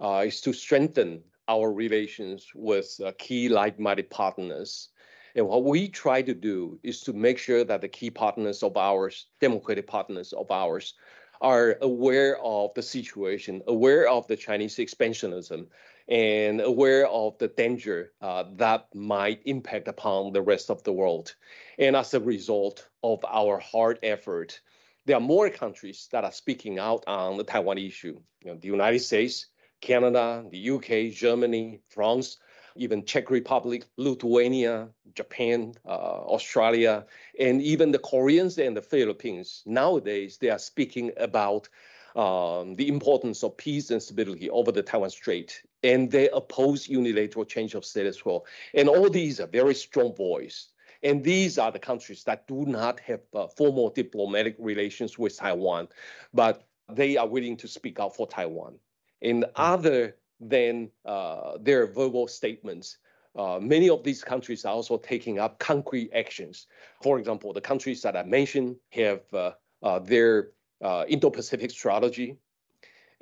uh, 0.00 0.24
is 0.26 0.40
to 0.42 0.52
strengthen 0.52 1.22
our 1.48 1.72
relations 1.72 2.50
with 2.54 3.00
uh, 3.04 3.12
key 3.18 3.48
like-minded 3.48 4.10
partners. 4.10 4.88
And 5.34 5.48
what 5.48 5.64
we 5.64 5.88
try 5.88 6.22
to 6.22 6.34
do 6.34 6.78
is 6.82 7.00
to 7.02 7.12
make 7.12 7.38
sure 7.38 7.64
that 7.64 7.80
the 7.80 7.88
key 7.88 8.10
partners 8.10 8.62
of 8.62 8.76
ours, 8.76 9.26
democratic 9.40 9.86
partners 9.86 10.32
of 10.32 10.50
ours, 10.50 10.94
are 11.40 11.76
aware 11.82 12.38
of 12.42 12.72
the 12.74 12.82
situation, 12.82 13.62
aware 13.66 14.08
of 14.08 14.26
the 14.28 14.36
Chinese 14.36 14.76
expansionism, 14.76 15.66
and 16.08 16.60
aware 16.60 17.06
of 17.08 17.36
the 17.38 17.48
danger 17.48 18.12
uh, 18.20 18.44
that 18.56 18.86
might 18.94 19.40
impact 19.44 19.88
upon 19.88 20.32
the 20.32 20.42
rest 20.42 20.70
of 20.70 20.82
the 20.84 20.92
world. 20.92 21.34
And 21.78 21.96
as 21.96 22.14
a 22.14 22.20
result 22.20 22.88
of 23.02 23.24
our 23.26 23.58
hard 23.58 23.98
effort, 24.02 24.60
there 25.06 25.16
are 25.16 25.20
more 25.20 25.50
countries 25.50 26.08
that 26.12 26.24
are 26.24 26.32
speaking 26.32 26.78
out 26.78 27.04
on 27.06 27.36
the 27.36 27.44
Taiwan 27.44 27.78
issue. 27.78 28.20
You 28.42 28.52
know, 28.52 28.58
the 28.58 28.68
United 28.68 29.00
States, 29.00 29.46
Canada, 29.80 30.44
the 30.50 30.70
UK, 30.70 31.12
Germany, 31.12 31.80
France, 31.88 32.38
even 32.76 33.04
Czech 33.04 33.30
Republic, 33.30 33.84
Lithuania, 33.96 34.88
Japan, 35.14 35.74
uh, 35.86 35.88
Australia, 35.88 37.06
and 37.38 37.62
even 37.62 37.92
the 37.92 37.98
Koreans 37.98 38.58
and 38.58 38.76
the 38.76 38.82
Philippines. 38.82 39.62
Nowadays, 39.66 40.38
they 40.38 40.50
are 40.50 40.58
speaking 40.58 41.12
about 41.16 41.68
um, 42.16 42.74
the 42.74 42.88
importance 42.88 43.42
of 43.42 43.56
peace 43.56 43.90
and 43.90 44.02
stability 44.02 44.50
over 44.50 44.72
the 44.72 44.82
Taiwan 44.82 45.10
Strait, 45.10 45.62
and 45.82 46.10
they 46.10 46.28
oppose 46.30 46.88
unilateral 46.88 47.44
change 47.44 47.74
of 47.74 47.84
status 47.84 48.20
quo. 48.20 48.44
And 48.72 48.88
all 48.88 49.10
these 49.10 49.40
are 49.40 49.46
very 49.46 49.74
strong 49.74 50.14
voice. 50.14 50.68
And 51.02 51.22
these 51.22 51.58
are 51.58 51.70
the 51.70 51.78
countries 51.78 52.24
that 52.24 52.48
do 52.48 52.64
not 52.64 52.98
have 53.00 53.20
uh, 53.34 53.46
formal 53.48 53.90
diplomatic 53.90 54.56
relations 54.58 55.18
with 55.18 55.36
Taiwan, 55.36 55.88
but 56.32 56.66
they 56.90 57.16
are 57.16 57.28
willing 57.28 57.56
to 57.58 57.68
speak 57.68 58.00
out 58.00 58.16
for 58.16 58.26
Taiwan. 58.26 58.78
And 59.24 59.46
other 59.56 60.16
than 60.38 60.90
uh, 61.06 61.56
their 61.58 61.86
verbal 61.86 62.28
statements, 62.28 62.98
uh, 63.36 63.58
many 63.60 63.88
of 63.88 64.04
these 64.04 64.22
countries 64.22 64.64
are 64.64 64.74
also 64.74 64.98
taking 64.98 65.38
up 65.38 65.58
concrete 65.58 66.10
actions. 66.14 66.66
For 67.02 67.18
example, 67.18 67.52
the 67.52 67.60
countries 67.60 68.02
that 68.02 68.16
I 68.16 68.22
mentioned 68.22 68.76
have 68.90 69.22
uh, 69.32 69.52
uh, 69.82 69.98
their 69.98 70.50
uh, 70.82 71.04
Indo-Pacific 71.08 71.70
strategy, 71.70 72.36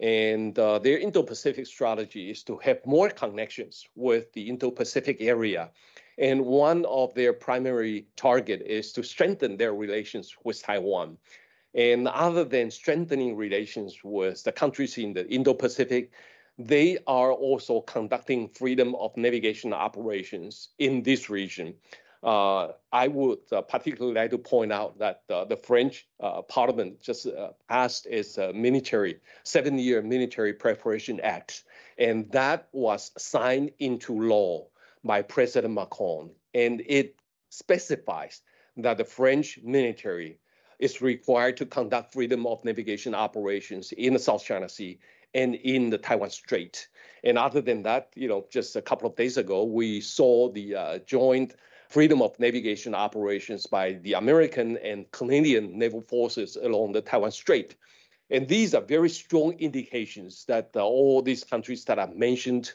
and 0.01 0.59
uh, 0.59 0.81
their 0.81 0.99
Indo-Pacific 0.99 1.67
strategy 1.67 2.31
is 2.31 2.43
to 2.45 2.57
have 2.59 2.85
more 2.85 3.09
connections 3.09 3.87
with 3.95 4.33
the 4.33 4.49
Indo-Pacific 4.49 5.19
area. 5.21 5.71
And 6.19 6.45
one 6.45 6.85
of 6.87 7.15
their 7.15 7.33
primary 7.33 8.07
target 8.17 8.63
is 8.67 8.93
to 8.95 9.03
strengthen 9.03 9.57
their 9.57 9.75
relations 9.75 10.37
with 10.45 10.63
Taiwan. 10.63 11.17
And 11.75 12.07
other 12.09 12.45
than 12.45 12.71
strengthening 12.71 13.37
relations 13.37 13.99
with 14.05 14.43
the 14.45 14.53
countries 14.53 14.99
in 14.99 15.15
the 15.15 15.27
Indo-Pacific, 15.29 16.13
they 16.59 16.99
are 17.07 17.33
also 17.33 17.81
conducting 17.81 18.49
freedom 18.49 18.95
of 18.97 19.17
navigation 19.17 19.73
operations 19.73 20.69
in 20.79 21.03
this 21.03 21.31
region. 21.31 21.75
Uh, 22.23 22.69
I 22.93 23.09
would 23.09 23.39
uh, 23.51 23.63
particularly 23.63 24.15
like 24.15 24.31
to 24.31 24.39
point 24.39 24.71
out 24.71 24.99
that 24.99 25.23
uh, 25.29 25.45
the 25.45 25.57
French 25.57 26.07
uh, 26.21 26.43
Parliament 26.43 27.01
just 27.01 27.27
uh, 27.27 27.51
passed 27.69 28.07
its 28.07 28.39
uh, 28.39 28.53
military 28.55 29.19
seven-year 29.43 30.03
military 30.03 30.53
preparation 30.53 31.19
act, 31.21 31.65
and 31.99 32.31
that 32.31 32.69
was 32.71 33.11
signed 33.19 33.73
into 33.81 34.13
law 34.13 34.67
by 35.03 35.23
President 35.23 35.75
Macron, 35.75 36.31
and 36.55 36.81
it 36.87 37.17
specifies 37.49 38.43
that 38.77 38.99
the 38.99 39.05
French 39.05 39.59
military 39.65 40.39
is 40.83 41.01
required 41.01 41.57
to 41.57 41.65
conduct 41.65 42.13
freedom 42.13 42.45
of 42.45 42.65
navigation 42.65 43.15
operations 43.15 43.93
in 43.93 44.13
the 44.13 44.19
South 44.19 44.45
China 44.45 44.69
Sea 44.69 44.99
and 45.33 45.55
in 45.55 45.91
the 45.91 45.97
Taiwan 45.97 46.31
Strait. 46.31 46.89
And 47.23 47.39
other 47.39 47.61
than 47.61 47.85
that, 47.85 48.09
you 48.17 48.27
know, 48.27 48.47
just 48.51 48.75
a 48.75 48.83
couple 48.83 49.09
of 49.09 49.15
days 49.15 49.37
ago, 49.37 49.63
we 49.63 50.01
saw 50.01 50.51
the 50.51 50.75
uh, 50.75 50.99
joint 51.07 51.55
freedom 51.89 52.21
of 52.21 52.37
navigation 52.41 52.97
operations 52.97 53.65
by 53.69 53.93
the 53.93 54.15
American 54.15 54.77
and 54.79 55.09
Canadian 55.13 55.79
naval 55.79 56.01
forces 56.01 56.57
along 56.57 56.93
the 56.93 57.01
Taiwan 57.01 57.31
Strait. 57.31 57.77
And 58.29 58.49
these 58.49 58.75
are 58.75 58.81
very 58.81 59.09
strong 59.09 59.53
indications 59.61 60.45
that 60.47 60.71
uh, 60.75 60.81
all 60.85 61.23
these 61.23 61.45
countries 61.45 61.85
that 61.85 62.01
I 62.01 62.07
mentioned 62.07 62.73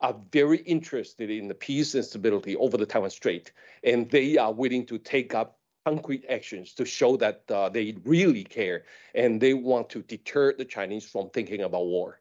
are 0.00 0.16
very 0.32 0.58
interested 0.58 1.28
in 1.30 1.48
the 1.48 1.54
peace 1.54 1.94
and 1.94 2.06
stability 2.06 2.56
over 2.56 2.78
the 2.78 2.86
Taiwan 2.86 3.10
Strait, 3.10 3.52
and 3.84 4.10
they 4.10 4.38
are 4.38 4.50
willing 4.50 4.86
to 4.86 4.96
take 4.96 5.34
up 5.34 5.59
concrete 5.86 6.24
actions 6.28 6.74
to 6.74 6.84
show 6.84 7.16
that 7.16 7.42
uh, 7.50 7.68
they 7.68 7.96
really 8.04 8.44
care 8.44 8.84
and 9.14 9.40
they 9.40 9.54
want 9.54 9.88
to 9.90 10.02
deter 10.02 10.52
the 10.52 10.64
Chinese 10.64 11.08
from 11.08 11.30
thinking 11.30 11.62
about 11.62 11.86
war. 11.86 12.20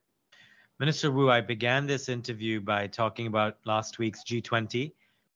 Minister 0.79 1.11
Wu, 1.11 1.29
I 1.29 1.41
began 1.41 1.85
this 1.85 2.07
interview 2.07 2.61
by 2.61 2.87
talking 2.87 3.27
about 3.27 3.57
last 3.65 3.99
week's 3.99 4.23
G20. 4.23 4.93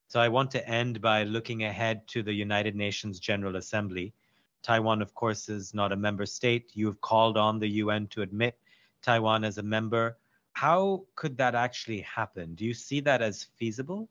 So 0.08 0.20
I 0.20 0.30
want 0.30 0.52
to 0.52 0.70
end 0.70 1.02
by 1.02 1.24
looking 1.24 1.66
ahead 1.66 2.08
to 2.10 2.24
the 2.24 2.32
United 2.32 2.76
Nations 2.76 3.20
General 3.20 3.58
Assembly. 3.58 4.14
Taiwan, 4.62 5.02
of 5.02 5.14
course, 5.14 5.50
is 5.50 5.74
not 5.74 5.92
a 5.92 5.96
member 5.96 6.26
state. 6.26 6.72
You've 6.74 7.02
called 7.02 7.36
on 7.38 7.60
the 7.60 7.68
UN 7.68 8.08
to 8.08 8.22
admit 8.22 8.58
Taiwan 9.02 9.44
as 9.44 9.58
a 9.58 9.64
member. 9.64 10.18
How 10.54 11.04
could 11.16 11.36
that 11.38 11.56
actually 11.56 12.02
happen? 12.02 12.56
Do 12.56 12.64
you 12.64 12.74
see 12.74 13.02
that 13.02 13.22
as 13.22 13.48
feasible? 13.58 14.08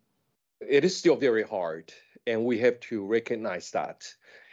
It 0.61 0.85
is 0.85 0.95
still 0.95 1.17
very 1.17 1.45
hard 1.45 1.93
and 2.27 2.45
we 2.45 2.59
have 2.59 2.81
to 2.81 3.05
recognize 3.05 3.71
that. 3.73 4.05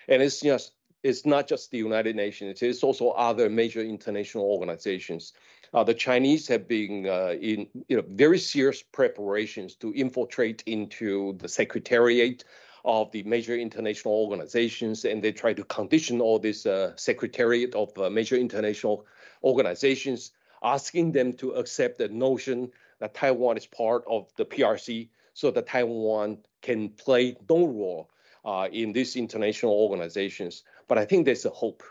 And 0.08 0.22
it's 0.22 0.42
just 0.42 0.74
it's 1.02 1.26
not 1.26 1.48
just 1.48 1.72
the 1.72 1.78
United 1.78 2.16
Nations; 2.16 2.62
it's 2.62 2.84
also 2.84 3.10
other 3.12 3.50
major 3.50 3.82
international 3.82 4.46
organizations. 4.46 5.34
Uh, 5.74 5.84
the 5.84 5.94
Chinese 5.94 6.48
have 6.48 6.68
been 6.68 7.08
uh, 7.08 7.36
in 7.40 7.68
you 7.88 7.98
know 7.98 8.04
very 8.10 8.40
serious 8.40 8.82
preparations 8.82 9.76
to 9.76 9.94
infiltrate 9.94 10.64
into 10.66 11.34
the 11.38 11.48
secretariat 11.48 12.44
of 12.86 13.12
the 13.12 13.24
major 13.24 13.56
international 13.56 14.14
organizations, 14.14 15.06
and 15.06 15.22
they 15.22 15.32
try 15.32 15.54
to 15.54 15.64
condition 15.66 16.22
all 16.22 16.40
this 16.40 16.66
uh, 16.66 16.96
secretariat 16.96 17.76
of 17.76 17.96
uh, 17.98 18.10
major 18.10 18.36
international 18.36 19.06
organizations, 19.44 20.32
asking 20.64 21.12
them 21.12 21.34
to 21.34 21.52
accept 21.52 21.98
the 21.98 22.08
notion 22.10 22.72
that 23.00 23.14
Taiwan 23.14 23.58
is 23.58 23.66
part 23.66 24.04
of 24.08 24.32
the 24.36 24.46
PRC 24.46 25.10
so 25.34 25.52
that 25.52 25.68
Taiwan 25.68 26.38
can 26.62 26.90
play 26.90 27.36
no 27.50 27.68
role 27.68 28.10
uh, 28.46 28.68
in 28.72 28.94
these 28.94 29.16
international 29.16 29.74
organizations. 29.74 30.64
But 30.88 30.98
I 30.98 31.06
think 31.06 31.26
there's 31.26 31.46
a 31.46 31.50
hope. 31.50 31.84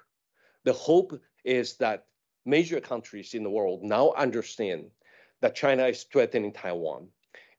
The 0.65 0.73
hope 0.73 1.21
is 1.45 1.77
that 1.77 2.07
major 2.45 2.81
countries 2.81 3.35
in 3.35 3.43
the 3.43 3.51
world 3.51 3.83
now 3.83 4.13
understand 4.17 4.91
that 5.41 5.55
China 5.55 5.87
is 5.87 6.05
threatening 6.05 6.53
Taiwan. 6.53 7.09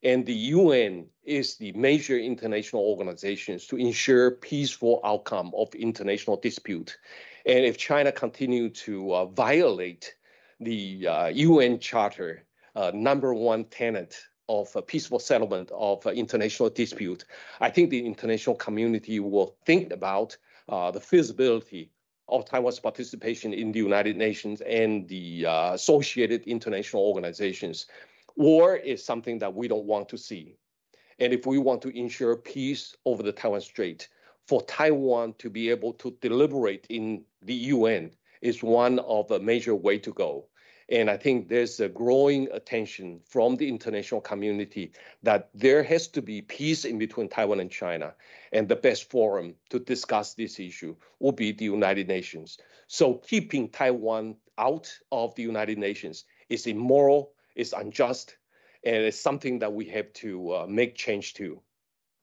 And 0.01 0.25
the 0.25 0.33
UN 0.33 1.07
is 1.23 1.57
the 1.57 1.73
major 1.73 2.17
international 2.17 2.83
organizations 2.83 3.67
to 3.67 3.77
ensure 3.77 4.31
peaceful 4.31 5.01
outcome 5.03 5.51
of 5.55 5.75
international 5.75 6.37
dispute. 6.37 6.97
And 7.45 7.65
if 7.65 7.77
China 7.77 8.11
continue 8.11 8.69
to 8.69 9.13
uh, 9.13 9.25
violate 9.25 10.15
the 10.59 11.07
uh, 11.07 11.27
UN 11.27 11.79
Charter, 11.79 12.45
uh, 12.75 12.91
number 12.93 13.33
one 13.33 13.65
tenet 13.65 14.15
of 14.49 14.75
a 14.75 14.81
peaceful 14.81 15.19
settlement 15.19 15.71
of 15.71 16.05
international 16.07 16.69
dispute, 16.69 17.23
I 17.61 17.69
think 17.69 17.89
the 17.89 18.05
international 18.05 18.55
community 18.55 19.19
will 19.21 19.55
think 19.65 19.93
about 19.93 20.35
uh, 20.67 20.91
the 20.91 20.99
feasibility 20.99 21.91
of 22.27 22.45
Taiwan's 22.45 22.79
participation 22.79 23.53
in 23.53 23.71
the 23.71 23.79
United 23.79 24.17
Nations 24.17 24.61
and 24.61 25.07
the 25.07 25.45
uh, 25.45 25.73
associated 25.73 26.43
international 26.43 27.03
organizations. 27.03 27.85
War 28.35 28.75
is 28.75 29.03
something 29.05 29.39
that 29.39 29.53
we 29.53 29.67
don't 29.67 29.85
want 29.85 30.09
to 30.09 30.17
see. 30.17 30.55
And 31.19 31.33
if 31.33 31.45
we 31.45 31.57
want 31.57 31.81
to 31.83 31.97
ensure 31.97 32.35
peace 32.35 32.95
over 33.05 33.23
the 33.23 33.31
Taiwan 33.31 33.61
Strait, 33.61 34.09
for 34.47 34.63
Taiwan 34.63 35.33
to 35.37 35.49
be 35.49 35.69
able 35.69 35.93
to 35.93 36.17
deliberate 36.21 36.87
in 36.89 37.23
the 37.43 37.53
UN 37.53 38.11
is 38.41 38.63
one 38.63 38.97
of 38.99 39.29
a 39.29 39.39
major 39.39 39.75
way 39.75 39.99
to 39.99 40.11
go. 40.11 40.45
And 40.91 41.09
I 41.09 41.17
think 41.17 41.49
there's 41.49 41.79
a 41.79 41.87
growing 41.87 42.49
attention 42.51 43.21
from 43.25 43.55
the 43.55 43.69
international 43.69 44.21
community 44.21 44.91
that 45.21 45.49
there 45.53 45.83
has 45.83 46.07
to 46.09 46.21
be 46.21 46.41
peace 46.41 46.83
in 46.83 46.97
between 46.97 47.29
Taiwan 47.29 47.59
and 47.59 47.69
China. 47.69 48.15
And 48.51 48.67
the 48.67 48.75
best 48.75 49.09
forum 49.09 49.53
to 49.69 49.79
discuss 49.79 50.33
this 50.33 50.59
issue 50.59 50.95
will 51.19 51.31
be 51.31 51.51
the 51.51 51.65
United 51.65 52.07
Nations. 52.07 52.57
So 52.87 53.15
keeping 53.15 53.69
Taiwan 53.69 54.37
out 54.57 54.91
of 55.11 55.35
the 55.35 55.43
United 55.43 55.77
Nations 55.77 56.25
is 56.49 56.65
immoral, 56.65 57.33
is 57.55 57.73
unjust, 57.73 58.37
and 58.83 58.95
it's 58.95 59.19
something 59.19 59.59
that 59.59 59.71
we 59.71 59.85
have 59.85 60.11
to 60.13 60.55
uh, 60.55 60.65
make 60.67 60.95
change 60.95 61.35
to. 61.35 61.61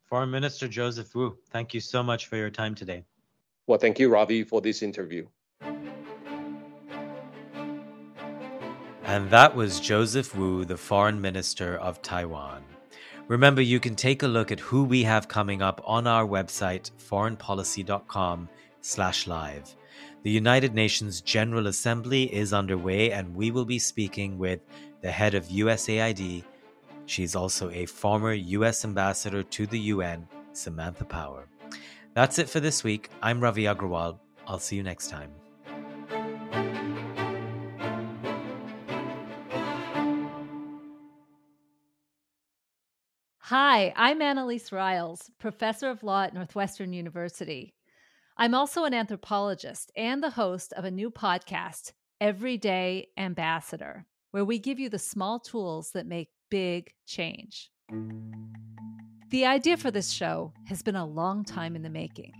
Foreign 0.08 0.30
Minister 0.30 0.66
Joseph 0.66 1.14
Wu, 1.14 1.36
thank 1.50 1.74
you 1.74 1.80
so 1.80 2.02
much 2.02 2.26
for 2.26 2.36
your 2.36 2.50
time 2.50 2.74
today. 2.74 3.04
Well, 3.66 3.78
thank 3.78 3.98
you, 3.98 4.08
Ravi, 4.08 4.44
for 4.44 4.60
this 4.60 4.82
interview. 4.82 5.26
And 9.06 9.30
that 9.30 9.54
was 9.54 9.78
Joseph 9.78 10.34
Wu, 10.34 10.64
the 10.64 10.76
Foreign 10.76 11.20
Minister 11.20 11.76
of 11.76 12.02
Taiwan. 12.02 12.64
Remember, 13.28 13.62
you 13.62 13.78
can 13.78 13.94
take 13.94 14.24
a 14.24 14.28
look 14.28 14.50
at 14.50 14.58
who 14.58 14.82
we 14.82 15.04
have 15.04 15.28
coming 15.28 15.62
up 15.62 15.80
on 15.84 16.08
our 16.08 16.26
website, 16.26 16.90
foreignpolicy.com 17.08 18.48
slash 18.80 19.28
live. 19.28 19.76
The 20.24 20.32
United 20.32 20.74
Nations 20.74 21.20
General 21.20 21.68
Assembly 21.68 22.24
is 22.34 22.52
underway, 22.52 23.12
and 23.12 23.32
we 23.32 23.52
will 23.52 23.64
be 23.64 23.78
speaking 23.78 24.38
with 24.38 24.58
the 25.02 25.12
head 25.12 25.36
of 25.36 25.46
USAID. 25.46 26.42
She's 27.04 27.36
also 27.36 27.70
a 27.70 27.86
former 27.86 28.32
US 28.32 28.84
ambassador 28.84 29.44
to 29.44 29.68
the 29.68 29.78
UN, 29.94 30.26
Samantha 30.52 31.04
Power. 31.04 31.46
That's 32.14 32.40
it 32.40 32.48
for 32.48 32.58
this 32.58 32.82
week. 32.82 33.10
I'm 33.22 33.38
Ravi 33.38 33.64
Agrawal. 33.66 34.18
I'll 34.48 34.58
see 34.58 34.74
you 34.74 34.82
next 34.82 35.10
time. 35.10 35.30
Hi, 43.48 43.92
I'm 43.94 44.22
Annelise 44.22 44.72
Riles, 44.72 45.30
professor 45.38 45.88
of 45.88 46.02
law 46.02 46.24
at 46.24 46.34
Northwestern 46.34 46.92
University. 46.92 47.76
I'm 48.36 48.56
also 48.56 48.82
an 48.82 48.92
anthropologist 48.92 49.92
and 49.94 50.20
the 50.20 50.30
host 50.30 50.72
of 50.72 50.84
a 50.84 50.90
new 50.90 51.12
podcast, 51.12 51.92
Everyday 52.20 53.06
Ambassador, 53.16 54.04
where 54.32 54.44
we 54.44 54.58
give 54.58 54.80
you 54.80 54.88
the 54.88 54.98
small 54.98 55.38
tools 55.38 55.92
that 55.92 56.08
make 56.08 56.30
big 56.50 56.90
change. 57.06 57.70
The 59.30 59.46
idea 59.46 59.76
for 59.76 59.92
this 59.92 60.10
show 60.10 60.52
has 60.64 60.82
been 60.82 60.96
a 60.96 61.06
long 61.06 61.44
time 61.44 61.76
in 61.76 61.82
the 61.82 61.88
making. 61.88 62.32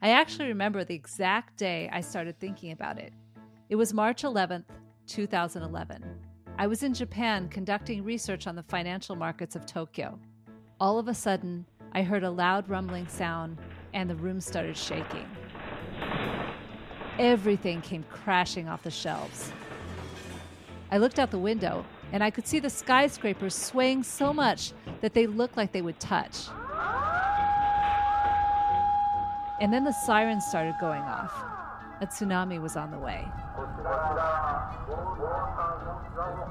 I 0.00 0.12
actually 0.12 0.48
remember 0.48 0.82
the 0.82 0.94
exact 0.94 1.58
day 1.58 1.90
I 1.92 2.00
started 2.00 2.40
thinking 2.40 2.72
about 2.72 2.98
it. 2.98 3.12
It 3.68 3.76
was 3.76 3.92
March 3.92 4.22
11th, 4.22 4.64
2011. 5.08 6.02
I 6.56 6.66
was 6.66 6.82
in 6.82 6.94
Japan 6.94 7.50
conducting 7.50 8.02
research 8.02 8.46
on 8.46 8.56
the 8.56 8.62
financial 8.62 9.14
markets 9.14 9.54
of 9.54 9.66
Tokyo. 9.66 10.18
All 10.80 11.00
of 11.00 11.08
a 11.08 11.14
sudden, 11.14 11.66
I 11.92 12.02
heard 12.02 12.22
a 12.22 12.30
loud 12.30 12.68
rumbling 12.68 13.08
sound 13.08 13.58
and 13.94 14.08
the 14.08 14.14
room 14.14 14.40
started 14.40 14.76
shaking. 14.76 15.26
Everything 17.18 17.80
came 17.80 18.04
crashing 18.04 18.68
off 18.68 18.84
the 18.84 18.90
shelves. 18.90 19.50
I 20.92 20.98
looked 20.98 21.18
out 21.18 21.32
the 21.32 21.38
window 21.38 21.84
and 22.12 22.22
I 22.22 22.30
could 22.30 22.46
see 22.46 22.60
the 22.60 22.70
skyscrapers 22.70 23.56
swaying 23.56 24.04
so 24.04 24.32
much 24.32 24.72
that 25.00 25.14
they 25.14 25.26
looked 25.26 25.56
like 25.56 25.72
they 25.72 25.82
would 25.82 25.98
touch. 25.98 26.46
And 29.60 29.72
then 29.72 29.82
the 29.82 29.94
sirens 30.06 30.44
started 30.46 30.76
going 30.80 31.02
off. 31.02 31.32
A 32.00 32.06
tsunami 32.06 32.62
was 32.62 32.76
on 32.76 32.92
the 32.92 32.98
way. 32.98 33.26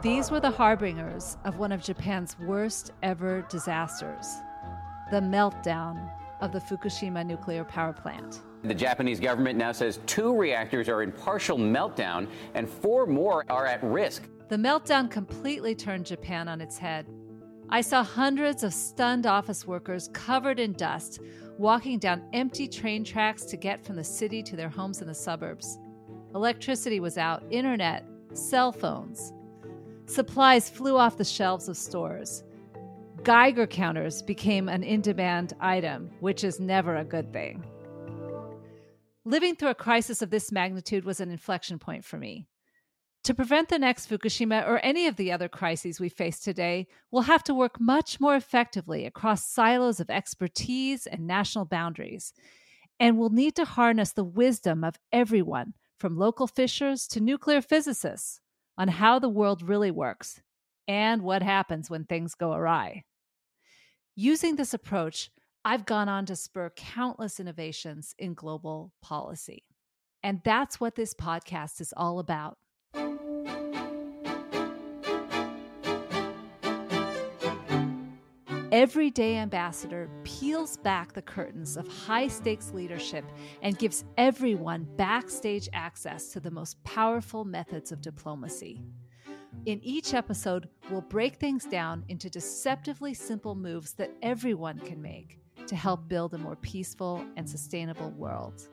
These 0.02 0.32
were 0.32 0.40
the 0.40 0.52
harbingers 0.52 1.38
of 1.44 1.58
one 1.58 1.72
of 1.72 1.82
Japan's 1.82 2.38
worst 2.40 2.92
ever 3.04 3.46
disasters 3.50 4.28
the 5.10 5.22
meltdown 5.22 6.12
of 6.42 6.52
the 6.52 6.60
Fukushima 6.60 7.26
nuclear 7.26 7.64
power 7.64 7.94
plant. 7.94 8.42
The 8.64 8.74
Japanese 8.74 9.20
government 9.20 9.58
now 9.58 9.72
says 9.72 10.00
two 10.06 10.36
reactors 10.36 10.90
are 10.90 11.02
in 11.02 11.12
partial 11.12 11.58
meltdown 11.58 12.28
and 12.54 12.70
four 12.70 13.06
more 13.06 13.46
are 13.50 13.66
at 13.66 13.82
risk. 13.84 14.24
The 14.50 14.58
meltdown 14.58 15.10
completely 15.10 15.76
turned 15.76 16.06
Japan 16.06 16.48
on 16.48 16.62
its 16.62 16.78
head. 16.78 17.08
I 17.70 17.82
saw 17.82 18.04
hundreds 18.04 18.64
of 18.64 18.74
stunned 18.74 19.26
office 19.26 19.68
workers 19.68 20.10
covered 20.14 20.60
in 20.60 20.74
dust 20.74 21.20
walking 21.58 22.00
down 22.00 22.24
empty 22.34 22.68
train 22.68 23.04
tracks 23.04 23.44
to 23.46 23.58
get 23.58 23.84
from 23.84 23.96
the 23.96 24.04
city 24.04 24.44
to 24.44 24.56
their 24.56 24.70
homes 24.70 25.02
in 25.02 25.08
the 25.08 25.14
suburbs. 25.14 25.80
Electricity 26.36 27.00
was 27.00 27.18
out, 27.18 27.44
internet, 27.50 28.06
cell 28.34 28.72
phones. 28.72 29.34
Supplies 30.08 30.70
flew 30.70 30.98
off 30.98 31.18
the 31.18 31.26
shelves 31.26 31.68
of 31.68 31.76
stores. 31.76 32.44
Geiger 33.24 33.68
counters 33.68 34.22
became 34.22 34.70
an 34.70 34.82
in 34.82 35.02
demand 35.02 35.54
item, 35.60 36.10
which 36.22 36.46
is 36.46 36.62
never 36.62 36.96
a 36.96 37.04
good 37.04 37.34
thing. 37.34 37.66
Living 39.26 39.56
through 39.56 39.70
a 39.70 39.76
crisis 39.76 40.22
of 40.22 40.30
this 40.30 40.50
magnitude 40.50 41.04
was 41.04 41.20
an 41.20 41.30
inflection 41.30 41.78
point 41.78 42.06
for 42.06 42.18
me. 42.18 42.48
To 43.26 43.34
prevent 43.34 43.68
the 43.68 43.78
next 43.78 44.10
Fukushima 44.10 44.66
or 44.66 44.80
any 44.80 45.08
of 45.08 45.18
the 45.18 45.34
other 45.34 45.50
crises 45.50 46.00
we 46.00 46.08
face 46.08 46.40
today, 46.40 46.88
we'll 47.12 47.24
have 47.24 47.44
to 47.44 47.54
work 47.54 47.78
much 47.78 48.22
more 48.22 48.38
effectively 48.38 49.06
across 49.06 49.46
silos 49.46 50.00
of 50.00 50.10
expertise 50.10 51.06
and 51.06 51.28
national 51.28 51.66
boundaries. 51.66 52.32
And 53.02 53.18
we'll 53.18 53.30
need 53.30 53.58
to 53.58 53.66
harness 53.66 54.14
the 54.14 54.24
wisdom 54.24 54.86
of 54.86 54.98
everyone, 55.12 55.74
from 55.98 56.18
local 56.18 56.48
fishers 56.48 57.06
to 57.08 57.20
nuclear 57.20 57.62
physicists, 57.62 58.40
on 58.78 58.88
how 58.88 59.20
the 59.20 59.30
world 59.30 59.62
really 59.62 59.92
works 59.92 60.42
and 60.88 61.22
what 61.22 61.42
happens 61.42 61.90
when 61.90 62.06
things 62.06 62.36
go 62.36 62.54
awry. 62.54 63.04
Using 64.16 64.56
this 64.56 64.74
approach, 64.74 65.30
I've 65.66 65.86
gone 65.86 66.10
on 66.10 66.26
to 66.28 66.36
spur 66.36 66.72
countless 66.76 67.40
innovations 67.40 68.16
in 68.18 68.34
global 68.34 68.94
policy. 69.02 69.64
And 70.24 70.42
that's 70.44 70.80
what 70.80 70.96
this 70.96 71.14
podcast 71.14 71.82
is 71.82 71.94
all 71.96 72.20
about. 72.20 72.58
Everyday 78.78 79.38
Ambassador 79.38 80.08
peels 80.24 80.78
back 80.78 81.12
the 81.12 81.22
curtains 81.24 81.78
of 81.78 81.88
high 81.88 82.28
stakes 82.28 82.74
leadership 82.76 83.26
and 83.64 83.76
gives 83.80 84.06
everyone 84.20 84.88
backstage 84.98 85.68
access 85.74 86.32
to 86.32 86.40
the 86.40 86.52
most 86.52 86.84
powerful 86.84 87.44
methods 87.44 87.92
of 87.92 88.04
diplomacy. 88.04 88.84
In 89.66 89.80
each 89.82 90.14
episode, 90.14 90.70
we'll 90.92 91.02
break 91.02 91.38
things 91.38 91.66
down 91.66 92.06
into 92.08 92.30
deceptively 92.30 93.16
simple 93.16 93.56
moves 93.56 93.94
that 93.94 94.12
everyone 94.22 94.78
can 94.78 95.02
make 95.02 95.40
to 95.66 95.76
help 95.76 96.08
build 96.08 96.36
a 96.36 96.38
more 96.38 96.58
peaceful 96.58 97.26
and 97.36 97.50
sustainable 97.50 98.12
world. 98.12 98.68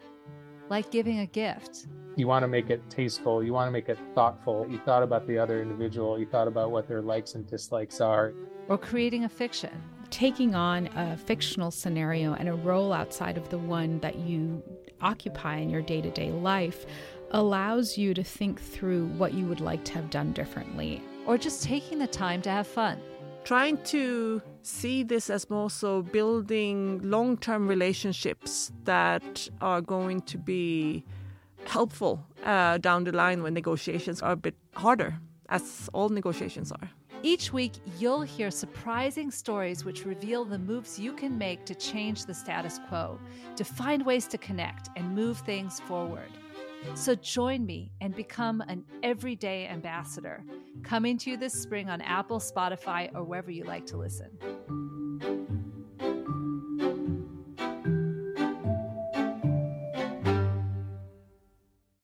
Like 0.68 0.90
giving 0.90 1.20
a 1.20 1.26
gift. 1.26 1.86
You 2.16 2.26
want 2.26 2.42
to 2.42 2.48
make 2.48 2.68
it 2.68 2.82
tasteful, 2.90 3.42
you 3.42 3.54
want 3.54 3.68
to 3.68 3.72
make 3.72 3.88
it 3.88 3.98
thoughtful. 4.14 4.66
You 4.68 4.80
thought 4.84 5.02
about 5.02 5.26
the 5.26 5.38
other 5.38 5.62
individual, 5.62 6.18
you 6.18 6.26
thought 6.26 6.46
about 6.46 6.72
what 6.72 6.88
their 6.88 7.00
likes 7.00 7.36
and 7.36 7.46
dislikes 7.46 8.02
are 8.02 8.34
or 8.68 8.78
creating 8.78 9.24
a 9.24 9.28
fiction. 9.28 9.70
Taking 10.10 10.54
on 10.54 10.88
a 10.96 11.16
fictional 11.16 11.70
scenario 11.70 12.34
and 12.34 12.48
a 12.48 12.54
role 12.54 12.92
outside 12.92 13.36
of 13.36 13.48
the 13.48 13.58
one 13.58 13.98
that 14.00 14.16
you 14.16 14.62
occupy 15.00 15.56
in 15.56 15.70
your 15.70 15.82
day 15.82 16.00
to 16.00 16.10
day 16.10 16.30
life 16.30 16.86
allows 17.30 17.98
you 17.98 18.14
to 18.14 18.22
think 18.22 18.60
through 18.60 19.06
what 19.06 19.34
you 19.34 19.46
would 19.46 19.60
like 19.60 19.84
to 19.84 19.92
have 19.94 20.10
done 20.10 20.32
differently. 20.32 21.02
Or 21.26 21.36
just 21.36 21.62
taking 21.64 21.98
the 21.98 22.06
time 22.06 22.42
to 22.42 22.50
have 22.50 22.66
fun. 22.66 23.00
Trying 23.44 23.82
to 23.84 24.40
see 24.62 25.02
this 25.02 25.28
as 25.28 25.50
more 25.50 25.68
so 25.68 26.02
building 26.02 27.00
long 27.02 27.36
term 27.36 27.68
relationships 27.68 28.72
that 28.84 29.48
are 29.60 29.80
going 29.82 30.22
to 30.22 30.38
be 30.38 31.04
helpful 31.66 32.24
uh, 32.44 32.78
down 32.78 33.04
the 33.04 33.12
line 33.12 33.42
when 33.42 33.52
negotiations 33.52 34.22
are 34.22 34.32
a 34.32 34.36
bit 34.36 34.54
harder, 34.74 35.18
as 35.48 35.90
all 35.92 36.08
negotiations 36.08 36.72
are. 36.72 36.90
Each 37.22 37.52
week, 37.52 37.72
you'll 37.98 38.22
hear 38.22 38.50
surprising 38.50 39.30
stories 39.30 39.84
which 39.84 40.04
reveal 40.04 40.44
the 40.44 40.58
moves 40.58 40.98
you 40.98 41.12
can 41.12 41.38
make 41.38 41.64
to 41.64 41.74
change 41.74 42.26
the 42.26 42.34
status 42.34 42.78
quo, 42.88 43.18
to 43.56 43.64
find 43.64 44.04
ways 44.04 44.26
to 44.28 44.38
connect 44.38 44.90
and 44.96 45.14
move 45.14 45.38
things 45.38 45.80
forward. 45.80 46.30
So 46.94 47.14
join 47.14 47.64
me 47.64 47.92
and 48.02 48.14
become 48.14 48.60
an 48.68 48.84
everyday 49.02 49.66
ambassador, 49.68 50.44
coming 50.82 51.16
to 51.18 51.30
you 51.30 51.36
this 51.38 51.54
spring 51.54 51.88
on 51.88 52.02
Apple, 52.02 52.40
Spotify, 52.40 53.10
or 53.14 53.24
wherever 53.24 53.50
you 53.50 53.64
like 53.64 53.86
to 53.86 53.96
listen. 53.96 55.43